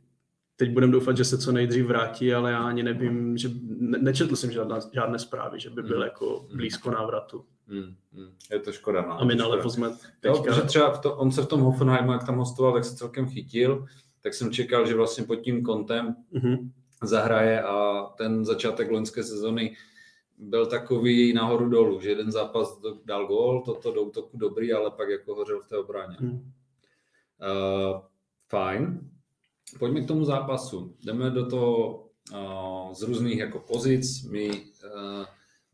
teď 0.55 0.71
budem 0.71 0.91
doufat, 0.91 1.17
že 1.17 1.25
se 1.25 1.37
co 1.37 1.51
nejdřív 1.51 1.85
vrátí, 1.85 2.33
ale 2.33 2.51
já 2.51 2.63
ani 2.63 2.83
nevím, 2.83 3.37
že 3.37 3.49
ne, 3.65 3.97
nečetl 3.97 4.35
jsem 4.35 4.51
žádná, 4.51 4.79
žádné 4.93 5.19
zprávy, 5.19 5.59
že 5.59 5.69
by 5.69 5.83
byl 5.83 5.97
mm. 5.97 6.03
jako 6.03 6.47
blízko 6.55 6.91
návratu. 6.91 7.45
Mm, 7.67 7.95
mm. 8.11 8.29
Je 8.51 8.59
to 8.59 8.71
škoda. 8.71 9.01
No. 9.01 9.21
A 9.21 9.25
my 9.25 9.35
na 9.35 9.47
levo 9.47 9.69
jsme 9.69 9.89
teďka... 10.19 10.55
Jo, 10.55 10.61
třeba 10.65 10.91
v 10.91 10.99
to, 10.99 11.15
on 11.15 11.31
se 11.31 11.41
v 11.41 11.47
tom 11.47 11.61
Hoffenheimu, 11.61 12.11
jak 12.11 12.25
tam 12.25 12.37
hostoval, 12.37 12.73
tak 12.73 12.85
se 12.85 12.95
celkem 12.95 13.29
chytil, 13.29 13.85
tak 14.21 14.33
jsem 14.33 14.51
čekal, 14.51 14.87
že 14.87 14.95
vlastně 14.95 15.23
pod 15.23 15.35
tím 15.35 15.63
kontem 15.63 16.15
mm-hmm 16.33 16.69
zahraje 17.07 17.61
a 17.61 18.03
ten 18.17 18.45
začátek 18.45 18.91
loňské 18.91 19.23
sezony 19.23 19.75
byl 20.37 20.65
takový 20.65 21.33
nahoru 21.33 21.69
dolů, 21.69 22.01
že 22.01 22.09
jeden 22.09 22.31
zápas 22.31 22.81
dal 23.05 23.27
gól, 23.27 23.61
toto 23.61 23.91
do 23.91 24.01
útoku 24.01 24.37
dobrý, 24.37 24.73
ale 24.73 24.91
pak 24.91 25.09
jako 25.09 25.35
hořel 25.35 25.59
v 25.59 25.67
té 25.67 25.77
obraně. 25.77 26.15
Hmm. 26.19 26.31
Uh, 26.31 28.01
fajn. 28.49 29.09
Pojďme 29.79 30.01
k 30.01 30.07
tomu 30.07 30.25
zápasu. 30.25 30.95
Jdeme 31.05 31.29
do 31.29 31.45
toho 31.45 31.99
uh, 32.33 32.93
z 32.93 33.01
různých 33.01 33.37
jako 33.37 33.59
pozic. 33.59 34.23
My 34.23 34.49
uh, 34.49 35.25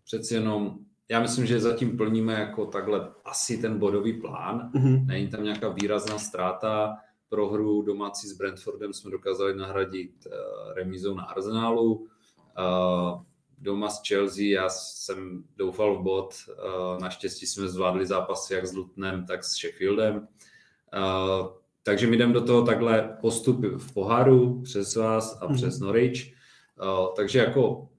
přeci 0.04 0.34
jenom, 0.34 0.78
já 1.10 1.22
myslím, 1.22 1.46
že 1.46 1.60
zatím 1.60 1.98
plníme 1.98 2.34
jako 2.34 2.66
takhle 2.66 3.12
asi 3.26 3.58
ten 3.58 3.80
bodový 3.80 4.22
plán. 4.22 4.72
Mm-hmm. 4.76 5.06
Není 5.06 5.28
tam 5.28 5.44
nějaká 5.44 5.70
výrazná 5.70 6.20
ztráta 6.20 6.96
prohru 7.30 7.82
domácí 7.82 8.28
s 8.28 8.38
Brentfordem 8.38 8.94
jsme 8.94 9.12
dokázali 9.12 9.56
nahradit 9.56 10.12
uh, 10.26 10.74
remízou 10.74 11.16
na 11.16 11.24
Arsenalu. 11.24 11.94
Uh, 11.94 13.22
doma 13.62 13.90
s 13.90 14.02
Chelsea 14.08 14.46
já 14.46 14.70
jsem 14.70 15.44
doufal 15.58 15.96
v 15.96 16.04
bod. 16.04 16.34
Uh, 16.48 17.02
naštěstí 17.02 17.46
jsme 17.46 17.68
zvládli 17.68 18.06
zápasy 18.06 18.54
jak 18.54 18.68
s 18.68 18.74
Lutnem, 18.74 19.26
tak 19.26 19.44
s 19.44 19.56
Sheffieldem. 19.56 20.16
Uh, 20.16 21.48
takže 21.84 22.08
my 22.08 22.18
jdeme 22.18 22.34
do 22.34 22.42
toho 22.42 22.66
takhle 22.66 23.18
postup 23.22 23.66
v 23.78 23.94
poháru 23.94 24.62
přes 24.62 24.96
vás 24.96 25.40
a 25.42 25.48
mm. 25.48 25.56
přes 25.56 25.80
Norwich. 25.80 26.34
Uh, 26.82 27.16
takže 27.16 27.40
jako 27.40 27.90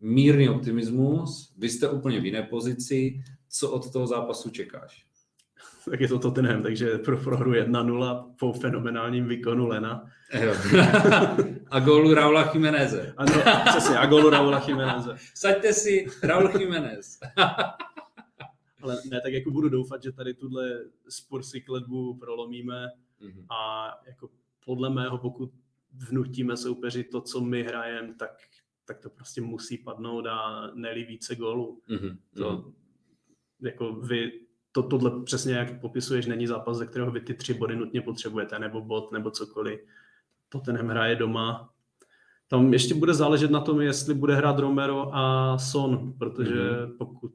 mírný 0.00 0.48
optimismus, 0.48 1.54
vy 1.58 1.68
jste 1.68 1.88
úplně 1.88 2.20
v 2.20 2.24
jiné 2.24 2.42
pozici. 2.42 3.22
Co 3.48 3.70
od 3.70 3.92
toho 3.92 4.06
zápasu 4.06 4.50
čekáš? 4.50 5.06
tak 5.90 6.00
je 6.00 6.08
to 6.08 6.18
Tottenham, 6.18 6.62
takže 6.62 6.98
pro 6.98 7.16
prohru 7.16 7.52
1-0 7.52 8.24
po 8.38 8.52
fenomenálním 8.52 9.28
výkonu 9.28 9.66
Lena. 9.68 10.04
a 11.70 11.80
gólu 11.80 12.14
Raula 12.14 12.50
Jiméneze. 12.54 13.14
Ano, 13.16 13.32
přesně, 13.68 13.98
a 13.98 14.06
gólu 14.06 14.30
Raula 14.30 14.64
Jiméneze. 14.68 15.16
Saďte 15.34 15.72
si 15.72 16.06
Raul 16.22 16.60
Jiménez. 16.60 17.18
Ale 18.82 18.96
ne, 19.10 19.20
tak 19.20 19.32
jako 19.32 19.50
budu 19.50 19.68
doufat, 19.68 20.02
že 20.02 20.12
tady 20.12 20.34
tuhle 20.34 20.84
sporsi 21.08 21.60
kledbu 21.60 22.14
prolomíme 22.14 22.88
mm-hmm. 23.20 23.46
a 23.50 23.90
jako 24.06 24.30
podle 24.64 24.90
mého, 24.90 25.18
pokud 25.18 25.50
vnutíme 25.92 26.56
soupeři 26.56 27.04
to, 27.04 27.20
co 27.20 27.40
my 27.40 27.62
hrajeme, 27.62 28.14
tak, 28.14 28.30
tak 28.84 28.98
to 28.98 29.10
prostě 29.10 29.40
musí 29.40 29.78
padnout 29.78 30.26
a 30.26 30.70
nelí 30.74 31.04
více 31.04 31.36
gólů. 31.36 31.82
Mm-hmm. 31.88 32.16
To, 32.36 32.52
mhm. 32.52 32.72
jako 33.60 33.92
vy 33.92 34.40
to, 34.72 34.82
tohle 34.82 35.24
přesně 35.24 35.54
jak 35.54 35.80
popisuješ, 35.80 36.26
není 36.26 36.46
zápas, 36.46 36.76
ze 36.76 36.86
kterého 36.86 37.10
vy 37.10 37.20
ty 37.20 37.34
tři 37.34 37.54
body 37.54 37.76
nutně 37.76 38.02
potřebujete, 38.02 38.58
nebo 38.58 38.80
bod, 38.80 39.12
nebo 39.12 39.30
cokoliv. 39.30 39.80
To 40.48 40.60
ten 40.60 40.76
hraje 40.76 41.16
doma. 41.16 41.70
Tam 42.48 42.72
ještě 42.72 42.94
bude 42.94 43.14
záležet 43.14 43.50
na 43.50 43.60
tom, 43.60 43.80
jestli 43.80 44.14
bude 44.14 44.34
hrát 44.34 44.58
Romero 44.58 45.08
a 45.12 45.58
Son, 45.58 46.12
protože 46.18 46.54
mm-hmm. 46.54 46.96
pokud, 46.98 47.32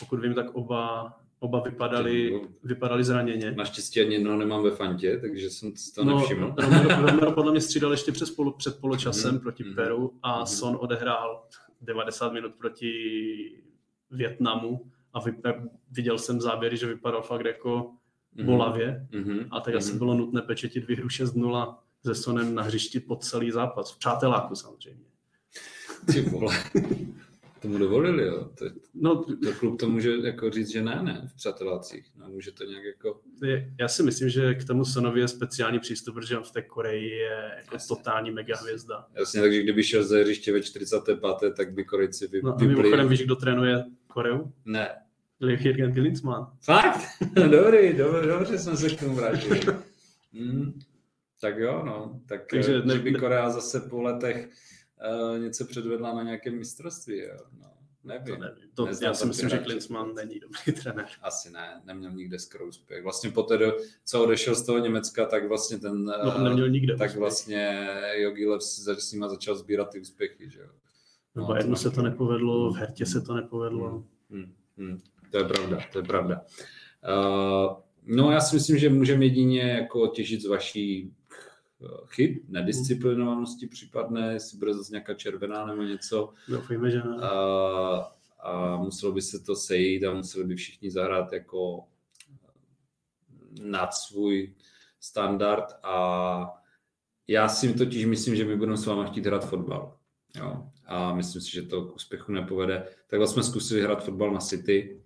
pokud 0.00 0.20
vím, 0.20 0.34
tak 0.34 0.54
oba, 0.54 1.12
oba 1.38 1.60
vypadali, 1.60 2.40
vypadali 2.62 3.04
zraněně. 3.04 3.52
Naštěstí 3.52 4.00
ani 4.00 4.14
jednoho 4.14 4.36
nemám 4.36 4.62
ve 4.62 4.70
fantě, 4.70 5.18
takže 5.20 5.50
jsem 5.50 5.72
to 5.94 6.04
no, 6.04 6.18
nevšiml. 6.18 6.54
Romero, 6.58 7.06
Romero 7.06 7.32
podle 7.32 7.52
mě 7.52 7.60
střídal 7.60 7.90
ještě 7.90 8.12
přes 8.12 8.30
polo, 8.30 8.52
před 8.52 8.80
poločasem 8.80 9.34
mm-hmm. 9.34 9.40
proti 9.40 9.64
mm-hmm. 9.64 9.74
Peru 9.74 10.12
a 10.22 10.40
mm-hmm. 10.40 10.46
Son 10.46 10.78
odehrál 10.80 11.44
90 11.80 12.32
minut 12.32 12.54
proti 12.54 12.92
Větnamu 14.10 14.90
a 15.12 15.20
vypa- 15.20 15.68
viděl 15.90 16.18
jsem 16.18 16.40
záběry, 16.40 16.76
že 16.76 16.86
vypadal 16.86 17.22
fakt 17.22 17.44
jako 17.44 17.90
mm-hmm. 18.36 18.44
bolavě 18.44 19.06
mm-hmm. 19.10 19.48
a 19.50 19.60
tak 19.60 19.74
mm-hmm. 19.74 19.78
asi 19.78 19.98
bylo 19.98 20.14
nutné 20.14 20.42
pečetit 20.42 20.88
výhru 20.88 21.08
6-0 21.08 21.76
se 22.06 22.14
Sonem 22.14 22.54
na 22.54 22.62
hřišti 22.62 23.00
po 23.00 23.16
celý 23.16 23.50
zápas. 23.50 23.92
V 23.92 23.98
přáteláku 23.98 24.54
samozřejmě. 24.54 25.04
Ty 26.12 26.20
vole. 26.20 26.64
Tomu 27.62 27.78
dovolili, 27.78 28.26
jo. 28.26 28.50
To, 28.58 28.64
no, 28.94 29.24
to 29.24 29.52
klub 29.58 29.80
to 29.80 29.88
může 29.88 30.10
jako 30.22 30.50
říct, 30.50 30.72
že 30.72 30.82
ne, 30.82 31.02
ne, 31.02 31.28
v 31.32 31.36
přátelácích. 31.36 32.06
No, 32.16 32.28
může 32.28 32.52
to 32.52 32.64
nějak 32.64 32.84
jako... 32.84 33.20
Já 33.80 33.88
si 33.88 34.02
myslím, 34.02 34.28
že 34.28 34.54
k 34.54 34.64
tomu 34.64 34.84
Sonovi 34.84 35.20
je 35.20 35.28
speciální 35.28 35.78
přístup, 35.78 36.14
protože 36.14 36.38
on 36.38 36.44
v 36.44 36.52
té 36.52 36.62
Koreji 36.62 37.10
je 37.10 37.52
jako 37.56 37.74
Jasně. 37.74 37.96
totální 37.96 38.30
mega 38.30 38.56
hvězda. 38.56 39.06
Jasně, 39.14 39.40
takže 39.40 39.62
kdyby 39.62 39.84
šel 39.84 40.04
ze 40.04 40.20
hřiště 40.20 40.52
ve 40.52 40.62
45. 40.62 41.20
tak 41.56 41.72
by 41.72 41.84
Korejci 41.84 42.26
vy, 42.26 42.40
no, 42.42 42.54
a 42.54 42.64
mimochodem 42.64 43.08
víš, 43.08 43.22
kdo 43.22 43.36
trénuje 43.36 43.84
Koreu? 44.06 44.52
Ne. 44.64 44.88
Jürgen 45.40 45.94
Klinsmann. 45.94 46.46
Fakt? 46.64 47.00
dobrý, 47.34 47.92
dobře, 47.92 48.26
dobře 48.26 48.58
jsme 48.58 48.76
se 48.76 48.90
k 48.90 49.00
tomu 49.00 49.14
vrátili. 49.14 49.60
Mm, 50.32 50.78
tak 51.40 51.58
jo, 51.58 51.82
no. 51.86 52.20
Tak 52.28 52.46
Takže 52.50 52.76
eh, 52.76 52.86
ne, 52.86 52.98
by 52.98 53.14
Korea 53.14 53.50
zase 53.50 53.80
po 53.80 54.02
letech 54.02 54.48
uh, 55.30 55.38
něco 55.38 55.64
předvedla 55.64 56.14
na 56.14 56.22
nějakém 56.22 56.58
mistrovství, 56.58 57.18
jo. 57.18 57.36
No, 57.60 57.70
nevím. 58.04 58.26
To 58.26 58.40
nevím. 58.40 58.70
To, 58.74 58.88
já 59.02 59.14
si 59.14 59.26
myslím, 59.26 59.48
že 59.48 59.58
Klinsmann 59.58 60.14
není 60.14 60.40
dobrý 60.40 60.82
trenér. 60.82 61.06
Asi 61.22 61.50
ne, 61.50 61.82
neměl 61.84 62.12
nikde 62.12 62.38
skoro 62.38 62.66
úspěch. 62.66 63.02
Vlastně 63.02 63.30
poté, 63.30 63.58
do, 63.58 63.76
co 64.04 64.24
odešel 64.24 64.54
z 64.54 64.66
toho 64.66 64.78
Německa, 64.78 65.26
tak 65.26 65.48
vlastně 65.48 65.78
ten... 65.78 66.04
No, 66.04 66.38
neměl 66.44 66.68
nikde 66.68 66.96
Tak 66.96 67.08
úspěch. 67.08 67.20
vlastně 67.20 67.88
Jogilev 68.14 68.62
s 68.62 69.12
nima 69.12 69.28
začal 69.28 69.56
sbírat 69.56 69.90
ty 69.90 70.00
úspěchy, 70.00 70.50
že 70.50 70.60
jo. 70.60 70.68
No, 71.34 71.44
v 71.44 71.48
Bayernu 71.48 71.76
se 71.76 71.90
to 71.90 72.02
nepovedlo, 72.02 72.70
v 72.70 72.76
Hertě 72.76 73.06
se 73.06 73.20
to 73.20 73.34
nepovedlo. 73.34 73.90
Hmm, 73.90 74.04
hmm, 74.30 74.54
hmm. 74.76 75.00
To 75.30 75.38
je 75.38 75.44
pravda, 75.44 75.78
to 75.92 75.98
je 75.98 76.04
pravda. 76.04 76.40
Uh, 77.08 77.76
no 78.04 78.30
já 78.30 78.40
si 78.40 78.56
myslím, 78.56 78.78
že 78.78 78.88
můžeme 78.88 79.24
jedině 79.24 79.62
jako 79.62 80.06
těžit 80.06 80.42
z 80.42 80.46
vaší 80.46 81.12
eh, 81.12 81.23
chyb, 82.06 82.36
nedisciplinovanosti 82.48 83.66
případné, 83.66 84.32
jestli 84.32 84.58
bude 84.58 84.74
zase 84.74 84.92
nějaká 84.92 85.14
červená 85.14 85.66
nebo 85.66 85.82
něco. 85.82 86.32
Doufejme, 86.48 86.90
že 86.90 86.98
ne. 86.98 87.16
Uh, 87.16 88.02
a 88.40 88.76
muselo 88.76 89.12
by 89.12 89.22
se 89.22 89.38
to 89.40 89.56
sejít 89.56 90.04
a 90.04 90.14
museli 90.14 90.44
by 90.44 90.56
všichni 90.56 90.90
zahrát 90.90 91.32
jako 91.32 91.84
nad 93.62 93.94
svůj 93.94 94.54
standard 95.00 95.64
a 95.82 96.64
já 97.28 97.48
si 97.48 97.74
totiž 97.74 98.04
myslím, 98.04 98.36
že 98.36 98.44
my 98.44 98.56
budeme 98.56 98.76
s 98.76 98.86
váma 98.86 99.04
chtít 99.04 99.26
hrát 99.26 99.48
fotbal. 99.48 99.98
Jo. 100.36 100.66
A 100.86 101.14
myslím 101.14 101.42
si, 101.42 101.50
že 101.50 101.62
to 101.62 101.84
k 101.84 101.94
úspěchu 101.94 102.32
nepovede. 102.32 102.88
Takhle 103.06 103.28
jsme 103.28 103.42
zkusili 103.42 103.82
hrát 103.82 104.04
fotbal 104.04 104.30
na 104.30 104.40
City. 104.40 105.03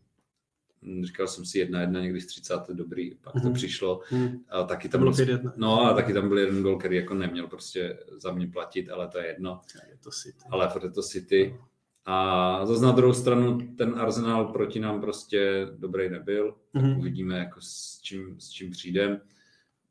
Říkal 1.02 1.28
jsem 1.28 1.44
si 1.44 1.58
jedna 1.58 1.80
jedna 1.80 2.00
někdy 2.00 2.20
v 2.20 2.26
30. 2.26 2.54
dobrý, 2.72 3.14
pak 3.14 3.34
mm-hmm. 3.34 3.42
to 3.42 3.46
mhm. 3.46 3.54
přišlo. 3.54 4.00
Mm. 4.12 4.28
A 4.48 4.62
taky 4.62 4.88
tam, 4.88 5.00
bylo 5.00 5.12
byl, 5.12 5.52
no 5.56 5.80
a 5.80 5.94
taky 5.94 6.12
tam 6.12 6.28
byl 6.28 6.38
jeden 6.38 6.62
gol, 6.62 6.78
který 6.78 6.96
jako 6.96 7.14
neměl 7.14 7.46
prostě 7.46 7.98
za 8.16 8.32
mě 8.32 8.46
platit, 8.46 8.90
ale 8.90 9.08
to 9.08 9.18
je 9.18 9.26
jedno. 9.26 9.60
Je 9.90 9.96
to 9.96 10.10
City. 10.10 10.44
Ale 10.50 10.70
je 10.82 10.90
to 10.90 11.02
City. 11.02 11.56
A 12.04 12.66
zase 12.66 12.84
na 12.84 12.92
druhou 12.92 13.12
stranu 13.12 13.58
ten 13.76 13.94
Arsenal 13.96 14.44
proti 14.44 14.80
nám 14.80 15.00
prostě 15.00 15.66
dobrý 15.78 16.10
nebyl. 16.10 16.54
Mm-hmm. 16.74 16.98
Uvidíme, 16.98 17.38
jako 17.38 17.60
s 17.60 18.00
čím, 18.02 18.40
s 18.40 18.50
čím 18.50 18.70
přijdem. 18.70 19.20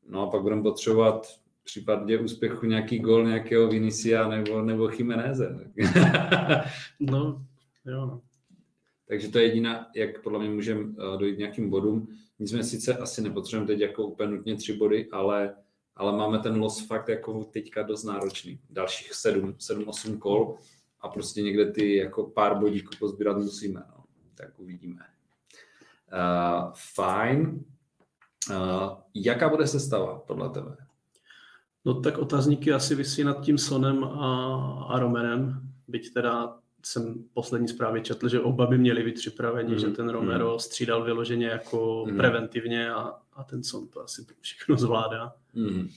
No 0.08 0.22
a 0.22 0.30
pak 0.30 0.42
budeme 0.42 0.62
potřebovat 0.62 1.26
v 1.26 1.64
případě 1.64 2.18
úspěchu 2.18 2.66
nějaký 2.66 2.98
gol 2.98 3.24
nějakého 3.24 3.68
Vinicia 3.68 4.28
nebo, 4.28 4.62
nebo 4.62 4.88
Chimeneze. 4.88 5.70
no, 7.00 7.46
jo 7.84 8.06
no. 8.06 8.20
Takže 9.08 9.28
to 9.28 9.38
je 9.38 9.44
jediná, 9.44 9.86
jak 9.94 10.22
podle 10.22 10.38
mě 10.38 10.50
můžeme 10.50 10.80
eh, 10.80 11.18
dojít 11.18 11.38
nějakým 11.38 11.70
bodům. 11.70 12.08
Nicméně 12.38 12.64
sice 12.64 12.96
asi 12.96 13.22
nepotřebujeme 13.22 13.66
teď 13.66 13.80
jako 13.80 14.04
úplně 14.04 14.30
nutně 14.30 14.56
tři 14.56 14.72
body, 14.72 15.08
ale, 15.12 15.54
ale 15.96 16.12
máme 16.12 16.38
ten 16.38 16.60
los 16.60 16.86
fakt 16.86 17.08
jako 17.08 17.44
teďka 17.44 17.82
dost 17.82 18.04
náročný. 18.04 18.60
Dalších 18.70 19.14
sedm, 19.14 19.54
sedm, 19.58 19.88
osm 19.88 20.18
kol 20.18 20.56
a 21.00 21.08
prostě 21.08 21.42
někde 21.42 21.72
ty 21.72 21.96
jako 21.96 22.24
pár 22.24 22.58
bodíků 22.58 22.90
pozbírat 22.98 23.36
musíme. 23.36 23.82
No. 23.88 24.04
Tak 24.34 24.58
uvidíme. 24.58 25.02
Uh, 26.12 26.72
fajn. 26.94 27.64
Uh, 28.50 28.56
jaká 29.14 29.48
bude 29.48 29.66
sestava 29.66 30.18
podle 30.18 30.50
tebe? 30.50 30.76
No 31.84 32.00
tak 32.00 32.18
otazníky 32.18 32.72
asi 32.72 32.94
vysí 32.94 33.24
nad 33.24 33.40
tím 33.44 33.58
Sonem 33.58 34.04
a, 34.04 34.86
a 34.88 34.98
Romenem, 34.98 35.60
byť 35.88 36.12
teda 36.12 36.57
jsem 36.84 37.24
poslední 37.32 37.68
zprávě 37.68 38.02
četl, 38.02 38.28
že 38.28 38.40
oba 38.40 38.66
by 38.66 38.78
měli 38.78 39.02
být 39.02 39.14
připraveni, 39.14 39.72
mm. 39.72 39.78
že 39.78 39.86
ten 39.86 40.08
Romero 40.08 40.52
mm. 40.52 40.58
střídal 40.58 41.04
vyloženě 41.04 41.46
jako 41.46 42.06
mm. 42.08 42.16
preventivně 42.16 42.90
a, 42.90 43.14
a 43.32 43.44
ten 43.44 43.64
Son 43.64 43.88
to 43.88 44.04
asi 44.04 44.26
všechno 44.40 44.76
zvládá. 44.76 45.34
Mm. 45.54 45.88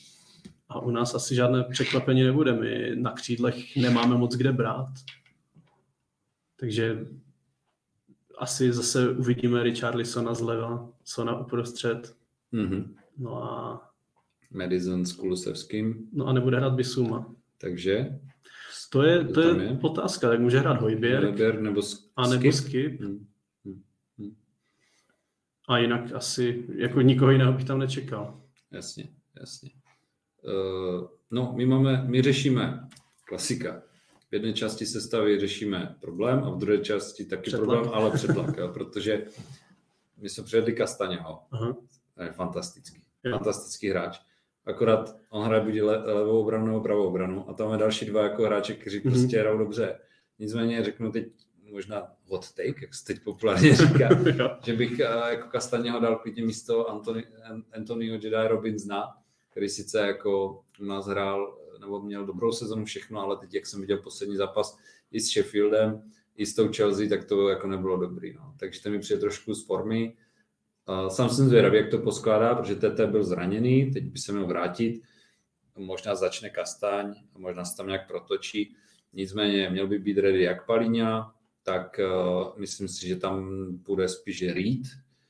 A 0.69 0.79
u 0.79 0.91
nás 0.91 1.15
asi 1.15 1.35
žádné 1.35 1.63
překvapení 1.63 2.23
nebude. 2.23 2.53
My 2.53 2.91
na 2.95 3.11
křídlech 3.11 3.75
nemáme 3.75 4.17
moc 4.17 4.35
kde 4.35 4.51
brát. 4.51 4.89
Takže 6.55 7.05
asi 8.37 8.73
zase 8.73 9.09
uvidíme 9.09 9.63
Richarlisona 9.63 10.33
zleva, 10.33 10.89
Sona 11.03 11.39
uprostřed. 11.39 12.15
Mm-hmm. 12.53 12.93
No 13.17 13.43
a... 13.43 13.81
Madison 14.51 15.05
s 15.05 15.13
Kulusevským. 15.13 16.09
No 16.13 16.27
a 16.27 16.33
nebude 16.33 16.57
hrát 16.57 16.73
Bisuma. 16.73 17.35
Takže? 17.57 18.19
To 18.91 19.03
je, 19.03 19.23
to 19.25 19.41
je, 19.41 19.63
je 19.63 19.79
otázka, 19.81 20.29
tak 20.29 20.39
může 20.39 20.59
hrát 20.59 20.81
Hojběr. 20.81 21.23
Hojběr 21.23 21.61
nebo 21.61 21.81
Skip. 21.81 22.11
A 22.15 22.27
nebo 22.27 22.51
Skip. 22.51 23.01
Hmm. 23.01 23.27
Hmm. 23.65 23.83
Hmm. 24.17 24.35
A 25.67 25.77
jinak 25.77 26.11
asi, 26.11 26.65
jako 26.75 27.01
nikoho 27.01 27.31
jiného 27.31 27.53
bych 27.53 27.65
tam 27.65 27.79
nečekal. 27.79 28.41
Jasně, 28.71 29.09
jasně. 29.39 29.69
Uh, 30.43 31.07
no, 31.31 31.53
my 31.55 31.65
máme, 31.65 32.03
my 32.07 32.21
řešíme 32.21 32.87
klasika. 33.25 33.81
V 34.29 34.33
jedné 34.33 34.53
části 34.53 34.85
sestavy 34.85 35.39
řešíme 35.39 35.95
problém 36.01 36.43
a 36.43 36.49
v 36.49 36.57
druhé 36.57 36.77
části 36.77 37.25
taky 37.25 37.41
přetlak. 37.41 37.69
problém, 37.69 37.93
ale 37.93 38.11
přetlak, 38.11 38.57
jo, 38.57 38.67
protože 38.67 39.25
my 40.17 40.29
jsme 40.29 40.43
přijedli 40.43 40.73
Kastaněho. 40.73 41.39
Aha. 41.51 41.77
To 42.15 42.23
je 42.23 42.31
fantastický. 42.31 43.01
Je. 43.23 43.31
Fantastický 43.31 43.89
hráč. 43.89 44.19
Akorát 44.65 45.15
on 45.29 45.45
hraje 45.45 45.63
buď 45.63 45.73
le, 45.81 46.13
levou 46.13 46.41
obranu 46.41 46.65
nebo 46.65 46.81
pravou 46.81 47.03
obranu 47.03 47.49
a 47.49 47.53
tam 47.53 47.67
máme 47.67 47.77
další 47.77 48.05
dva 48.05 48.23
jako 48.23 48.43
hráče, 48.43 48.73
kteří 48.73 48.99
mm-hmm. 48.99 49.11
prostě 49.11 49.39
hrajou 49.39 49.57
dobře. 49.57 49.99
Nicméně 50.39 50.83
řeknu 50.83 51.11
teď 51.11 51.27
možná 51.71 52.07
hot 52.25 52.51
take, 52.53 52.81
jak 52.81 52.95
se 52.95 53.05
teď 53.05 53.23
populárně 53.23 53.75
říká, 53.75 54.09
že 54.65 54.73
bych 54.73 54.99
jako 54.99 55.49
Kastaněho 55.49 55.99
dal 55.99 56.15
klidně 56.15 56.43
místo 56.43 56.89
Anthony, 56.89 57.23
Anthonyho 57.73 58.13
Jedi 58.13 58.47
Robinsona, 58.47 59.03
který 59.51 59.69
sice 59.69 59.99
jako 59.99 60.61
u 60.81 60.85
nás 60.85 61.07
hrál 61.07 61.57
nebo 61.79 62.01
měl 62.01 62.25
dobrou 62.25 62.51
sezonu 62.51 62.85
všechno, 62.85 63.21
ale 63.21 63.37
teď, 63.37 63.53
jak 63.53 63.65
jsem 63.65 63.81
viděl 63.81 63.97
poslední 63.97 64.35
zápas 64.35 64.77
i 65.11 65.19
s 65.19 65.31
Sheffieldem, 65.31 66.11
i 66.35 66.45
s 66.45 66.55
tou 66.55 66.71
Chelsea, 66.73 67.09
tak 67.09 67.25
to 67.25 67.49
jako 67.49 67.67
nebylo 67.67 67.97
dobrý. 67.97 68.33
No. 68.33 68.53
Takže 68.59 68.83
to 68.83 68.89
mi 68.89 68.99
přijde 68.99 69.19
trošku 69.19 69.53
z 69.53 69.65
formy. 69.65 70.15
Sám 71.07 71.29
jsem 71.29 71.49
zvědavý, 71.49 71.77
jak 71.77 71.89
to 71.89 71.97
poskládá, 71.97 72.55
protože 72.55 72.75
TT 72.75 72.99
byl 73.05 73.23
zraněný, 73.23 73.91
teď 73.91 74.03
by 74.03 74.19
se 74.19 74.31
měl 74.31 74.47
vrátit, 74.47 75.01
možná 75.77 76.15
začne 76.15 76.49
Kastaň, 76.49 77.15
možná 77.37 77.65
se 77.65 77.77
tam 77.77 77.87
nějak 77.87 78.07
protočí, 78.07 78.75
nicméně 79.13 79.69
měl 79.69 79.87
by 79.87 79.99
být 79.99 80.17
ready 80.17 80.43
jak 80.43 80.65
Palíňa, 80.65 81.33
tak 81.63 81.99
uh, 81.99 82.59
myslím 82.59 82.87
si, 82.87 83.07
že 83.07 83.15
tam 83.15 83.67
bude 83.77 84.07
spíš 84.07 84.41
Reed, 84.41 84.81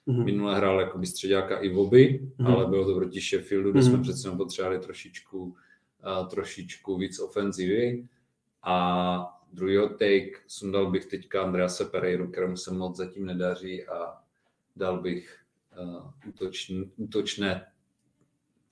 Mm-hmm. 0.08 0.24
Minule 0.24 0.58
hrál 0.58 0.80
jako 0.80 0.98
by 0.98 1.08
středáka 1.08 1.58
i 1.58 1.70
Voby, 1.70 2.22
mm-hmm. 2.22 2.54
ale 2.54 2.66
bylo 2.66 2.86
to 2.86 2.96
proti 2.96 3.22
Sheffieldu, 3.22 3.72
kde 3.72 3.80
mm-hmm. 3.80 3.90
jsme 3.90 4.02
přece 4.02 4.32
potřebovali 4.32 4.80
trošičku, 4.80 5.44
uh, 5.44 6.28
trošičku 6.28 6.98
víc 6.98 7.20
ofenzivy. 7.20 8.08
A 8.64 9.38
druhýho 9.54 9.90
take 9.90 10.32
sundal 10.48 10.92
bych 10.92 11.06
teďka 11.06 11.44
Andrease 11.44 11.86
Pereiru, 11.86 12.32
kterému 12.32 12.58
se 12.58 12.74
moc 12.74 12.98
zatím 12.98 13.26
nedaří 13.26 13.88
a 13.88 14.18
dal 14.76 15.02
bych 15.02 15.41
útočn, 16.28 16.82
útočné 16.96 17.66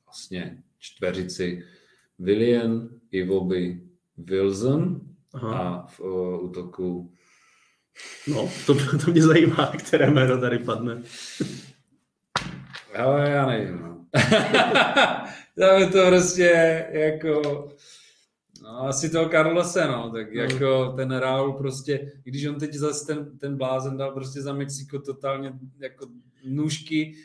vlastně 0.06 0.64
čtveřici 0.80 1.66
William, 2.20 2.90
Ivoby, 3.12 3.82
Wilson 4.18 5.02
Aha. 5.34 5.60
a 5.60 5.88
v 5.88 6.00
uh, 6.00 6.44
útoku 6.44 7.14
No, 8.28 8.50
to, 8.66 8.76
to 9.06 9.12
mě 9.12 9.24
zajímá, 9.24 9.74
které 9.80 10.12
jméno 10.12 10.42
tady 10.42 10.60
padne. 10.60 11.02
Ale 12.98 13.30
já 13.30 13.46
nevím. 13.46 13.80
No. 13.82 14.06
Tam 15.60 15.80
je 15.80 15.88
to 15.88 16.08
prostě 16.08 16.86
jako... 16.92 17.68
No, 18.64 18.88
asi 18.88 19.10
toho 19.10 19.30
Carlose, 19.30 19.88
no, 19.88 20.12
tak 20.12 20.34
no. 20.34 20.42
jako 20.42 20.94
ten 20.96 21.12
Raul 21.12 21.54
prostě, 21.54 22.12
když 22.24 22.46
on 22.46 22.60
teď 22.60 22.74
zase 22.74 23.06
ten, 23.06 23.38
ten 23.38 23.58
blázen 23.58 23.98
dal 23.98 24.12
prostě 24.12 24.42
za 24.42 24.54
Mexiko 24.54 25.00
totálně 25.00 25.54
jako 25.80 26.08
nůžky 26.44 27.16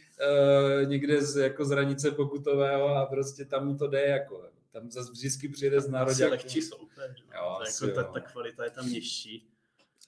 uh, 0.83 0.89
někde 0.89 1.23
z, 1.23 1.37
jako 1.37 1.65
z 1.65 1.71
hranice 1.71 2.11
pokutového 2.11 2.89
a 2.89 3.07
prostě 3.07 3.45
tam 3.45 3.67
mu 3.67 3.77
to 3.77 3.89
jde 3.89 4.01
jako, 4.01 4.45
tam 4.73 4.91
zase 4.91 5.13
vždycky 5.13 5.49
přijede 5.49 5.81
z 5.81 5.89
národě. 5.89 6.25
Asi 6.25 6.27
lehčí 6.27 6.63
soupeř, 6.63 7.25
no, 7.35 7.59
jako 7.67 7.95
ta, 7.95 8.03
ta, 8.03 8.21
kvalita 8.21 8.65
je 8.65 8.71
tam 8.71 8.89
nižší. 8.89 9.49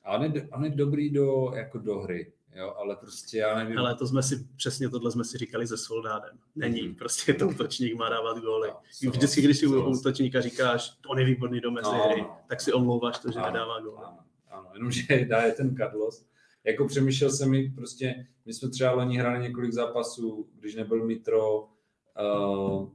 A 0.04 0.14
on 0.14 0.24
je, 0.24 0.48
on 0.52 0.64
je 0.64 0.70
dobrý 0.70 1.10
do, 1.10 1.52
jako 1.54 1.78
do 1.78 1.98
hry, 1.98 2.32
jo, 2.56 2.74
ale 2.76 2.96
prostě 2.96 3.38
já 3.38 3.58
nevím. 3.58 3.78
Ale 3.78 3.94
to 3.94 4.06
jsme 4.06 4.22
si, 4.22 4.48
přesně 4.56 4.88
tohle 4.88 5.10
jsme 5.12 5.24
si 5.24 5.38
říkali 5.38 5.66
se 5.66 5.78
Soldádem. 5.78 6.38
Není, 6.54 6.88
mm. 6.88 6.94
prostě 6.94 7.34
to 7.34 7.48
útočník 7.48 7.94
má 7.94 8.08
dávat 8.08 8.38
góly. 8.38 8.68
No, 9.04 9.10
Vždycky, 9.10 9.42
když 9.42 9.58
si 9.58 9.66
u 9.66 9.90
útočníka 9.90 10.40
říkáš, 10.40 10.92
on 11.08 11.18
je 11.18 11.24
výborný 11.24 11.60
do 11.60 11.70
mezi 11.70 11.90
no, 11.92 12.08
hry, 12.08 12.20
no. 12.20 12.38
tak 12.48 12.60
si 12.60 12.72
omlouváš 12.72 13.18
to, 13.18 13.30
že 13.30 13.38
ano, 13.38 13.46
nedává 13.46 13.80
góly. 13.80 14.04
Ano, 14.04 14.18
ano, 14.50 14.70
jenomže 14.74 15.24
dá 15.28 15.42
je 15.42 15.52
ten 15.52 15.76
Carlos. 15.76 16.26
Jako 16.64 16.86
přemýšlel 16.86 17.30
jsem 17.30 17.50
mi 17.50 17.72
prostě, 17.74 18.26
my 18.46 18.52
jsme 18.52 18.68
třeba 18.68 18.92
loni 18.92 19.18
hráli 19.18 19.42
několik 19.42 19.72
zápasů, 19.72 20.48
když 20.60 20.74
nebyl 20.74 21.06
Mitro, 21.06 21.62
uh, 21.62 22.82
uh, 22.82 22.88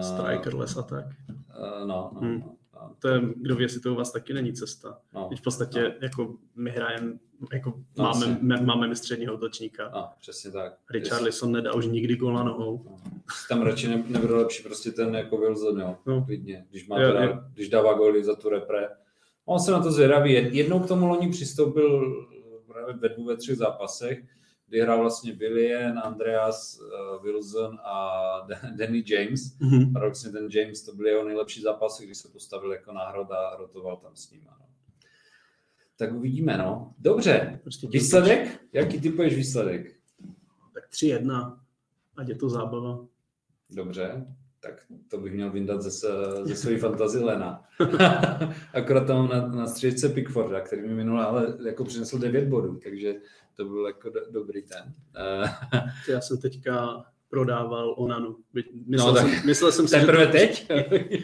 Strikerless 0.00 0.76
a 0.76 0.82
tak. 0.82 1.04
Uh, 1.28 1.86
no, 1.86 2.10
no, 2.14 2.20
hmm. 2.20 2.40
no 2.40 2.56
to 2.98 3.08
je, 3.08 3.20
kdo 3.36 3.56
ví, 3.56 3.62
jestli 3.62 3.80
to 3.80 3.92
u 3.92 3.96
vás 3.96 4.12
taky 4.12 4.34
není 4.34 4.52
cesta. 4.52 5.00
No, 5.14 5.28
Teď 5.28 5.38
v 5.38 5.42
podstatě 5.42 5.82
no. 5.82 5.94
jako 6.00 6.34
my 6.54 6.70
hrajeme, 6.70 7.18
jako 7.52 7.74
no, 7.96 8.04
máme, 8.04 8.26
m, 8.26 8.66
máme 8.66 8.88
mistředního 8.88 9.34
útočníka. 9.34 9.90
No, 9.94 10.08
přesně 10.20 10.50
tak. 10.50 10.72
Richarlison 10.90 11.52
nedá 11.52 11.74
už 11.74 11.86
nikdy 11.86 12.16
gól 12.16 12.34
na 12.34 12.44
nohou. 12.44 12.82
No. 12.84 12.96
Tam 13.48 13.62
radši 13.62 13.88
ne, 13.88 14.04
nebude 14.06 14.34
lepší 14.34 14.62
prostě 14.62 14.90
ten 14.90 15.14
jako 15.14 15.36
Wilson, 15.36 15.80
jo, 15.80 15.96
no. 16.06 16.24
klidně, 16.24 16.66
když, 16.70 16.88
má 16.88 16.96
teda, 16.96 17.22
je. 17.22 17.38
když 17.54 17.68
dává 17.68 17.94
góly 17.94 18.24
za 18.24 18.34
tu 18.36 18.48
repre. 18.48 18.88
On 19.44 19.60
se 19.60 19.70
na 19.70 19.82
to 19.82 19.92
zvědavý. 19.92 20.32
Jednou 20.32 20.80
k 20.80 20.88
tomu 20.88 21.06
loni 21.06 21.30
přistoupil 21.30 22.16
právě 22.66 22.94
ve 22.94 23.08
dvou, 23.08 23.24
ve 23.24 23.36
třech 23.36 23.56
zápasech, 23.56 24.22
kdy 24.68 24.80
hrál 24.80 25.00
vlastně 25.00 25.32
Willian, 25.32 25.98
Andreas 25.98 26.80
uh, 26.80 27.24
Wilson 27.24 27.78
a 27.84 28.20
Danny 28.76 29.04
James. 29.06 29.58
Mm-hmm. 29.60 30.00
Vlastně 30.00 30.32
ten 30.32 30.48
James 30.50 30.82
to 30.82 30.94
byl 30.94 31.06
jeho 31.06 31.24
nejlepší 31.24 31.62
zápas, 31.62 32.00
když 32.00 32.18
se 32.18 32.28
postavil 32.28 32.72
jako 32.72 32.92
náhrada 32.92 33.36
a 33.36 33.56
rotoval 33.56 33.96
tam 33.96 34.16
s 34.16 34.30
ním. 34.30 34.40
No. 34.44 34.66
Tak 36.00 36.12
uvidíme, 36.12 36.58
no. 36.58 36.94
Dobře, 36.98 37.60
prostě 37.62 37.88
výsledek? 37.88 38.60
Jaký 38.72 39.00
typuješ 39.00 39.34
výsledek? 39.34 39.96
Tak 40.74 40.90
3-1, 40.90 41.58
ať 42.16 42.28
je 42.28 42.34
to 42.34 42.48
zábava. 42.48 43.06
Dobře. 43.70 44.26
tak 44.60 44.86
to 45.08 45.18
bych 45.18 45.32
měl 45.32 45.50
vyndat 45.50 45.82
ze, 45.82 45.90
ze 46.44 46.56
své 46.56 46.78
fantazie 46.78 47.24
Lena. 47.24 47.64
Akorát 48.74 49.06
tam 49.06 49.28
na, 49.28 49.46
na 49.46 49.66
střičce 49.66 50.08
Pickforda, 50.08 50.60
který 50.60 50.82
mi 50.82 50.94
minule 50.94 51.24
ale 51.24 51.58
jako 51.66 51.84
přinesl 51.84 52.18
9 52.18 52.48
bodů, 52.48 52.80
takže 52.84 53.14
to 53.56 53.64
byl 53.64 53.86
jako 53.86 54.10
do, 54.10 54.20
dobrý 54.30 54.62
ten. 54.62 54.94
Já 56.08 56.20
jsem 56.20 56.38
teďka 56.38 57.04
prodával 57.30 57.94
Onanu. 57.98 58.36
Myslel, 58.86 59.14
no, 59.14 59.20
jsem, 59.20 59.46
myslel 59.46 59.72
jsem 59.72 59.88
si, 59.88 60.00
teprve 60.00 60.26
že... 60.26 60.32
teď? 60.32 60.70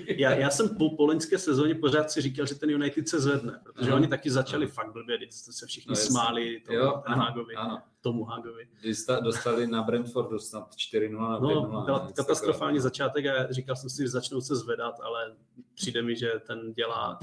já, 0.18 0.34
já 0.34 0.50
jsem 0.50 0.68
po, 0.68 0.90
po 0.96 1.07
loňské 1.07 1.38
sezóně 1.38 1.74
pořád 1.74 2.11
si 2.11 2.20
říkal, 2.20 2.46
že 2.46 2.54
ten 2.54 2.70
United 2.70 3.09
se 3.09 3.20
zvedne, 3.20 3.61
protože 3.64 3.88
Aha. 3.88 3.96
oni 3.96 4.09
taky 4.09 4.30
začali 4.30 4.64
Aha. 4.64 4.74
fakt 4.74 4.92
blbě, 4.92 5.18
když 5.18 5.34
se 5.34 5.66
všichni 5.66 5.90
no, 5.90 5.96
smáli 5.96 6.61
tomu, 6.66 6.78
jo, 6.78 7.02
ano, 7.07 7.22
Hágovi, 7.22 7.54
ano. 7.54 7.82
tomu 8.00 8.24
Hágovi. 8.24 8.68
Když 8.80 8.98
dostali 9.20 9.66
na 9.66 9.82
Brentfordu 9.82 10.38
snad 10.38 10.74
4-0 10.74 11.20
na 11.20 11.40
5-0. 11.40 11.70
No, 11.70 11.84
byl 11.84 11.98
katastrofální 12.16 12.80
začátek 12.80 13.26
a 13.26 13.52
říkal 13.52 13.76
jsem 13.76 13.90
si, 13.90 14.02
že 14.02 14.09
začnou 14.09 14.40
se 14.40 14.57
zvedat, 14.57 14.94
ale 15.02 15.32
přijde 15.74 16.02
mi, 16.02 16.16
že 16.16 16.32
ten 16.46 16.72
dělá 16.72 17.18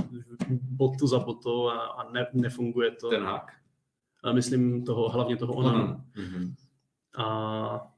botu 0.49 1.07
za 1.07 1.19
botou 1.19 1.67
a, 1.67 1.79
a 1.79 2.11
ne, 2.11 2.27
nefunguje 2.33 2.91
to. 2.91 3.09
Ten 3.09 3.23
hák. 3.23 3.51
A 4.23 4.31
myslím 4.31 4.85
toho, 4.85 5.09
hlavně 5.09 5.37
toho 5.37 5.53
Onanu. 5.53 6.03
Mm-hmm. 6.15 6.53
A 7.17 7.92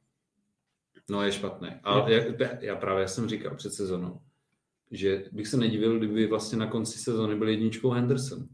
No 1.10 1.24
je 1.24 1.32
špatný. 1.32 1.70
A 1.84 2.10
já, 2.10 2.24
já 2.62 2.76
právě 2.76 3.08
jsem 3.08 3.30
říkal 3.30 3.56
před 3.56 3.74
sezónou, 3.74 4.22
že 4.92 5.24
bych 5.32 5.48
se 5.48 5.58
nedivil, 5.58 5.98
kdyby 5.98 6.28
vlastně 6.28 6.58
na 6.58 6.68
konci 6.68 7.00
sezóny 7.00 7.36
byl 7.36 7.50
jedničkou 7.50 7.90
Henderson. 7.90 8.48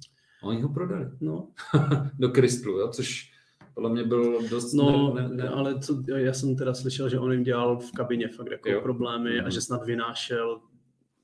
A 0.44 0.46
oni 0.46 0.62
ho 0.62 0.70
prodali. 0.70 1.10
No. 1.22 1.48
Do 2.20 2.30
Kristlu, 2.30 2.80
jo? 2.80 2.88
což 2.88 3.32
podle 3.74 3.90
mě 3.90 4.04
byl 4.04 4.50
dost... 4.50 4.74
No, 4.74 5.14
ne, 5.14 5.30
ne, 5.30 5.36
ne. 5.36 5.50
ale 5.50 5.80
co, 5.80 6.04
já 6.16 6.34
jsem 6.34 6.56
teda 6.56 6.74
slyšel, 6.74 7.10
že 7.10 7.20
on 7.20 7.32
jim 7.32 7.44
dělal 7.44 7.80
v 7.80 7.92
kabině 7.92 8.28
fakt 8.28 8.52
jako 8.52 8.70
jo. 8.70 8.82
problémy 8.82 9.30
mm-hmm. 9.30 9.40
a 9.40 9.42
mhm. 9.42 9.52
že 9.52 9.62
snad 9.62 9.86
vynášel. 9.86 10.62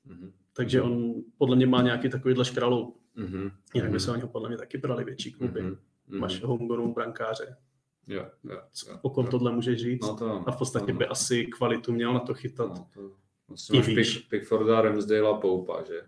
Mm-hmm. 0.08 0.32
Takže 0.52 0.82
on 0.82 1.14
podle 1.38 1.56
mě 1.56 1.66
má 1.66 1.82
nějaký 1.82 2.08
takovýhle 2.08 2.44
škraloup. 2.44 2.96
Mm-hmm. 3.16 3.50
Jinak 3.74 3.90
by 3.90 3.96
mhm. 3.96 4.00
se 4.00 4.10
oni 4.10 4.22
ho 4.22 4.28
podle 4.28 4.48
mě 4.48 4.58
taky 4.58 4.78
brali 4.78 5.04
větší 5.04 5.32
kluby. 5.32 5.62
Mm-hmm. 5.62 5.76
Máš 6.18 6.42
homegrown 6.42 6.92
brankáře. 6.92 7.56
Jo, 8.08 8.26
jo, 8.44 8.60
jo, 8.88 8.98
o 9.02 9.10
kom 9.10 9.24
jo. 9.24 9.30
tohle 9.30 9.52
můžeš 9.52 9.80
říct? 9.80 10.02
No 10.02 10.16
to, 10.16 10.48
a 10.48 10.50
v 10.50 10.58
podstatě 10.58 10.92
no, 10.92 10.98
by 10.98 11.06
asi 11.06 11.46
kvalitu 11.46 11.92
měl 11.92 12.14
na 12.14 12.20
to 12.20 12.34
chytat. 12.34 12.68
No, 12.68 12.88
to, 12.94 13.10
vlastně 13.48 13.78
máš 13.78 13.86
Pick, 13.86 14.28
Pickforda, 14.28 14.80
Ramsdale 14.80 15.28
a 15.28 15.34
Poupa, 15.34 15.82
že? 15.82 16.02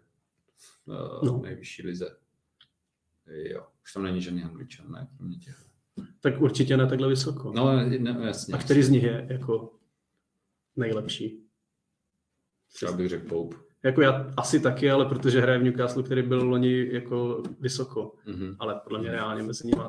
Uh, 0.84 1.24
no. 1.24 1.40
Nejvyšší 1.42 1.86
lize. 1.86 2.16
Jo, 3.26 3.66
už 3.84 3.92
tam 3.92 4.02
není 4.02 4.22
žádný 4.22 4.42
angličan, 4.42 4.92
ne? 4.92 5.08
Kromě 5.16 5.36
těch. 5.36 5.64
Tak 6.20 6.40
určitě 6.40 6.76
ne 6.76 6.86
takhle 6.86 7.08
vysoko. 7.08 7.52
No, 7.54 7.76
ne, 7.76 8.16
jasně. 8.26 8.54
A 8.54 8.58
který 8.58 8.82
z 8.82 8.90
nich 8.90 9.02
je 9.02 9.26
jako 9.30 9.72
nejlepší? 10.76 11.46
Já 12.82 12.92
bych 12.92 13.08
řekl 13.08 13.28
Poup. 13.28 13.54
Jako 13.82 14.00
já 14.00 14.34
asi 14.36 14.60
taky, 14.60 14.90
ale 14.90 15.06
protože 15.06 15.40
hraje 15.40 15.58
v 15.58 15.62
Newcastle, 15.62 16.02
který 16.02 16.22
byl 16.22 16.48
loni 16.48 16.94
jako 16.94 17.42
vysoko. 17.60 18.14
Mm-hmm. 18.26 18.56
Ale 18.58 18.80
podle 18.84 18.98
mě 18.98 19.10
reálně 19.10 19.42
mezi 19.42 19.66
nimi 19.66 19.82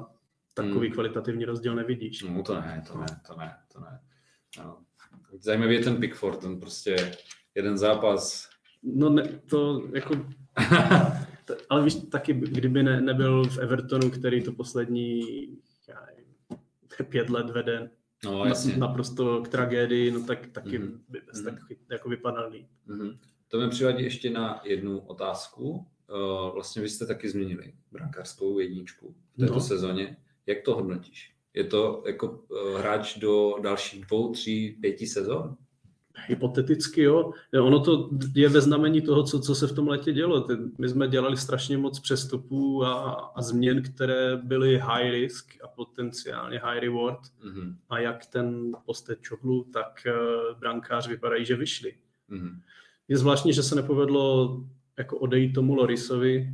takový 0.62 0.88
hmm. 0.88 0.94
kvalitativní 0.94 1.46
rozdíl 1.46 1.76
nevidíš. 1.76 2.24
No 2.24 2.44
to 2.44 2.54
ne, 2.56 2.84
to 2.88 2.98
ne, 2.98 3.06
to 3.28 3.36
ne, 3.38 3.58
to 3.74 3.80
ne. 3.80 4.00
No. 4.58 4.78
Zajímavý 5.40 5.76
je 5.76 5.84
ten 5.84 5.98
Pickford, 5.98 6.40
ten 6.40 6.60
prostě 6.60 7.12
jeden 7.56 7.78
zápas. 7.78 8.50
No 8.84 9.10
ne, 9.10 9.24
to 9.50 9.88
jako... 9.94 10.26
ale 11.70 11.84
víš, 11.84 11.96
taky 11.96 12.34
kdyby 12.34 12.84
ne, 12.84 13.02
nebyl 13.02 13.44
v 13.44 13.58
Evertonu, 13.58 14.10
který 14.10 14.44
to 14.44 14.52
poslední 14.52 15.22
já 15.90 16.08
pět 17.10 17.30
let 17.30 17.50
vede 17.50 17.90
no, 18.26 18.46
jasně. 18.46 18.78
naprosto 18.78 19.42
k 19.42 19.48
tragédii, 19.48 20.12
no 20.12 20.24
tak 20.24 20.48
taky 20.48 20.80
mm-hmm. 20.80 21.00
by 21.10 21.22
bez 21.28 21.42
mm-hmm. 21.42 21.46
tak 21.46 21.78
jako 21.92 22.10
vypadal 22.10 22.50
líp. 22.52 22.68
Mm-hmm. 22.88 23.18
To 23.48 23.60
mi 23.60 23.70
přivádí 23.70 24.04
ještě 24.04 24.30
na 24.30 24.62
jednu 24.64 25.00
otázku. 25.00 25.86
Uh, 26.12 26.54
vlastně 26.54 26.82
vy 26.82 26.90
jste 26.90 27.06
taky 27.06 27.30
změnili 27.30 27.74
brankářskou 27.92 28.60
jedničku 28.60 29.16
v 29.34 29.40
této 29.40 29.54
no. 29.54 29.60
sezóně. 29.60 30.18
Jak 30.46 30.62
to 30.62 30.76
hodnotíš? 30.76 31.32
Je 31.54 31.64
to 31.64 32.04
jako 32.08 32.44
eh, 32.52 32.80
hráč 32.80 33.18
do 33.18 33.56
dalších 33.62 34.06
dvou, 34.06 34.32
tří, 34.32 34.78
pěti 34.82 35.08
sezon? 35.08 35.58
Hypoteticky 36.28 37.02
jo. 37.02 37.34
Ono 37.62 37.80
to 37.80 38.10
je 38.36 38.50
ve 38.50 38.62
znamení 38.62 39.02
toho, 39.02 39.24
co, 39.24 39.40
co 39.40 39.56
se 39.56 39.68
v 39.68 39.76
tom 39.76 39.88
letě 39.88 40.14
dělo. 40.14 40.48
My 40.78 40.90
jsme 40.90 41.08
dělali 41.08 41.38
strašně 41.38 41.78
moc 41.78 42.00
přestupů 42.00 42.86
a, 42.86 43.12
a 43.12 43.42
změn, 43.42 43.84
které 43.84 44.38
byly 44.38 44.78
high 44.78 45.12
risk 45.12 45.54
a 45.64 45.68
potenciálně 45.68 46.60
high 46.64 46.80
reward. 46.80 47.20
Mm-hmm. 47.20 47.76
A 47.90 48.00
jak 48.00 48.26
ten 48.26 48.72
postet 48.86 49.22
Čohlu, 49.22 49.64
tak 49.64 50.08
uh, 50.08 50.60
brankář 50.60 51.08
vypadají, 51.08 51.46
že 51.46 51.56
vyšli. 51.56 51.94
Mm-hmm. 52.30 52.60
Je 53.08 53.18
zvláštní, 53.18 53.54
že 53.54 53.64
se 53.64 53.76
nepovedlo 53.76 54.58
jako 54.98 55.18
odejít 55.18 55.54
tomu 55.54 55.76
Lorisovi, 55.76 56.54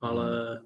ale 0.00 0.60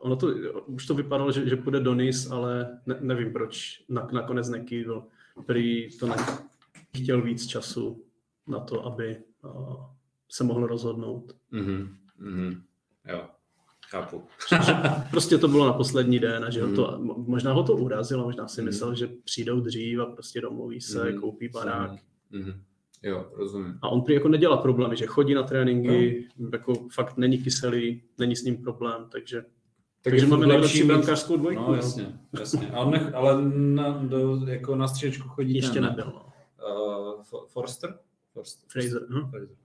ono 0.00 0.16
to, 0.16 0.26
už 0.66 0.86
to 0.86 0.94
vypadalo, 0.94 1.32
že, 1.32 1.48
že 1.48 1.56
půjde 1.56 1.80
do 1.80 1.94
NIS, 1.94 2.30
ale 2.30 2.78
ne, 2.86 2.96
nevím 3.00 3.32
proč 3.32 3.84
na, 3.88 4.08
nakonec 4.12 4.48
nekývil. 4.48 5.04
Prý 5.46 5.88
to 5.98 6.08
chtěl 6.96 7.22
víc 7.22 7.46
času 7.46 8.04
na 8.46 8.60
to, 8.60 8.86
aby 8.86 9.16
uh, 9.42 9.84
se 10.28 10.44
mohl 10.44 10.66
rozhodnout. 10.66 11.32
Mm-hmm. 11.52 11.88
Mm-hmm. 12.20 12.60
Jo, 13.08 13.28
chápu. 13.90 14.22
prostě 15.10 15.38
to 15.38 15.48
bylo 15.48 15.66
na 15.66 15.72
poslední 15.72 16.18
den 16.18 16.44
a 16.44 16.50
že 16.50 16.62
mm. 16.62 16.74
to, 16.76 16.98
možná 17.16 17.52
ho 17.52 17.62
to 17.62 17.76
urazilo, 17.76 18.24
možná 18.24 18.48
si 18.48 18.60
mm. 18.60 18.66
myslel, 18.66 18.94
že 18.94 19.08
přijdou 19.24 19.60
dřív 19.60 20.00
a 20.00 20.06
prostě 20.06 20.40
domluví 20.40 20.80
se, 20.80 21.12
mm. 21.12 21.20
koupí 21.20 21.48
barák. 21.48 21.90
Mm. 22.30 22.52
Jo, 23.02 23.30
rozumím. 23.34 23.78
A 23.82 23.88
on 23.88 24.02
prý 24.02 24.14
jako 24.14 24.28
nedělá 24.28 24.56
problémy, 24.56 24.96
že 24.96 25.06
chodí 25.06 25.34
na 25.34 25.42
tréninky, 25.42 26.28
no. 26.38 26.50
jako 26.52 26.74
fakt 26.92 27.16
není 27.16 27.38
kyselý, 27.38 28.02
není 28.18 28.36
s 28.36 28.44
ním 28.44 28.56
problém, 28.56 29.06
takže 29.10 29.42
tak 29.42 29.59
Takže 30.02 30.26
máme 30.26 30.46
nejlepší 30.46 30.82
brankářskou 30.82 31.36
dvojku. 31.36 31.62
No, 31.62 31.74
jasně, 31.74 32.18
jasně. 32.38 32.70
Ale, 32.70 32.90
nech, 32.90 33.14
ale 33.14 33.42
na, 33.48 33.90
do, 33.90 34.46
jako 34.46 34.76
na 34.76 34.88
stříčku 34.88 35.28
chodí 35.28 35.54
Ještě 35.54 35.74
ten, 35.74 35.82
nebyl. 35.82 36.12
No. 36.14 36.32
Uh, 37.16 37.46
Forster? 37.46 37.98
Forster? 38.32 38.68
Fraser. 38.68 39.06
Hm? 39.10 39.30
Fraser. 39.30 39.56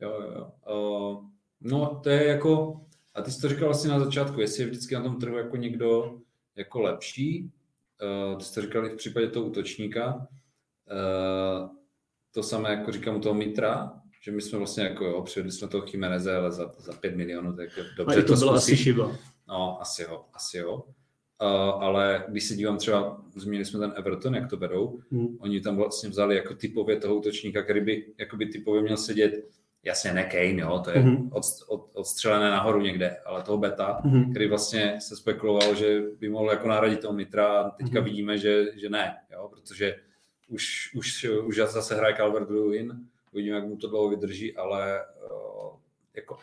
Jo, 0.00 0.10
jo, 0.10 0.32
jo. 0.36 0.50
Uh, 0.74 1.24
no, 1.60 2.00
to 2.02 2.08
je 2.08 2.26
jako, 2.26 2.80
a 3.14 3.22
ty 3.22 3.30
jsi 3.30 3.40
to 3.40 3.48
říkal 3.48 3.68
vlastně 3.68 3.90
na 3.90 4.00
začátku, 4.00 4.40
jestli 4.40 4.62
je 4.62 4.68
vždycky 4.68 4.94
na 4.94 5.02
tom 5.02 5.20
trhu 5.20 5.36
jako 5.36 5.56
někdo 5.56 6.18
jako 6.56 6.80
lepší, 6.80 7.52
uh, 8.32 8.38
ty 8.38 8.44
jsi 8.44 8.54
to 8.54 8.62
říkal 8.62 8.86
i 8.86 8.88
v 8.88 8.96
případě 8.96 9.28
toho 9.28 9.46
útočníka, 9.46 10.14
uh, 10.14 11.68
to 12.34 12.42
samé 12.42 12.70
jako 12.70 12.92
říkám 12.92 13.16
u 13.16 13.20
toho 13.20 13.34
Mitra, 13.34 13.92
že 14.20 14.32
my 14.32 14.42
jsme 14.42 14.58
vlastně 14.58 14.84
jako 14.84 15.04
jo, 15.04 15.22
přivedli 15.22 15.52
jsme 15.52 15.68
toho 15.68 15.86
Chimeneze, 15.86 16.36
ale 16.36 16.52
za, 16.52 16.72
za 16.78 16.92
5 16.92 17.16
milionů, 17.16 17.56
tak 17.56 17.68
dobře 17.96 18.20
a 18.20 18.22
to, 18.22 18.32
to 18.32 18.38
bylo 18.38 18.52
asi 18.52 18.76
chyba. 18.76 19.16
No, 19.48 19.80
asi 19.80 20.02
jo, 20.02 20.24
asi 20.34 20.58
jo. 20.58 20.74
Uh, 21.42 21.82
ale 21.82 22.24
když 22.28 22.44
se 22.44 22.54
dívám 22.54 22.78
třeba, 22.78 23.20
zmínili 23.34 23.64
jsme 23.64 23.80
ten 23.80 23.92
Everton, 23.96 24.34
jak 24.34 24.50
to 24.50 24.56
berou, 24.56 25.00
hmm. 25.10 25.36
oni 25.40 25.60
tam 25.60 25.76
vlastně 25.76 26.08
vzali 26.08 26.36
jako 26.36 26.54
typově 26.54 26.96
toho 26.96 27.16
útočníka, 27.16 27.62
který 27.62 27.80
by 27.80 28.06
jakoby 28.18 28.46
typově 28.46 28.82
měl 28.82 28.96
sedět, 28.96 29.48
jasně 29.84 30.12
ne 30.12 30.24
Kane, 30.24 30.62
jo, 30.62 30.80
to 30.84 30.90
je 30.90 30.98
hmm. 30.98 31.32
od, 31.32 31.44
od, 31.68 31.90
odstřelené 31.92 32.50
nahoru 32.50 32.80
někde, 32.80 33.16
ale 33.24 33.42
toho 33.42 33.58
Beta, 33.58 34.00
hmm. 34.04 34.30
který 34.30 34.48
vlastně 34.48 34.98
se 35.00 35.16
spekuloval, 35.16 35.74
že 35.74 36.02
by 36.18 36.28
mohl 36.28 36.50
jako 36.50 36.68
nahradit 36.68 37.00
toho 37.00 37.14
Mitra 37.14 37.46
a 37.46 37.70
teďka 37.70 37.98
hmm. 37.98 38.04
vidíme, 38.04 38.38
že, 38.38 38.64
že 38.80 38.88
ne, 38.88 39.16
jo, 39.32 39.48
protože 39.54 39.96
už, 40.48 40.94
už, 40.94 41.26
už 41.44 41.56
zase 41.56 41.94
hraje 41.94 42.14
Calvert 42.14 42.50
Lewin, 42.50 42.92
uvidíme, 43.32 43.56
jak 43.56 43.64
mu 43.64 43.76
to 43.76 43.88
dlouho 43.88 44.08
vydrží, 44.08 44.56
ale 44.56 45.04
uh, 45.30 45.76
jako 46.14 46.36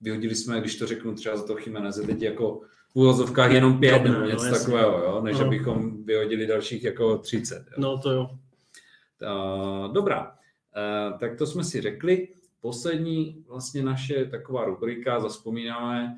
vyhodili 0.00 0.34
jsme, 0.34 0.60
když 0.60 0.76
to 0.76 0.86
řeknu 0.86 1.14
třeba 1.14 1.36
za 1.36 1.46
to 1.46 1.54
Chimeneze, 1.54 2.02
teď 2.02 2.22
jako 2.22 2.60
v 2.92 2.96
úvozovkách 2.96 3.52
jenom 3.52 3.80
pět 3.80 4.02
nebo 4.04 4.20
něco 4.20 4.44
no, 4.44 4.52
takového, 4.52 4.98
jo? 4.98 5.20
než 5.24 5.38
no. 5.38 5.46
abychom 5.46 6.04
vyhodili 6.04 6.46
dalších 6.46 6.84
jako 6.84 7.18
30. 7.18 7.56
Jo? 7.56 7.74
No 7.78 7.98
to 7.98 8.12
jo. 8.12 8.30
Uh, 9.22 9.92
dobrá, 9.92 10.22
uh, 10.22 11.18
tak 11.18 11.38
to 11.38 11.46
jsme 11.46 11.64
si 11.64 11.80
řekli. 11.80 12.28
Poslední 12.60 13.44
vlastně 13.48 13.82
naše 13.82 14.24
taková 14.24 14.64
rubrika, 14.64 15.20
zaspomínáme, 15.20 16.16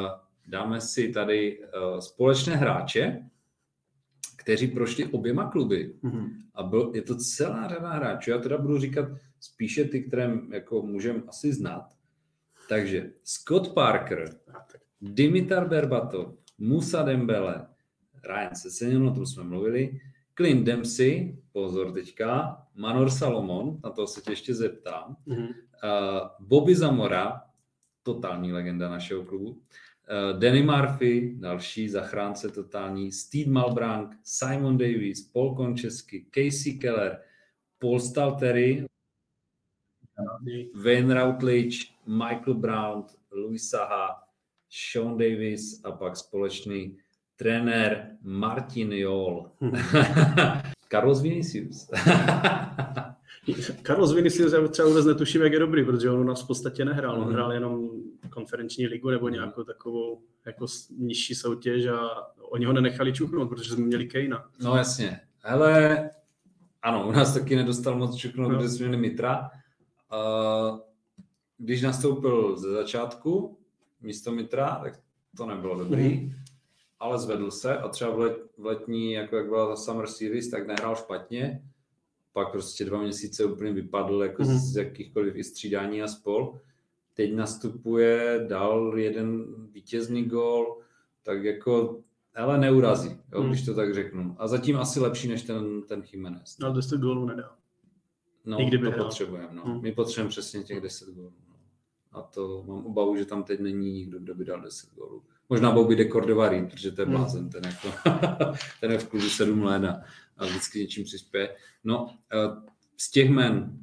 uh, 0.00 0.10
dáme 0.46 0.80
si 0.80 1.08
tady 1.08 1.58
uh, 1.58 1.98
společné 1.98 2.56
hráče, 2.56 3.22
kteří 4.36 4.66
prošli 4.66 5.04
oběma 5.06 5.50
kluby. 5.50 5.94
Mm-hmm. 6.04 6.28
A 6.54 6.62
byl, 6.62 6.92
je 6.94 7.02
to 7.02 7.16
celá 7.16 7.68
řada 7.68 7.90
hráčů. 7.90 8.30
Já 8.30 8.38
teda 8.38 8.58
budu 8.58 8.78
říkat 8.78 9.08
spíše 9.40 9.84
ty, 9.84 10.02
které 10.02 10.32
jako 10.50 10.82
můžeme 10.82 11.22
asi 11.28 11.52
znat. 11.52 11.97
Takže 12.68 13.10
Scott 13.24 13.74
Parker, 13.74 14.36
Dimitar 15.00 15.68
Berbatov, 15.68 16.34
Musa 16.58 17.02
Dembele, 17.02 17.66
Ryan 18.24 18.54
Sessegnon, 18.54 19.08
o 19.08 19.14
tom 19.14 19.26
jsme 19.26 19.44
mluvili, 19.44 20.00
Clint 20.34 20.66
Dempsey, 20.66 21.38
pozor 21.52 21.92
teďka, 21.92 22.62
Manor 22.74 23.10
Salomon, 23.10 23.80
na 23.84 23.90
to 23.90 24.06
se 24.06 24.20
tě 24.20 24.32
ještě 24.32 24.54
zeptám, 24.54 25.16
mm-hmm. 25.26 25.48
uh, 25.48 26.28
Bobby 26.40 26.74
Zamora, 26.74 27.42
totální 28.02 28.52
legenda 28.52 28.90
našeho 28.90 29.24
klubu, 29.24 29.50
uh, 29.50 30.38
Danny 30.38 30.62
Murphy, 30.62 31.34
další 31.38 31.88
zachránce 31.88 32.48
totální, 32.48 33.12
Steve 33.12 33.50
Malbrank, 33.50 34.16
Simon 34.22 34.78
Davis, 34.78 35.22
Paul 35.32 35.54
Končesky, 35.54 36.26
Casey 36.34 36.78
Keller, 36.78 37.18
Paul 37.78 38.00
Stalteri, 38.00 38.86
Wayne 40.84 41.14
Routledge, 41.14 41.78
Michael 42.08 42.54
Brown, 42.54 43.04
Louis 43.32 43.68
Saha, 43.70 44.22
Sean 44.70 45.18
Davis 45.18 45.84
a 45.84 45.92
pak 45.92 46.16
společný 46.16 46.96
trenér 47.36 48.10
Martin 48.22 48.92
Jol. 48.92 49.50
Carlos 50.90 51.22
Vinicius. 51.22 51.90
Carlos 53.82 54.14
Vinicius, 54.14 54.52
já 54.52 54.68
třeba 54.68 54.88
vůbec 54.88 55.06
netuším, 55.06 55.42
jak 55.42 55.52
je 55.52 55.58
dobrý, 55.58 55.84
protože 55.84 56.10
on 56.10 56.20
u 56.20 56.24
nás 56.24 56.44
v 56.44 56.46
podstatě 56.46 56.84
nehrál. 56.84 57.14
On 57.14 57.24
mhm. 57.24 57.32
hrál 57.32 57.52
jenom 57.52 57.90
konferenční 58.30 58.86
ligu 58.86 59.10
nebo 59.10 59.28
nějakou 59.28 59.62
takovou 59.62 60.22
jako 60.46 60.66
nižší 60.98 61.34
soutěž 61.34 61.86
a 61.86 62.08
oni 62.40 62.64
ho 62.64 62.72
nenechali 62.72 63.12
čuchnout, 63.12 63.48
protože 63.48 63.70
jsme 63.70 63.84
měli 63.84 64.06
Kejna. 64.06 64.44
No 64.60 64.76
jasně. 64.76 65.20
Ale 65.44 66.10
ano, 66.82 67.08
u 67.08 67.12
nás 67.12 67.34
taky 67.34 67.56
nedostal 67.56 67.98
moc 67.98 68.16
čuchnout, 68.16 68.52
no. 68.52 68.58
protože 68.58 68.68
jsme 68.68 68.86
měli 68.86 69.02
Mitra. 69.02 69.50
Uh, 70.12 70.78
když 71.58 71.82
nastoupil 71.82 72.56
ze 72.56 72.70
začátku 72.70 73.58
místo 74.00 74.32
Mitra, 74.32 74.80
tak 74.82 75.00
to 75.36 75.46
nebylo 75.46 75.78
dobrý. 75.78 76.14
Mm 76.14 76.32
ale 77.00 77.18
zvedl 77.18 77.50
se 77.50 77.78
a 77.78 77.88
třeba 77.88 78.10
v, 78.10 78.18
let, 78.18 78.38
v 78.58 78.66
letní, 78.66 79.12
jako 79.12 79.36
jak 79.36 79.48
byla 79.48 79.68
ta 79.68 79.76
Summer 79.76 80.06
Series, 80.06 80.50
tak 80.50 80.66
nehrál 80.66 80.96
špatně. 80.96 81.62
Pak 82.32 82.52
prostě 82.52 82.84
dva 82.84 83.02
měsíce 83.02 83.44
úplně 83.44 83.72
vypadl 83.72 84.22
jako 84.22 84.42
mm-hmm. 84.42 84.58
z 84.58 84.76
jakýchkoliv 84.76 85.36
i 85.36 85.44
střídání 85.44 86.02
a 86.02 86.08
spol. 86.08 86.58
Teď 87.14 87.34
nastupuje, 87.34 88.44
dal 88.48 88.98
jeden 88.98 89.44
vítězný 89.72 90.24
gol, 90.24 90.78
tak 91.22 91.44
jako, 91.44 92.00
ale 92.34 92.58
neurazí, 92.58 93.16
jo, 93.32 93.42
mm. 93.42 93.48
když 93.48 93.64
to 93.64 93.74
tak 93.74 93.94
řeknu. 93.94 94.36
A 94.38 94.48
zatím 94.48 94.76
asi 94.76 95.00
lepší 95.00 95.28
než 95.28 95.42
ten, 95.42 95.82
ten 95.82 96.02
Jiménez. 96.12 96.58
No, 96.58 96.66
ale 96.66 96.76
10 96.76 97.00
gólů 97.00 97.26
nedá. 97.26 97.56
No, 98.44 98.58
Nikdy 98.58 98.78
to 98.78 98.92
potřebujeme. 98.92 99.48
No. 99.52 99.64
Mm. 99.64 99.82
My 99.82 99.92
potřebujeme 99.92 100.28
přesně 100.28 100.62
těch 100.62 100.80
10 100.80 101.08
gólů. 101.08 101.32
A 102.12 102.22
to 102.22 102.64
mám 102.66 102.86
obavu, 102.86 103.16
že 103.16 103.24
tam 103.24 103.44
teď 103.44 103.60
není 103.60 103.92
nikdo, 103.92 104.18
kdo 104.18 104.34
by 104.34 104.44
dal 104.44 104.60
10 104.60 104.94
gólů. 104.94 105.22
Možná 105.48 105.72
Bobby 105.72 105.96
de 105.96 106.08
Cordova 106.08 106.50
protože 106.70 106.92
to 106.92 107.00
je 107.00 107.06
hmm. 107.06 107.16
blázen, 107.16 107.48
ten, 107.48 107.62
jako, 107.64 107.92
ten 108.80 108.92
je 108.92 108.98
v 108.98 109.08
klubu 109.08 109.28
sedm 109.28 109.62
let 109.62 109.84
a, 109.84 110.00
a 110.36 110.46
vždycky 110.46 110.78
něčím 110.78 111.04
přispěje. 111.04 111.56
No, 111.84 112.06
eh, 112.32 112.70
z 112.96 113.10
těch 113.10 113.30
men, 113.30 113.78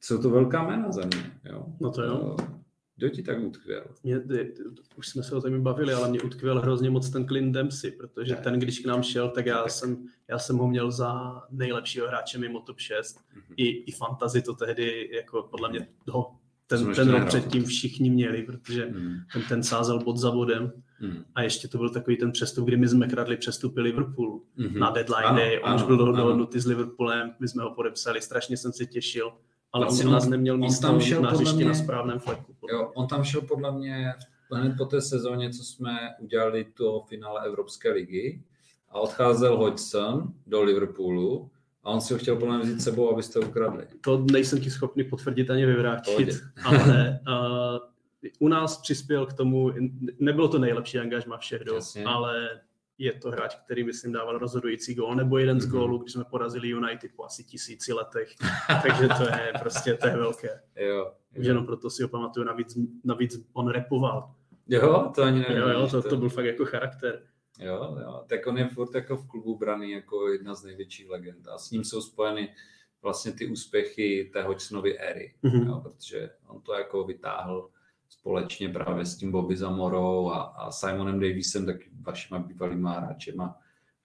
jsou 0.00 0.22
to 0.22 0.30
velká 0.30 0.62
jména 0.62 0.92
za 0.92 1.00
mě. 1.00 1.40
Jo? 1.44 1.66
No 1.80 1.90
to 1.90 2.02
jo. 2.02 2.36
Eh, 2.40 2.56
kdo 2.96 3.08
ti 3.08 3.22
tak 3.22 3.38
utkvěl? 3.40 3.84
Mě, 4.04 4.20
už 4.96 5.08
jsme 5.08 5.22
se 5.22 5.36
o 5.36 5.40
tom 5.40 5.62
bavili, 5.62 5.92
ale 5.92 6.08
mě 6.08 6.20
utkvěl 6.20 6.60
hrozně 6.60 6.90
moc 6.90 7.10
ten 7.10 7.26
Clint 7.26 7.54
Dempsey, 7.54 7.90
protože 7.90 8.34
ne. 8.34 8.40
ten, 8.40 8.60
když 8.60 8.78
k 8.78 8.86
nám 8.86 9.02
šel, 9.02 9.30
tak 9.30 9.46
já, 9.46 9.62
tak. 9.62 9.70
Jsem, 9.70 10.08
já 10.28 10.38
jsem 10.38 10.56
ho 10.56 10.68
měl 10.68 10.90
za 10.90 11.42
nejlepšího 11.50 12.08
hráče 12.08 12.38
mimo 12.38 12.60
top 12.60 12.78
6. 12.78 13.18
Mm-hmm. 13.18 13.54
I, 13.56 13.66
I 13.66 13.92
fantasy 13.92 14.42
to 14.42 14.54
tehdy, 14.54 15.10
jako 15.16 15.42
podle 15.42 15.70
mě, 15.70 15.88
toho 16.04 16.38
ten, 16.66 16.94
ten 16.94 17.10
rok 17.10 17.26
předtím 17.26 17.64
všichni 17.64 18.10
měli, 18.10 18.42
protože 18.42 18.86
mm. 18.86 19.14
ten, 19.32 19.42
ten 19.48 19.62
sázel 19.62 19.98
bod 19.98 20.16
za 20.16 20.30
bodem. 20.30 20.72
Mm. 21.00 21.24
A 21.34 21.42
ještě 21.42 21.68
to 21.68 21.78
byl 21.78 21.90
takový 21.90 22.16
ten 22.16 22.32
přestup, 22.32 22.66
kdy 22.66 22.76
my 22.76 22.88
jsme 22.88 23.08
kradli 23.08 23.36
přestupy 23.36 23.80
Liverpool 23.80 24.40
mm-hmm. 24.58 24.78
na 24.78 24.90
deadline 24.90 25.24
ano, 25.24 25.38
day. 25.38 25.58
On 25.58 25.68
ano, 25.68 25.76
už 25.76 25.82
byl 25.82 25.96
dohodnutý 25.96 26.60
s 26.60 26.66
Liverpoolem, 26.66 27.34
my 27.40 27.48
jsme 27.48 27.62
ho 27.62 27.74
podepsali, 27.74 28.20
strašně 28.20 28.56
jsem 28.56 28.72
se 28.72 28.86
těšil. 28.86 29.32
Ale 29.72 29.84
vlastně 29.84 30.04
on 30.04 30.10
u 30.10 30.12
nás 30.12 30.28
neměl 30.28 30.58
místo 30.58 30.86
tam 30.86 31.00
šel 31.00 31.22
na 31.22 31.30
hřišti 31.30 31.64
na 31.64 31.74
správném 31.74 32.18
fleku. 32.18 32.56
Jo, 32.72 32.92
on 32.94 33.06
tam 33.06 33.24
šel 33.24 33.40
podle 33.40 33.72
mě 33.72 34.12
hned 34.52 34.74
po 34.78 34.84
té 34.84 35.00
sezóně, 35.00 35.50
co 35.50 35.64
jsme 35.64 35.98
udělali 36.20 36.64
to 36.64 37.04
finále 37.08 37.46
Evropské 37.46 37.92
ligy 37.92 38.42
a 38.90 39.00
odcházel 39.00 39.56
Hodgson 39.56 40.32
do 40.46 40.62
Liverpoolu 40.62 41.50
a 41.86 41.90
on 41.90 42.00
si 42.00 42.12
ho 42.12 42.18
chtěl 42.18 42.36
plně 42.36 42.58
vzít 42.58 42.82
sebou, 42.82 43.12
abyste 43.12 43.40
ukradli. 43.40 43.86
To 44.00 44.24
nejsem 44.32 44.60
ti 44.60 44.70
schopný 44.70 45.04
potvrdit 45.04 45.50
ani 45.50 45.66
vyvrátit, 45.66 46.28
ale 46.64 47.20
uh, 47.28 47.78
u 48.38 48.48
nás 48.48 48.80
přispěl 48.80 49.26
k 49.26 49.32
tomu, 49.32 49.72
nebylo 50.20 50.48
to 50.48 50.58
nejlepší 50.58 50.98
angažma 50.98 51.38
všech 51.38 51.64
dob, 51.64 51.84
ale 52.06 52.60
je 52.98 53.12
to 53.12 53.30
hráč, 53.30 53.54
který, 53.64 53.84
myslím, 53.84 54.12
dával 54.12 54.38
rozhodující 54.38 54.94
gól, 54.94 55.14
nebo 55.14 55.38
jeden 55.38 55.60
z 55.60 55.66
mhm. 55.66 55.72
gólů, 55.72 55.98
když 55.98 56.12
jsme 56.12 56.24
porazili 56.24 56.68
United 56.68 57.10
po 57.16 57.24
asi 57.24 57.44
tisíci 57.44 57.92
letech. 57.92 58.28
Takže 58.82 59.08
to 59.08 59.22
je 59.22 59.52
prostě, 59.60 59.94
to 59.94 60.06
je 60.06 60.16
velké. 60.16 60.60
Jo, 60.76 60.88
jo. 60.88 61.12
Už 61.38 61.46
jenom 61.46 61.66
proto 61.66 61.90
si 61.90 62.02
ho 62.02 62.08
pamatuju, 62.08 62.46
navíc, 62.46 62.78
navíc 63.04 63.46
on 63.52 63.68
repoval. 63.68 64.34
Jo, 64.68 65.12
to 65.14 65.22
ani 65.22 65.40
nevím. 65.40 65.56
Jo, 65.56 65.68
jo, 65.68 65.88
to, 65.88 66.02
to 66.02 66.16
byl 66.16 66.28
fakt 66.28 66.44
jako 66.44 66.64
charakter. 66.64 67.22
Jo, 67.60 67.96
jo, 68.02 68.24
tak 68.28 68.46
on 68.46 68.58
je 68.58 68.68
furt 68.68 68.94
jako 68.94 69.16
v 69.16 69.28
klubu 69.28 69.58
braný 69.58 69.90
jako 69.90 70.28
jedna 70.28 70.54
z 70.54 70.64
největších 70.64 71.08
legend. 71.08 71.48
A 71.48 71.58
s 71.58 71.70
ním 71.70 71.84
jsou 71.84 72.00
spojeny 72.00 72.54
vlastně 73.02 73.32
ty 73.32 73.46
úspěchy 73.46 74.30
té 74.32 74.42
Hodgsonovy 74.42 74.98
éry, 74.98 75.34
mm-hmm. 75.44 75.66
jo, 75.66 75.80
protože 75.80 76.30
on 76.48 76.60
to 76.60 76.74
jako 76.74 77.04
vytáhl 77.04 77.70
společně 78.08 78.68
právě 78.68 79.04
s 79.04 79.16
tím 79.16 79.32
Bobby 79.32 79.56
Zamorou 79.56 80.30
a, 80.30 80.42
a 80.42 80.70
Simonem 80.70 81.20
Davisem, 81.20 81.66
taky 81.66 81.90
vašima 82.00 82.38
bývalýma 82.38 82.92
hráčema 82.92 83.58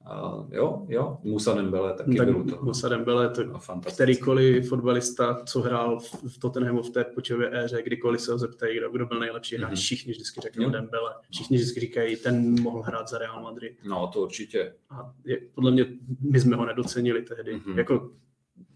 Uh, 0.05 0.47
jo, 0.51 0.85
jo, 0.89 1.17
Musa 1.23 1.53
Dembele 1.53 1.93
taky 1.93 2.15
tak 2.15 2.27
byl 2.31 2.43
to. 2.43 2.63
Musa 2.65 2.89
Dembele, 2.89 3.29
to 3.29 3.43
no, 3.43 3.59
kterýkoliv 3.93 4.69
fotbalista, 4.69 5.43
co 5.45 5.61
hrál 5.61 5.99
v 6.27 6.37
Tottenhamu 6.39 6.83
v 6.83 6.89
té 6.89 7.03
počové 7.03 7.63
éře, 7.63 7.81
kdykoliv 7.83 8.21
se 8.21 8.31
ho 8.31 8.37
zeptají, 8.37 8.77
kdo, 8.77 8.89
kdo 8.89 9.05
byl 9.05 9.19
nejlepší 9.19 9.55
hráč, 9.57 9.71
mm-hmm. 9.71 9.75
všichni 9.75 10.11
vždycky 10.11 10.41
řeknou 10.41 10.65
mm. 10.65 10.71
Dembele, 10.71 11.15
všichni 11.31 11.57
vždycky 11.57 11.79
říkají, 11.79 12.15
ten 12.15 12.61
mohl 12.61 12.81
hrát 12.81 13.09
za 13.09 13.17
Real 13.17 13.43
Madrid. 13.43 13.77
No, 13.83 14.07
to 14.07 14.21
určitě. 14.21 14.73
A 14.89 15.13
je, 15.25 15.41
podle 15.55 15.71
mě, 15.71 15.85
my 16.31 16.39
jsme 16.39 16.55
ho 16.55 16.65
nedocenili 16.65 17.21
tehdy. 17.21 17.55
Mm-hmm. 17.55 17.77
Jako, 17.77 18.11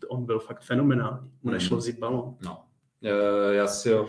on 0.07 0.25
byl 0.25 0.39
fakt 0.39 0.61
fenomenální, 0.61 1.31
mu 1.43 1.51
nešlo 1.51 1.77
mm-hmm. 1.77 1.79
vzít 1.79 1.99
balon. 1.99 2.35
No, 2.45 2.63
uh, 3.01 3.53
já 3.53 3.67
si 3.67 3.91
ho, 3.91 4.07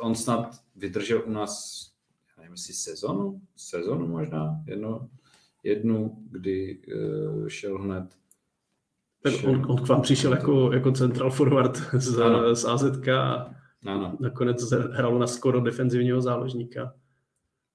on 0.00 0.14
snad 0.14 0.60
vydržel 0.76 1.22
u 1.26 1.30
nás, 1.30 1.84
já 2.36 2.42
nevím, 2.42 2.54
jestli 2.54 2.74
sezonu, 2.74 3.40
sezonu 3.56 4.06
možná, 4.06 4.62
jedno, 4.66 5.08
jednu, 5.64 6.18
kdy 6.30 6.78
uh, 6.96 7.48
šel 7.48 7.78
hned. 7.78 8.04
Tak 9.22 9.34
on, 9.44 9.66
on 9.68 9.76
k 9.76 9.88
vám 9.88 10.02
přišel 10.02 10.32
jako, 10.32 10.72
jako 10.72 10.92
central 10.92 11.30
forward 11.30 11.76
z, 11.92 12.18
z 12.52 12.64
AZK 12.64 13.08
a 13.08 13.54
ano. 13.86 14.16
nakonec 14.20 14.70
hrál 14.70 15.18
na 15.18 15.26
skoro 15.26 15.60
defenzivního 15.60 16.20
záložníka. 16.20 16.94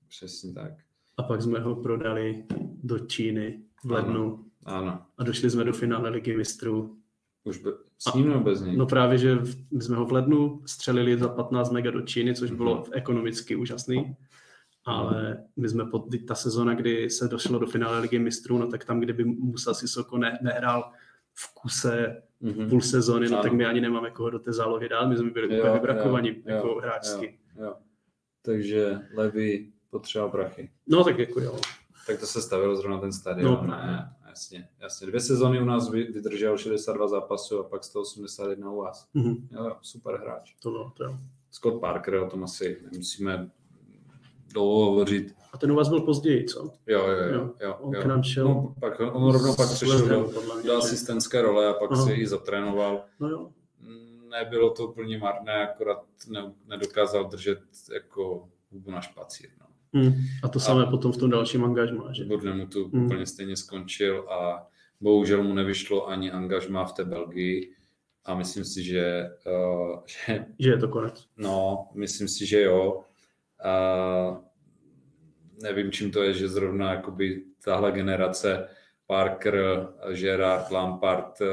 Přesně 0.08 0.54
tak. 0.54 0.72
A 1.18 1.24
pak 1.24 1.42
jsme 1.42 1.60
ho 1.60 1.76
prodali 1.76 2.44
do 2.84 3.00
Číny 3.00 3.60
v 3.84 3.92
lednu. 3.92 4.46
Ano. 4.66 4.78
ano. 4.78 5.02
A 5.18 5.24
došli 5.24 5.50
jsme 5.50 5.64
do 5.64 5.74
finále 5.74 6.10
ligy 6.10 6.38
mistrů. 6.38 6.98
Už 7.44 7.58
be, 7.58 7.72
s 7.98 8.14
ním 8.14 8.30
nebo 8.30 8.44
bez 8.44 8.62
něj? 8.62 8.78
No 8.78 8.86
právě, 8.86 9.18
že 9.18 9.38
my 9.72 9.82
jsme 9.82 9.96
ho 9.96 10.06
v 10.06 10.12
lednu 10.12 10.62
střelili 10.66 11.18
za 11.18 11.28
15 11.28 11.72
mega 11.72 11.92
do 11.92 12.02
Číny, 12.02 12.36
což 12.36 12.52
bylo 12.52 12.76
mhm. 12.76 12.86
ekonomicky 12.94 13.56
úžasný 13.56 14.16
ale 14.86 15.44
my 15.58 15.70
jsme 15.70 15.86
pod 15.86 16.06
ta 16.28 16.36
sezona, 16.36 16.74
kdy 16.74 17.10
se 17.10 17.28
došlo 17.28 17.60
do 17.60 17.68
finále 17.68 18.00
ligy 18.00 18.20
mistrů, 18.20 18.58
no 18.58 18.68
tak 18.68 18.86
tam, 18.86 19.00
kdyby 19.00 19.26
Musa 19.26 19.74
Sissoko 19.74 20.18
ne, 20.18 20.40
nehrál 20.42 20.92
v 21.34 21.54
kuse 21.54 22.22
mm-hmm. 22.42 22.70
půl 22.70 22.82
sezóny, 22.82 23.30
no 23.30 23.42
tak 23.42 23.54
my 23.54 23.66
ani 23.66 23.82
nemáme 23.82 24.12
koho 24.12 24.30
do 24.30 24.40
té 24.40 24.54
zálohy 24.54 24.90
dát, 24.90 25.06
my 25.06 25.18
jsme 25.18 25.30
byli 25.30 25.60
úplně 25.60 25.74
vybrakovaní 25.74 26.44
jako 26.46 26.68
jo, 26.68 26.80
hráčsky. 26.80 27.40
Jo, 27.58 27.66
jo. 27.66 27.76
Takže 28.42 29.00
Levy 29.14 29.72
potřeba 29.90 30.30
prachy. 30.30 30.72
No 30.88 31.04
tak 31.04 31.20
jako 31.20 31.42
jo. 31.42 31.60
Tak 32.08 32.20
to 32.20 32.26
se 32.26 32.42
stavilo 32.42 32.76
zrovna 32.76 33.00
ten 33.00 33.14
stadion, 33.14 33.54
no, 33.54 33.68
ne, 33.68 34.16
jasně, 34.28 34.70
jasně. 34.80 35.08
Dvě 35.08 35.20
sezóny 35.20 35.62
u 35.62 35.66
nás 35.66 35.90
vydržel 35.90 36.58
62 36.58 37.08
zápasů 37.08 37.60
a 37.60 37.64
pak 37.64 37.84
181 37.84 38.72
u 38.72 38.78
vás. 38.78 39.10
Mm-hmm. 39.16 39.48
Jo, 39.52 39.78
super 39.82 40.20
hráč. 40.20 40.56
To 40.64 40.72
bylo, 40.72 40.94
to 40.98 41.04
jo. 41.04 41.18
Scott 41.52 41.82
Parker, 41.82 42.16
o 42.16 42.30
tom 42.30 42.44
asi 42.44 42.82
nemusíme 42.92 43.52
dlouho 44.54 44.86
hovořit. 44.86 45.36
A 45.54 45.58
ten 45.58 45.72
u 45.72 45.76
vás 45.76 45.90
byl 45.90 46.02
později, 46.02 46.46
co? 46.46 46.72
Jo, 46.88 47.08
jo, 47.08 47.34
jo. 47.34 47.54
jo, 47.62 47.76
on 47.80 47.94
jo. 47.94 48.02
k 48.02 48.06
nám 48.06 48.24
šel. 48.24 48.48
No, 48.48 48.76
pak, 48.80 49.00
on 49.00 49.32
rovnou 49.32 49.56
pak 49.56 49.70
přešel 49.70 50.08
do, 50.08 50.32
do 50.66 50.78
asistentské 50.78 51.42
role 51.42 51.68
a 51.68 51.74
pak 51.74 51.92
Aha. 51.92 52.06
si 52.06 52.12
ji 52.12 52.28
zatrénoval. 52.28 53.06
No 53.20 53.30
jo. 53.30 53.50
Nebylo 54.30 54.70
to 54.70 54.88
úplně 54.88 55.18
marné, 55.18 55.68
akorát 55.70 56.04
ne, 56.30 56.54
nedokázal 56.68 57.30
držet 57.30 57.60
jako 57.94 58.50
hubu 58.72 58.92
na 58.92 59.02
špacír. 59.02 59.50
No. 59.60 59.66
Hmm. 60.02 60.14
A 60.44 60.48
to 60.48 60.60
samé 60.60 60.84
a 60.84 60.90
potom 60.90 61.12
v 61.12 61.18
tom 61.18 61.30
dalším 61.30 61.66
angažmá, 61.66 62.14
že? 62.14 62.26
mu 62.54 62.68
tu 62.68 62.90
hmm. 62.90 63.06
úplně 63.06 63.26
stejně 63.26 63.56
skončil 63.56 64.26
a 64.30 64.68
bohužel 65.02 65.44
mu 65.44 65.54
nevyšlo 65.54 66.08
ani 66.08 66.32
angažmá 66.32 66.86
v 66.86 66.94
té 66.94 67.06
Belgii 67.06 67.74
a 68.26 68.36
myslím 68.36 68.66
si, 68.66 68.84
že... 68.84 69.30
Uh, 69.48 70.00
že, 70.06 70.46
že 70.60 70.70
je 70.70 70.78
to 70.78 70.88
konec. 70.88 71.26
No, 71.38 71.88
myslím 71.96 72.28
si, 72.28 72.46
že 72.46 72.62
jo. 72.62 73.04
A 73.64 74.42
nevím, 75.62 75.92
čím 75.92 76.12
to 76.12 76.24
je, 76.24 76.34
že 76.34 76.50
zrovna 76.50 76.94
jakoby 76.94 77.44
tahle 77.64 77.92
generace 77.92 78.68
Parker, 79.08 79.88
Gerard, 80.14 80.72
Lampard, 80.72 81.42
eh, 81.42 81.46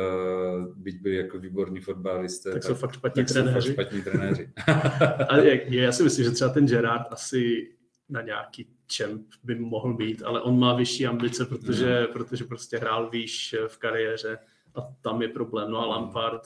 byť 0.77 1.01
byli 1.01 1.17
jako 1.17 1.39
výborní 1.39 1.81
fotbalisté, 1.81 2.53
tak, 2.53 2.63
tak 2.63 2.69
jsou 2.69 2.75
fakt 2.75 2.95
špatní 2.95 3.25
tak 3.25 3.33
trenéři. 3.33 3.69
Jsou 3.69 3.75
fakt 3.75 3.87
špatní 3.87 4.03
trenéři. 4.03 4.53
A 5.29 5.37
já 5.69 5.93
si 5.93 6.03
myslím, 6.03 6.25
že 6.25 6.31
třeba 6.31 6.51
ten 6.51 6.67
Gerard 6.67 7.07
asi 7.11 7.73
na 8.09 8.23
nějaký 8.23 8.69
čem 8.87 9.25
by 9.45 9.55
mohl 9.55 9.95
být, 9.95 10.23
ale 10.23 10.43
on 10.43 10.59
má 10.59 10.77
vyšší 10.77 11.07
ambice, 11.07 11.45
protože, 11.45 12.01
no. 12.01 12.13
protože 12.13 12.45
prostě 12.45 12.79
hrál 12.79 13.11
výš 13.11 13.55
v 13.69 13.79
kariéře 13.79 14.39
a 14.75 14.81
tam 15.01 15.23
je 15.23 15.29
problém. 15.29 15.71
No 15.71 15.79
a 15.79 15.87
Lampard, 15.87 16.43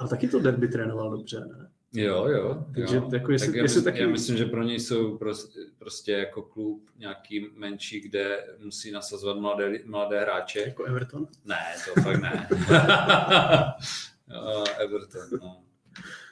a 0.00 0.08
taky 0.08 0.28
to 0.28 0.40
derby 0.40 0.68
trénoval 0.68 1.10
dobře, 1.10 1.40
ne? 1.40 1.70
Jo, 1.92 2.28
jo. 2.28 2.64
Takže 2.74 2.96
jo. 2.96 3.10
jako 3.12 3.32
jestli, 3.32 3.46
tak 3.46 3.56
já, 3.56 3.62
jestli 3.62 3.78
myslím, 3.78 3.84
taky... 3.84 4.02
já 4.02 4.08
myslím, 4.08 4.36
že 4.36 4.44
pro 4.44 4.62
něj 4.62 4.80
jsou 4.80 5.18
prostě, 5.18 5.60
prostě 5.78 6.12
jako 6.12 6.42
klub 6.42 6.90
nějaký 6.98 7.46
menší, 7.54 8.00
kde 8.00 8.44
musí 8.58 8.90
nasazovat 8.90 9.38
mladé, 9.38 9.78
mladé 9.84 10.20
hráče. 10.20 10.60
Jako 10.60 10.84
Everton? 10.84 11.28
Ne, 11.44 11.74
to 11.84 12.00
fakt 12.00 12.20
ne. 12.20 12.48
jo, 14.34 14.64
Everton, 14.78 15.40
no. 15.42 15.62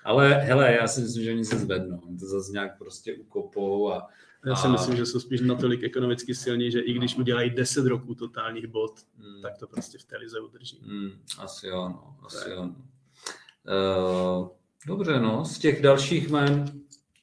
Ale 0.04 0.34
hele, 0.34 0.72
já 0.72 0.88
si 0.88 1.00
myslím, 1.00 1.24
že 1.24 1.30
oni 1.32 1.44
se 1.44 1.58
zvednou. 1.58 1.98
Oni 1.98 2.18
to 2.18 2.26
zase 2.26 2.52
nějak 2.52 2.78
prostě 2.78 3.14
ukopou 3.14 3.92
a 3.92 4.08
já 4.46 4.56
si 4.56 4.66
a... 4.66 4.70
myslím, 4.70 4.96
že 4.96 5.06
jsou 5.06 5.20
spíš 5.20 5.40
natolik 5.40 5.82
ekonomicky 5.82 6.34
silní, 6.34 6.70
že 6.70 6.80
i 6.80 6.92
když 6.92 7.16
udělají 7.16 7.50
10 7.50 7.86
roků 7.86 8.14
totálních 8.14 8.66
bod, 8.66 9.00
hmm. 9.18 9.42
tak 9.42 9.58
to 9.58 9.66
prostě 9.66 9.98
v 9.98 10.04
té 10.04 10.16
lize 10.16 10.40
udrží. 10.40 10.80
Hmm, 10.86 11.10
asi 11.38 11.66
jo, 11.66 11.88
no. 11.88 12.16
Asi 12.26 12.50
jo, 12.50 12.64
no. 12.64 12.74
Uh, 14.42 14.48
dobře, 14.88 15.20
no. 15.20 15.44
Z 15.44 15.58
těch 15.58 15.82
dalších 15.82 16.28
jmen, 16.28 16.64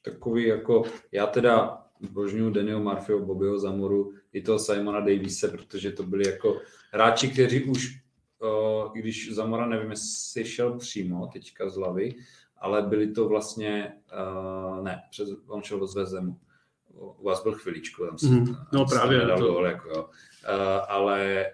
takový 0.02 0.46
jako, 0.46 0.82
já 1.12 1.26
teda 1.26 1.82
božňuji 2.10 2.50
Daniel 2.50 2.82
Marfio, 2.82 3.18
Bobbyho 3.18 3.58
Zamoru, 3.58 4.12
i 4.32 4.42
toho 4.42 4.58
Simona 4.58 5.00
Davise, 5.00 5.48
protože 5.48 5.92
to 5.92 6.02
byli 6.02 6.28
jako 6.28 6.60
hráči, 6.92 7.28
kteří 7.28 7.64
už, 7.64 8.00
uh, 8.42 8.92
když 8.92 9.34
Zamora 9.34 9.66
nevím, 9.66 9.90
jestli 9.90 10.44
šel 10.44 10.78
přímo 10.78 11.26
teďka 11.26 11.68
z 11.68 11.76
hlavy, 11.76 12.14
ale 12.58 12.82
byli 12.82 13.12
to 13.12 13.28
vlastně, 13.28 13.92
uh, 14.12 14.84
ne, 14.84 15.02
přes, 15.10 15.28
on 15.46 15.62
šel 15.62 15.80
do 15.80 15.86
Zvezemu 15.86 16.40
u 17.18 17.24
vás 17.24 17.42
byl 17.42 17.52
chviličku, 17.52 18.06
tam 18.06 18.18
se, 18.18 18.26
mm, 18.26 18.56
no 18.72 18.84
tam 18.84 18.88
právě 18.88 19.18
nedal 19.18 19.38
to... 19.38 19.52
gol, 19.52 19.66
jako, 19.66 20.02
uh, 20.02 20.10
ale 20.88 21.46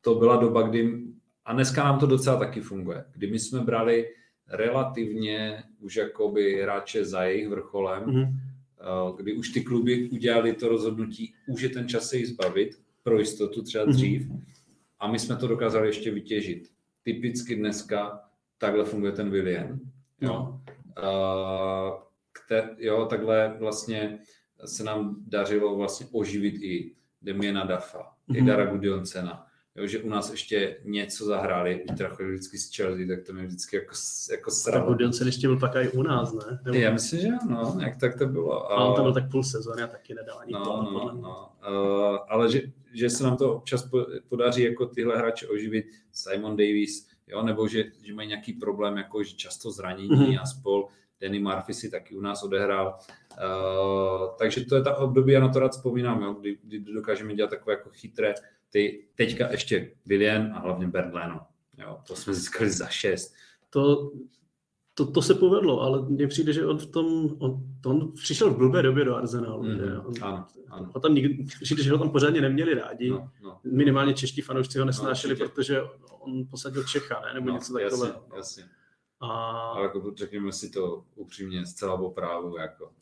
to 0.00 0.14
byla 0.14 0.36
doba, 0.36 0.62
kdy, 0.62 1.02
a 1.44 1.52
dneska 1.52 1.84
nám 1.84 1.98
to 1.98 2.06
docela 2.06 2.36
taky 2.36 2.60
funguje, 2.60 3.04
kdy 3.12 3.30
my 3.30 3.38
jsme 3.38 3.60
brali 3.60 4.08
relativně 4.48 5.62
už 5.80 5.96
jakoby 5.96 6.62
hráče 6.62 7.04
za 7.04 7.22
jejich 7.24 7.48
vrcholem, 7.48 8.04
mm. 8.04 8.22
uh, 8.22 9.16
kdy 9.16 9.32
už 9.32 9.48
ty 9.48 9.60
kluby 9.60 10.08
udělali 10.08 10.52
to 10.52 10.68
rozhodnutí, 10.68 11.34
už 11.46 11.62
je 11.62 11.68
ten 11.68 11.88
čas 11.88 12.08
se 12.08 12.16
jich 12.16 12.28
zbavit, 12.28 12.70
pro 13.02 13.18
jistotu 13.18 13.62
třeba 13.62 13.84
mhm. 13.84 13.92
dřív, 13.92 14.28
mm. 14.28 14.42
a 14.98 15.10
my 15.10 15.18
jsme 15.18 15.36
to 15.36 15.46
dokázali 15.46 15.88
ještě 15.88 16.10
vytěžit. 16.10 16.68
Typicky 17.02 17.56
dneska 17.56 18.20
takhle 18.58 18.84
funguje 18.84 19.12
ten 19.12 19.30
William. 19.30 19.80
Jo. 20.20 20.28
No. 20.28 20.62
Uh, 21.02 22.02
kter, 22.32 22.76
jo, 22.78 23.06
takhle 23.06 23.56
vlastně 23.58 24.18
se 24.64 24.84
nám 24.84 25.16
dařilo 25.26 25.76
vlastně 25.76 26.06
oživit 26.12 26.54
i 26.54 26.94
Demiena 27.22 27.64
Dafa, 27.64 27.98
mm-hmm. 27.98 28.36
i 28.36 28.38
mhm. 28.38 28.46
Dara 28.46 28.66
Gudjonsena. 28.66 29.47
Jo, 29.78 29.86
že 29.86 29.98
u 29.98 30.08
nás 30.08 30.30
ještě 30.30 30.80
něco 30.84 31.24
zahráli, 31.24 31.84
chodil 32.08 32.32
vždycky 32.32 32.58
z 32.58 32.76
Chelsea, 32.76 33.06
tak 33.06 33.26
to 33.26 33.32
mi 33.32 33.46
vždycky 33.46 33.76
jako, 33.76 33.94
jako 34.30 34.50
sralo. 34.50 34.80
Tak 34.80 34.88
Gudjonsen 34.88 35.26
ještě 35.26 35.46
byl 35.46 35.58
pak 35.58 35.76
i 35.76 35.88
u 35.88 36.02
nás, 36.02 36.32
ne? 36.32 36.58
Nebo... 36.64 36.78
Já 36.78 36.92
myslím, 36.92 37.20
že 37.20 37.28
ano, 37.42 37.78
jak 37.80 37.96
tak 37.96 38.18
to 38.18 38.26
bylo. 38.26 38.72
A 38.72 38.84
on 38.84 38.96
to 38.96 39.02
byl 39.02 39.14
tak 39.14 39.30
půl 39.30 39.44
sezóny 39.44 39.82
a 39.82 39.86
taky 39.86 40.14
nedal 40.14 40.38
ani 40.38 40.52
no, 40.52 40.64
to. 40.64 40.82
No, 40.82 41.12
no. 41.22 41.52
Uh, 41.70 42.18
ale 42.28 42.52
že, 42.52 42.60
že 42.92 43.10
se 43.10 43.24
nám 43.24 43.36
to 43.36 43.54
občas 43.54 43.88
podaří 44.28 44.62
jako 44.62 44.86
tyhle 44.86 45.16
hráče 45.16 45.48
oživit, 45.48 45.86
Simon 46.12 46.56
Davis, 46.56 47.08
jo, 47.26 47.42
nebo 47.42 47.68
že, 47.68 47.84
že 48.02 48.14
mají 48.14 48.28
nějaký 48.28 48.52
problém, 48.52 48.96
jako 48.96 49.22
že 49.22 49.36
často 49.36 49.70
zranění 49.70 50.08
mm-hmm. 50.08 50.40
a 50.42 50.46
spol, 50.46 50.88
Danny 51.20 51.38
Murphy 51.38 51.74
si 51.74 51.90
taky 51.90 52.16
u 52.16 52.20
nás 52.20 52.42
odehrál. 52.42 52.98
Uh, 52.98 54.28
takže 54.38 54.64
to 54.64 54.76
je 54.76 54.82
ta 54.82 54.96
období, 54.96 55.32
já 55.32 55.40
na 55.40 55.48
to 55.48 55.58
rád 55.58 55.72
vzpomínám, 55.72 56.22
jo, 56.22 56.32
kdy, 56.32 56.58
kdy 56.62 56.78
dokážeme 56.78 57.34
dělat 57.34 57.50
takové 57.50 57.72
jako 57.72 57.90
chytré, 57.92 58.34
ty 58.70 59.08
teďka 59.14 59.50
ještě 59.50 59.92
William 60.06 60.52
a 60.54 60.58
hlavně 60.58 60.86
Bernd 60.86 61.14
Leno. 61.14 61.40
Jo, 61.78 61.98
to 62.06 62.16
jsme 62.16 62.34
získali 62.34 62.70
za 62.70 62.86
šest. 62.86 63.34
To, 63.70 64.12
to, 64.94 65.10
to 65.10 65.22
se 65.22 65.34
povedlo, 65.34 65.80
ale 65.80 66.08
mně 66.08 66.26
přijde, 66.26 66.52
že 66.52 66.66
on 66.66 66.78
v 66.78 66.86
tom, 66.86 67.36
on, 67.38 67.62
on 67.86 68.12
přišel 68.12 68.50
v 68.50 68.56
blbé 68.56 68.82
době 68.82 69.04
do 69.04 69.16
Arsenalu. 69.16 69.60
On, 69.60 70.14
ano, 70.20 70.46
ano. 70.68 70.92
Tam 71.02 71.14
nikdy, 71.14 71.44
přijde, 71.62 71.82
že 71.82 71.92
ho 71.92 71.98
tam 71.98 72.10
pořádně 72.10 72.40
neměli 72.40 72.74
rádi. 72.74 73.10
No, 73.10 73.30
no. 73.42 73.60
Minimálně 73.64 74.14
čeští 74.14 74.40
fanoušci 74.40 74.78
ho 74.78 74.84
nesnášeli, 74.84 75.36
no, 75.40 75.48
protože 75.48 75.82
on 76.08 76.46
posadil 76.50 76.84
Čecha, 76.84 77.20
ne? 77.20 77.34
nebo 77.34 77.46
no, 77.46 77.54
něco 77.54 77.72
takového. 77.72 78.06
Jasně, 78.06 78.36
jasně. 78.36 78.64
A... 79.20 79.26
Ale 79.50 79.82
jako 79.82 80.12
řekněme 80.16 80.52
si 80.52 80.70
to 80.70 81.04
upřímně 81.14 81.66
zcela 81.66 81.96
po 81.96 82.10
právu. 82.10 82.56
Jako. 82.56 82.92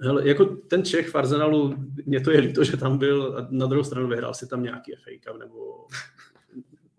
Hele, 0.00 0.28
jako 0.28 0.44
ten 0.44 0.84
Čech 0.84 1.08
v 1.08 1.14
Arsenalu, 1.14 1.74
mě 2.06 2.20
to 2.20 2.30
je 2.30 2.40
líto, 2.40 2.64
že 2.64 2.76
tam 2.76 2.98
byl 2.98 3.38
a 3.38 3.48
na 3.50 3.66
druhou 3.66 3.84
stranu 3.84 4.08
vyhrál 4.08 4.34
si 4.34 4.46
tam 4.46 4.62
nějaký 4.62 4.92
FA 4.92 5.10
Cup, 5.30 5.38
nebo 5.38 5.86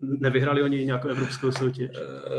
nevyhrali 0.00 0.62
oni 0.62 0.84
nějakou 0.84 1.08
evropskou 1.08 1.52
soutěž, 1.52 1.90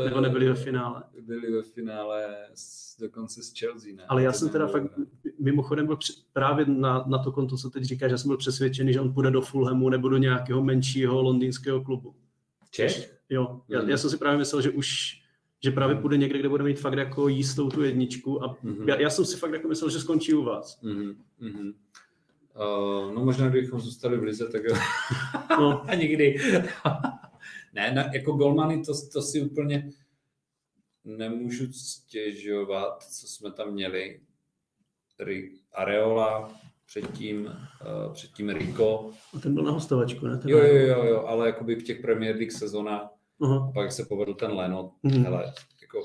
nebo 0.04 0.20
nebyli 0.20 0.48
ve 0.48 0.54
finále. 0.54 1.02
Byli 1.20 1.52
ve 1.52 1.62
finále 1.62 2.36
s, 2.54 2.98
dokonce 3.00 3.42
s 3.42 3.58
Chelsea, 3.58 3.94
ne? 3.96 4.04
Ale 4.08 4.22
já 4.22 4.32
jsem 4.32 4.48
teda 4.48 4.66
fakt, 4.66 4.92
mimochodem 5.38 5.86
byl 5.86 5.96
při, 5.96 6.12
právě 6.32 6.66
na, 6.66 7.04
na 7.08 7.18
to 7.18 7.32
konto, 7.32 7.56
co 7.56 7.70
teď 7.70 7.84
říkáš, 7.84 8.10
že 8.10 8.18
jsem 8.18 8.28
byl 8.28 8.36
přesvědčený, 8.36 8.92
že 8.92 9.00
on 9.00 9.14
půjde 9.14 9.30
do 9.30 9.40
Fulhamu 9.40 9.88
nebo 9.88 10.08
do 10.08 10.16
nějakého 10.16 10.64
menšího 10.64 11.22
londýnského 11.22 11.84
klubu. 11.84 12.14
Čech? 12.70 13.18
Jo, 13.30 13.60
já, 13.68 13.82
já 13.82 13.96
jsem 13.96 14.10
si 14.10 14.16
právě 14.16 14.38
myslel, 14.38 14.62
že 14.62 14.70
už 14.70 15.20
že 15.64 15.70
právě 15.70 15.96
půjde 15.96 16.16
někde, 16.16 16.38
kde 16.38 16.48
bude 16.48 16.64
mít 16.64 16.80
fakt 16.80 16.98
jako 16.98 17.28
jistou 17.28 17.68
tu 17.68 17.82
jedničku 17.82 18.44
a 18.44 18.54
mm-hmm. 18.54 18.88
já, 18.88 19.00
já, 19.00 19.10
jsem 19.10 19.24
si 19.24 19.36
fakt 19.36 19.52
jako 19.52 19.68
myslel, 19.68 19.90
že 19.90 20.00
skončí 20.00 20.34
u 20.34 20.44
vás. 20.44 20.82
Mm-hmm. 20.82 21.74
Uh, 22.58 23.14
no 23.14 23.24
možná, 23.24 23.48
kdybychom 23.48 23.80
zůstali 23.80 24.16
v 24.16 24.22
Lize, 24.22 24.48
tak 24.48 24.62
no. 25.50 25.82
a 25.90 25.94
nikdy. 25.94 26.38
ne, 27.74 27.92
na, 27.92 28.04
jako 28.14 28.32
golmany 28.32 28.82
to, 28.82 28.92
to 29.12 29.22
si 29.22 29.40
úplně 29.40 29.90
nemůžu 31.04 31.72
stěžovat, 31.72 33.02
co 33.02 33.26
jsme 33.26 33.52
tam 33.52 33.72
měli. 33.72 34.20
Areola, 35.74 36.52
předtím, 36.86 37.44
uh, 37.46 38.12
předtím 38.12 38.48
Rico. 38.48 39.10
A 39.34 39.38
ten 39.38 39.54
byl 39.54 39.64
na 39.64 39.70
hostovačku, 39.70 40.26
ne? 40.26 40.38
Ten 40.38 40.50
jo, 40.50 40.58
jo, 40.58 40.74
jo, 40.74 41.04
jo, 41.04 41.24
ale 41.26 41.46
jakoby 41.46 41.74
v 41.74 41.82
těch 41.82 42.00
Premier 42.00 42.36
League 42.36 42.52
sezónách 42.52 43.17
Uh-huh. 43.40 43.72
Pak 43.74 43.92
se 43.92 44.04
povedl 44.04 44.34
ten 44.34 44.52
Leno, 44.52 44.92
uh-huh. 45.04 45.22
hele, 45.22 45.52
jako 45.82 46.02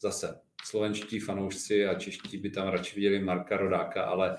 zase 0.00 0.40
slovenští 0.64 1.20
fanoušci 1.20 1.86
a 1.86 1.94
čeští 1.94 2.38
by 2.38 2.50
tam 2.50 2.68
radši 2.68 2.94
viděli 2.94 3.24
Marka 3.24 3.56
Rodáka, 3.56 4.02
ale, 4.02 4.36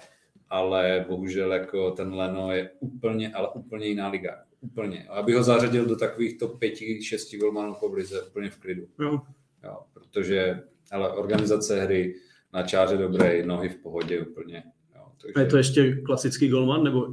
ale 0.50 1.06
bohužel 1.08 1.54
jako 1.54 1.92
ten 1.92 2.14
Leno 2.14 2.52
je 2.52 2.72
úplně, 2.80 3.34
ale 3.34 3.50
úplně 3.50 3.88
jiná 3.88 4.08
liga. 4.08 4.44
Úplně. 4.62 5.08
Aby 5.10 5.34
ho 5.34 5.44
zařadil 5.44 5.86
do 5.86 5.96
takových 5.96 6.38
top 6.38 6.60
5, 6.60 7.02
6 7.02 7.36
golmanů 7.36 7.76
po 7.80 7.90
blize, 7.90 8.22
úplně 8.22 8.50
v 8.50 8.58
klidu. 8.58 8.88
Uh-huh. 9.00 9.22
Jo, 9.64 9.80
protože 9.94 10.64
ale 10.92 11.12
organizace 11.12 11.82
hry 11.84 12.16
na 12.54 12.64
čáře 12.64 12.98
dobré, 12.98 13.46
nohy 13.46 13.70
v 13.70 13.76
pohodě 13.76 14.22
úplně. 14.22 14.64
Jo, 14.96 15.12
takže... 15.22 15.34
A 15.36 15.40
je 15.40 15.46
to 15.46 15.58
ještě 15.58 15.96
klasický 15.96 16.50
golman, 16.50 16.84
nebo 16.84 17.08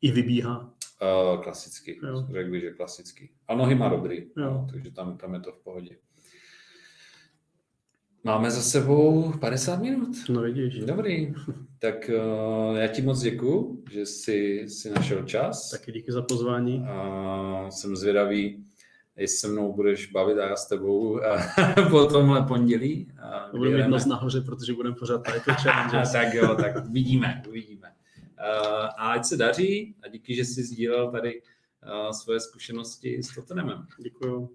i 0.00 0.10
vybíhá? 0.12 0.74
Uh, 1.02 1.42
klasicky, 1.42 2.00
jo. 2.02 2.26
řekl 2.32 2.50
bych, 2.50 2.62
že 2.62 2.70
klasický. 2.70 3.30
A 3.48 3.54
nohy 3.54 3.74
má 3.74 3.88
dobrý, 3.88 4.16
jo. 4.16 4.26
No, 4.36 4.66
takže 4.70 4.90
tam, 4.90 5.16
tam 5.16 5.34
je 5.34 5.40
to 5.40 5.52
v 5.52 5.58
pohodě. 5.58 5.96
Máme 8.24 8.50
za 8.50 8.62
sebou 8.62 9.32
50 9.40 9.82
minut. 9.82 10.16
No 10.28 10.42
vidíš. 10.42 10.78
Dobrý. 10.78 11.34
Tak 11.78 12.10
uh, 12.70 12.76
já 12.78 12.86
ti 12.86 13.02
moc 13.02 13.20
děkuju, 13.20 13.84
že 13.90 14.06
jsi, 14.06 14.64
jsi 14.66 14.90
našel 14.90 15.24
čas. 15.24 15.70
Taky 15.70 15.92
díky 15.92 16.12
za 16.12 16.22
pozvání. 16.22 16.84
A 16.88 17.66
jsem 17.70 17.96
zvědavý, 17.96 18.64
jestli 19.16 19.38
se 19.38 19.48
mnou 19.48 19.72
budeš 19.72 20.12
bavit 20.12 20.38
a 20.38 20.48
já 20.48 20.56
s 20.56 20.68
tebou 20.68 21.20
po 21.90 22.06
tomhle 22.06 22.42
pondělí. 22.42 23.12
Budeme 23.56 23.88
mít 23.88 24.06
nahoře, 24.06 24.40
protože 24.40 24.72
budeme 24.72 24.96
pořád 24.96 25.22
title 25.32 25.54
challenge. 25.54 26.10
tak 26.12 26.34
jo, 26.34 26.54
tak 26.54 26.88
uvidíme, 26.88 27.42
uvidíme. 27.48 27.79
Eh, 28.42 28.88
a 28.96 29.12
ať 29.12 29.24
se 29.24 29.36
daří 29.36 29.94
a 30.02 30.08
díky, 30.08 30.34
že 30.34 30.44
jsi 30.44 30.62
sdílel 30.62 31.10
tady 31.10 31.42
eh, 31.42 32.12
svoje 32.12 32.40
zkušenosti 32.40 33.22
s 33.22 33.34
Tottenhamem. 33.34 33.86
Děkuju. 33.98 34.50